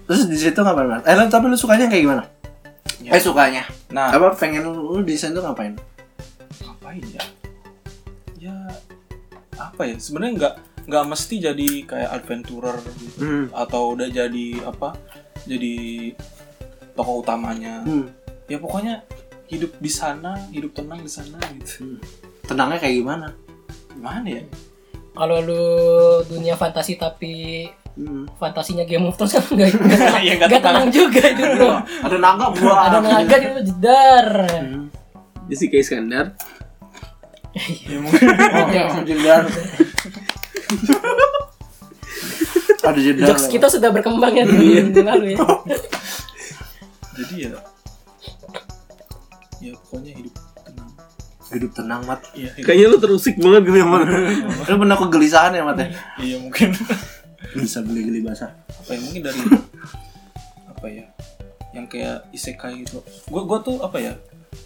[0.02, 1.02] Terus di situ ngapain mas?
[1.04, 2.22] Eh tapi lu sukanya kayak gimana?
[2.98, 3.14] Ya.
[3.14, 3.62] Eh sukanya.
[3.92, 5.76] Nah, Apa pengen lu, lu desain tuh ngapain?
[6.58, 7.22] ngapain ya?
[8.40, 8.56] Ya
[9.54, 9.94] apa ya?
[10.00, 10.54] Sebenarnya nggak
[10.88, 13.44] nggak mesti jadi kayak adventurer gitu Hmm.
[13.52, 14.96] atau udah jadi apa?
[15.44, 16.10] Jadi
[16.92, 17.84] tokoh utamanya.
[17.84, 18.08] Hmm.
[18.44, 19.04] Ya pokoknya
[19.46, 22.00] hidup di sana, hidup tenang di sana gitu.
[22.42, 23.28] Tenangnya kayak gimana?
[23.90, 24.44] Gimana ya?
[25.10, 25.64] kalau lu
[26.24, 28.30] dunia fantasi tapi Hmm.
[28.32, 31.70] fantasinya Game of Thrones kan nggak nggak Iya, nggak nggak tenang juga itu bro
[32.06, 32.74] Ada naga gua.
[32.80, 34.86] ada naga di jedar Hmm.
[35.44, 36.26] Jessica Iskandar.
[37.82, 39.42] Ya mungkin Oke, jendar.
[42.80, 43.26] Ada jendar.
[43.28, 45.38] jokes kita sudah berkembang ya di minggu lalu ya
[47.14, 47.50] jadi ya
[49.60, 50.90] ya pokoknya hidup tenang.
[51.50, 52.20] hidup tenang mat.
[52.30, 54.06] Iya, hidup- Kayaknya lu terusik banget gitu emang.
[54.62, 55.88] Lu pernah kegelisahan ya mat ya?
[56.16, 56.70] iya mungkin
[57.52, 58.54] Bisa geli-geli basah.
[58.70, 59.40] apa ya mungkin dari
[60.68, 61.04] apa ya
[61.70, 64.14] yang kayak isekai gitu gue gua tuh apa ya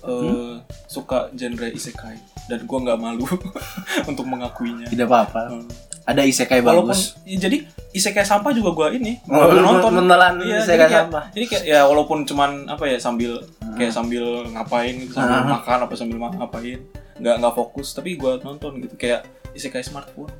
[0.03, 0.55] eh
[0.87, 3.23] suka genre isekai dan gue nggak malu
[4.11, 5.43] untuk mengakuinya Tidak apa-apa.
[5.53, 5.67] Hmm.
[6.03, 7.15] Ada isekai walaupun bagus.
[7.23, 7.63] ya, jadi
[7.93, 11.25] isekai sampah juga gue ini Oh, gua nonton menelan Iya, isekai jadi kayak, sampah.
[11.31, 13.39] jadi kayak ya walaupun cuman apa ya sambil
[13.73, 15.47] kayak sambil ngapain gitu sambil Ah.
[15.55, 16.79] makan apa sambil ngapain
[17.15, 19.23] nggak nggak fokus tapi gue nonton gitu kayak
[19.53, 20.33] isekai smartphone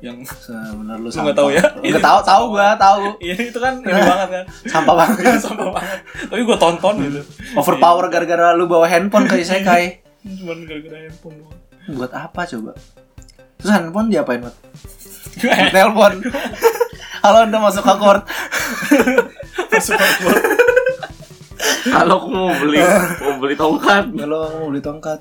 [0.00, 0.16] yang
[0.80, 1.60] Bener lu nggak tahu ya?
[1.84, 3.20] Enggak tahu, tahu gua, tahu.
[3.20, 5.36] iya itu kan ini banget kan Sampah banget.
[5.44, 7.20] sampah banget tapi gue tonton gitu
[7.52, 10.00] Overpower gara-gara lu bawa handphone ke isekai.
[10.40, 11.58] cuman gara-gara handphone doang
[11.90, 12.72] Buat apa coba?
[13.60, 14.56] Terus handphone diapain, Mat?
[15.36, 16.12] Buat Telepon.
[17.24, 18.24] Halo, Anda masuk Hogwarts.
[19.68, 20.48] masuk Hogwarts.
[21.84, 22.80] Kalau aku mau beli
[23.20, 24.04] mau beli tongkat.
[24.16, 25.20] Kalau mau beli tongkat.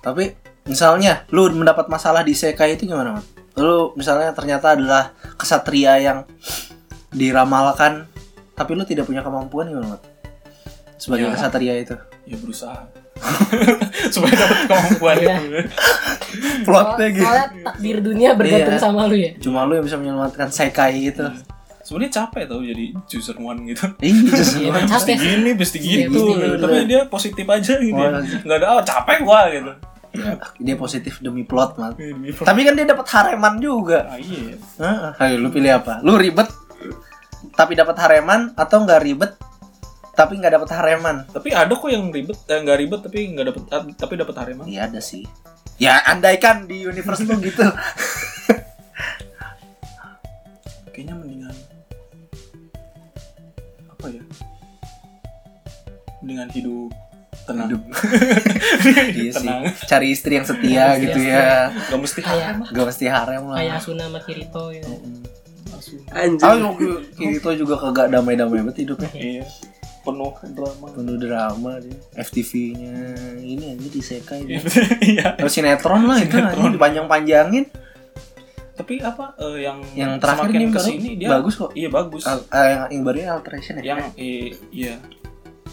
[0.00, 0.24] Tapi
[0.70, 3.26] misalnya lu mendapat masalah di isekai itu gimana, Mat?
[3.56, 6.18] Lu misalnya ternyata adalah kesatria yang
[7.10, 8.06] diramalkan
[8.52, 10.02] tapi lu tidak punya kemampuan gimana, Mat?
[10.94, 11.34] Sebagai Ya.
[11.34, 11.96] kesatria itu.
[12.22, 12.86] ya berusaha
[14.14, 15.34] supaya dapat kemampuan Iya.
[16.62, 17.24] Plotnya gitu.
[17.24, 18.82] soalnya takdir dunia bergantung Iya.
[18.82, 21.26] sama lu ya Cuma lu yang bisa menyelamatkan sekai gitu.
[21.82, 24.70] sebenarnya capek tau jadi user one gitu Iya, Iya, justru.
[24.86, 26.60] capek gini pasti Iya, gitu pasti.
[26.60, 28.20] tapi dia positif aja gitu Oh, ya.
[28.38, 29.72] nggak ada oh capek gua gitu
[30.58, 31.94] dia positif demi plot, Mat.
[31.94, 34.10] Tapi Tapi kan dia dapat hareman juga.
[34.10, 34.58] ah, iya.
[35.16, 36.02] Ayo lu pilih apa?
[36.02, 36.50] Lu ribet
[37.56, 39.32] tapi dapat hareman atau nggak ribet
[40.12, 41.24] tapi nggak dapat hareman?
[41.26, 44.64] tapi ada kok yang ribet eh, nggak ribet tapi nggak dapet ah, tapi dapat hareman
[44.68, 45.24] Iya ada sih.
[45.80, 47.64] Ya andaikan di universe lu gitu.
[50.92, 51.54] kayaknya mendingan
[53.88, 54.22] apa ya
[56.20, 56.90] mendingan hidup
[57.50, 57.68] tenang.
[59.18, 59.46] Iya sih.
[59.46, 59.62] Tenang.
[59.84, 61.74] cari istri yang setia gitu ya.
[61.90, 63.58] Gak mesti kayak gak mesti harem lah.
[63.58, 64.92] Kayak Asuna sama Kirito gitu.
[66.10, 66.46] Anjir.
[66.46, 66.74] Oh,
[67.12, 69.10] Kirito juga kagak damai-damai banget hidupnya.
[69.12, 69.44] Iya.
[70.00, 70.86] Penuh drama.
[70.96, 71.98] Penuh drama dia.
[72.16, 72.94] FTV-nya
[73.36, 74.60] ini aja disekai dia.
[75.12, 75.36] iya.
[75.36, 76.62] Terus sinetron lah itu Sinetron.
[76.62, 77.64] aja dipanjang-panjangin.
[78.70, 81.70] Tapi apa eh, yang Yang terakhir semakin baru ke sini dia bagus kok.
[81.76, 82.24] iya bagus.
[82.24, 83.82] Al- eh, yang yang barunya alteration ya?
[83.92, 84.00] Yang
[84.72, 84.94] iya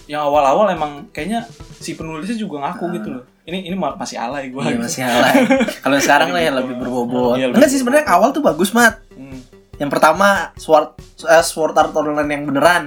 [0.08, 1.44] yang awal-awal emang kayaknya
[1.76, 5.48] si penulisnya juga ngaku gitu loh ini ini ma- masih alay gue Iya masih alay.
[5.80, 7.36] Kalau sekarang lah yang lebih berbobot.
[7.36, 9.00] Iya, Enggak sih sebenarnya awal tuh bagus mat.
[9.10, 9.40] Hmm.
[9.78, 12.84] Yang pertama Sword eh, Sword Art Online yang beneran.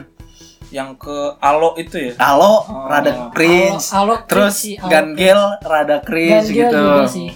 [0.71, 2.87] yang ke alo itu ya Halo Oh.
[2.87, 3.89] rada cringe.
[3.91, 6.79] Alo- Alo Terus cringe Alo Gangel rada cringe Gangel gitu.
[6.79, 7.29] juga sih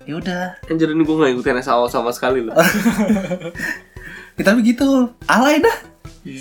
[0.00, 0.44] Ya udah.
[0.64, 2.54] Anjir ini gue gak ikutin SAO sama sekali loh.
[4.38, 4.86] Kita begitu.
[5.26, 5.76] Alay dah.
[6.22, 6.40] iya.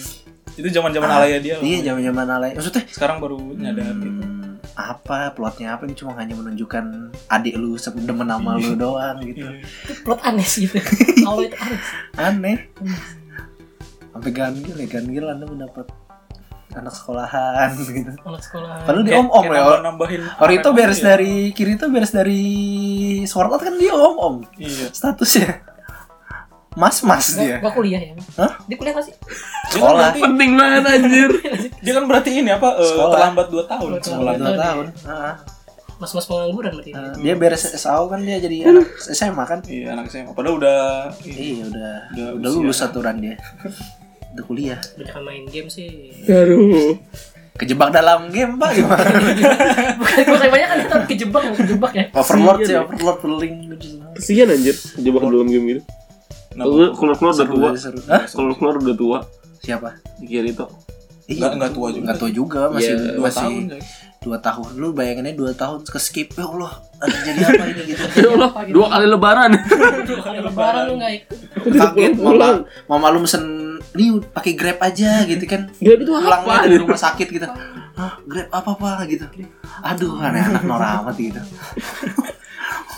[0.60, 1.56] Itu zaman zaman alay dia.
[1.56, 1.64] Loh.
[1.64, 2.52] Iya zaman-zaman alay.
[2.54, 4.20] Maksudnya sekarang baru nyadar gitu.
[4.20, 5.84] Hmm, apa plotnya apa?
[5.84, 6.84] Ini cuma hanya menunjukkan
[7.28, 9.44] adik lu demen nama lu doang gitu.
[9.46, 9.64] Iya.
[9.86, 10.78] itu plot aneh sih itu
[11.28, 11.80] Alo itu aneh
[12.16, 12.58] aneh.
[14.10, 15.88] Sampai ganjil ya ganjil anda mendapat
[16.70, 18.12] anak sekolahan gitu.
[18.20, 19.60] Anak sekolah padahal dia Kayak- om om kayak ya.
[19.60, 21.06] nambah- nambahin Orito apa beres ya.
[21.10, 22.42] dari Kirito beres dari
[23.24, 24.88] Sword Art kan dia om om iya.
[24.90, 25.66] Statusnya
[26.80, 28.52] mas mas Gak, dia gak kuliah ya Hah?
[28.64, 30.00] dia kuliah gak sih Dia kan Sekolah.
[30.00, 31.30] berarti, Penting banget anjir.
[31.78, 33.14] dia kan berarti ini apa eh, Sekolah.
[33.14, 34.08] terlambat 2 tahun Dua tahun.
[34.08, 35.34] sekolah dua tahun Ah,
[36.00, 37.12] mas-mas pengangguran berarti ah.
[37.14, 40.80] dia beres SAO kan dia jadi anak SMA kan iya anak SMA padahal udah
[41.22, 42.58] iya udah Udah udah, usia.
[42.58, 43.36] lulus aturan dia
[44.32, 46.96] udah kuliah Banyak main game sih Aduh.
[47.54, 49.04] kejebak dalam game pak gimana
[50.00, 52.80] Bukan gue kayak banyak kan kita kejebak kejebak ya Overlord sih deh.
[52.80, 53.54] Overlord peling
[54.16, 54.76] Kesian anjir.
[54.96, 55.82] Jebak dalam game gitu.
[56.60, 56.68] Kenapa?
[56.68, 57.70] Kalau kalau keluar udah tua.
[58.28, 59.20] Kalau keluar udah tua.
[59.60, 59.90] siapa?
[60.20, 60.66] Dikira itu.
[61.30, 62.04] Nggak- nggak tua juga.
[62.04, 63.62] nggak tua juga masih Iya, dua masih tahun
[64.20, 64.70] dua tahun.
[64.76, 66.30] Lu bayanginnya dua tahun ke skip.
[66.34, 68.04] Ya Allah ada jadi apa ini gitu?
[68.04, 69.52] Ya Allah, dua kali lebaran.
[70.10, 70.84] Dua kali lebaran.
[70.86, 71.38] lu gak ikut
[71.72, 72.48] kaget mama
[72.86, 73.44] mama lu mesen
[73.92, 75.72] nih pakai grab aja gitu kan.
[75.72, 76.66] Grab itu pulang apa?
[76.66, 77.48] dari rumah sakit gitu.
[77.96, 79.24] Hah, grab apa apa gitu.
[79.82, 81.40] Aduh aneh anak Nora amat gitu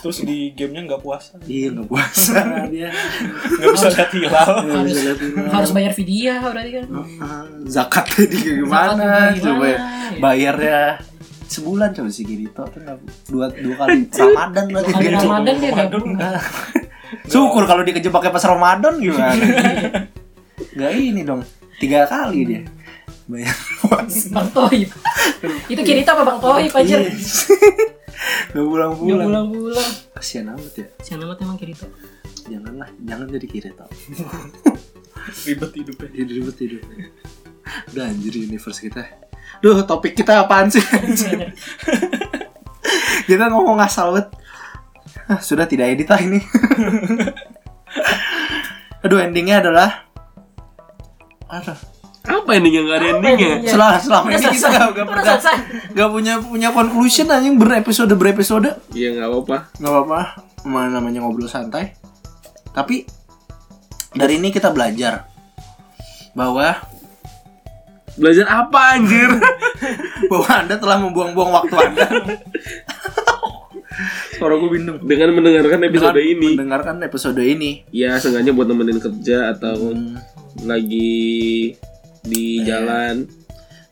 [0.02, 1.38] terus di gamenya nggak puasa.
[1.46, 2.66] Iya nggak puasa.
[2.66, 4.52] Dia nggak bisa lihat hilal.
[4.66, 6.86] Nggak harus bayar vidya berarti kan.
[7.22, 9.30] Ah, zakat tadi gimana?
[9.38, 10.18] Coba gimana?
[10.18, 10.80] bayarnya
[11.46, 12.98] sebulan coba sih Kirito tuh nggak
[13.30, 14.10] dua dua kali.
[14.18, 15.18] Ramadan lagi kali dia.
[15.22, 16.12] Ramadan dia gabung
[17.30, 19.44] Syukur kalau dia kejebaknya pas Ramadan gimana?
[20.72, 21.44] Gak ini dong,
[21.78, 22.62] tiga kali dia
[23.30, 23.54] bayar
[23.86, 24.34] puasa.
[24.34, 24.90] Bang Toib.
[25.70, 26.96] Itu Kirito apa Bang Toib aja
[28.52, 29.28] Gak pulang-pulang.
[29.28, 30.86] bulan-bulan Kasian amat ya.
[31.02, 31.88] Sian amat emang Kirito
[32.46, 33.86] Janganlah, jangan jadi Kirito.
[35.46, 37.06] ribet hidupnya Dia ribet hidupnya.
[37.94, 39.02] Udah anjir universe kita.
[39.62, 40.82] Duh, topik kita apaan sih?
[43.30, 44.34] kita ngomong asal banget.
[45.30, 46.42] Ah, sudah tidak edit lah ini.
[49.06, 50.10] Aduh, endingnya adalah
[51.52, 51.76] Aduh,
[52.22, 53.54] Apa ini yang gak ada endingnya?
[53.66, 55.24] Selama selama ini kita gak, gak, pernah
[55.90, 57.58] gak punya punya conclusion anjing.
[57.58, 58.70] Berepisode berepisode.
[58.94, 59.56] Iya nggak apa-apa.
[59.82, 60.20] nggak apa-apa.
[60.62, 61.98] Mana namanya ngobrol santai.
[62.70, 63.04] Tapi
[64.14, 65.26] dari ini kita belajar
[66.32, 66.78] bahwa
[68.12, 69.24] Belajar apa anjir?
[70.30, 72.06] bahwa anda telah membuang-buang waktu anda.
[74.36, 76.48] Suara gue bindeng Dengan mendengarkan episode Dengan ini.
[76.52, 77.70] mendengarkan episode ini.
[77.88, 80.20] Ya sengaja buat nemenin kerja atau Hmm,
[80.68, 81.72] lagi
[82.22, 83.26] di jalan.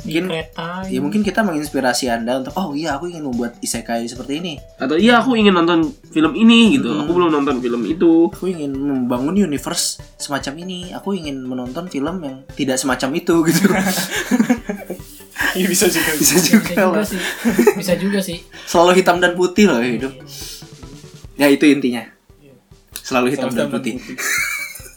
[0.00, 4.08] di mungkin kereta ya mungkin kita menginspirasi anda untuk oh iya aku ingin membuat isekai
[4.08, 4.57] seperti ini.
[4.80, 6.88] Atau iya aku ingin nonton film ini gitu.
[7.04, 8.32] Aku belum nonton film itu.
[8.32, 10.96] aku ingin membangun universe semacam ini.
[10.96, 13.68] Aku ingin menonton film yang tidak semacam itu gitu.
[15.52, 16.11] Iya bisa juga.
[16.16, 17.04] Bisa bisa juga juga lah.
[17.04, 17.20] sih.
[17.76, 18.38] Bisa juga sih.
[18.64, 20.16] Selalu hitam dan putih loh hidup
[21.36, 22.08] ya itu intinya.
[23.04, 23.94] Selalu hitam dan Hitam putih.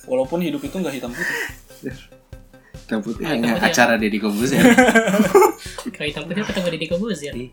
[0.05, 1.91] walaupun hidup itu nggak hitam putih
[2.93, 3.23] hitam putih.
[3.23, 3.67] Nah, hanya putih.
[3.67, 4.61] acara Deddy Kobuzer.
[5.93, 7.49] Kalau hitam putih ketemu di Kobus ya Iya.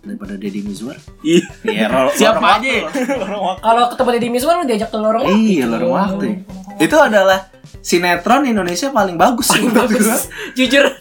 [0.00, 0.96] daripada Deddy Mizwar.
[1.22, 2.74] Ih, iya ro- Siapa aja?
[2.82, 3.14] waktu.
[3.14, 3.60] orang waktu.
[3.62, 5.38] Kalau ketemu di Miswar lu diajak ke lorong waktu.
[5.38, 6.26] iya lorong waktu.
[6.78, 7.38] Itu adalah
[7.78, 9.48] sinetron Indonesia paling bagus.
[9.52, 9.84] Gua.
[9.84, 10.26] bagus.
[10.54, 10.82] Jujur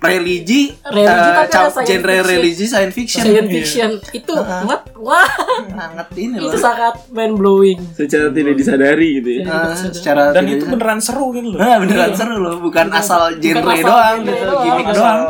[0.00, 2.24] religi, Religi tapi ada cap- science genre fiction.
[2.26, 3.22] religi science fiction.
[3.22, 3.90] Science fiction.
[4.10, 4.82] Itu what?
[4.96, 5.28] Wah.
[5.68, 9.42] Sangat ini itu loh sangat mind blowing secara tidak disadari gitu ya.
[9.44, 11.56] Ah, secara dan tidak itu beneran seru kan loh.
[11.56, 15.22] Nah, beneran seru loh, bukan asal genre asal doang, genre gitu, doang, gimmick asal- doang.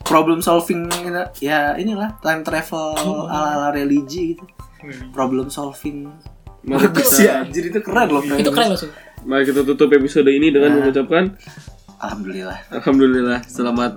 [0.00, 1.20] Problem solving gitu.
[1.44, 2.96] ya inilah time travel
[3.28, 4.44] ala ala religi gitu.
[5.10, 6.08] Problem solving.
[6.58, 8.20] Mari Bagus kita, ya, anjir itu keren loh.
[8.24, 8.80] itu keren loh
[9.18, 11.34] mari kita tutup episode ini dengan mengucapkan
[11.98, 12.58] Alhamdulillah.
[12.70, 13.92] Alhamdulillah selamat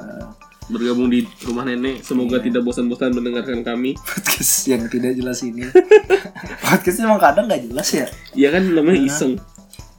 [0.72, 2.02] bergabung di rumah nenek.
[2.02, 3.94] Semoga tidak bosan-bosan mendengarkan kami.
[4.02, 5.68] podcast yang tidak jelas ini.
[6.66, 8.08] Podcast emang kadang nggak jelas ya?
[8.32, 9.36] Iya kan namanya iseng.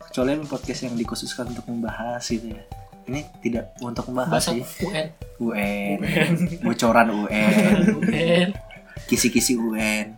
[0.09, 2.63] kecuali podcast yang dikhususkan untuk membahas gitu ya.
[3.09, 4.65] Ini tidak untuk membahas sih.
[4.85, 5.07] UN
[5.41, 5.99] UN
[6.65, 8.49] bocoran UN UN
[9.09, 10.17] kisi-kisi UN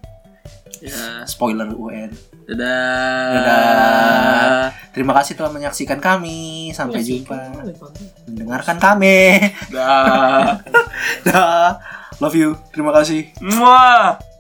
[0.82, 2.10] Ya, spoiler UN
[2.44, 3.30] dadah.
[3.34, 4.64] Dadah.
[4.92, 6.70] terima kasih telah menyaksikan kami.
[6.76, 7.36] Sampai Iya jumpa.
[8.28, 9.40] mendengarkan kami.
[9.72, 10.60] Dah.
[11.26, 11.80] dah
[12.20, 12.54] love you.
[12.70, 13.32] Terima kasih.
[13.40, 14.33] Muah.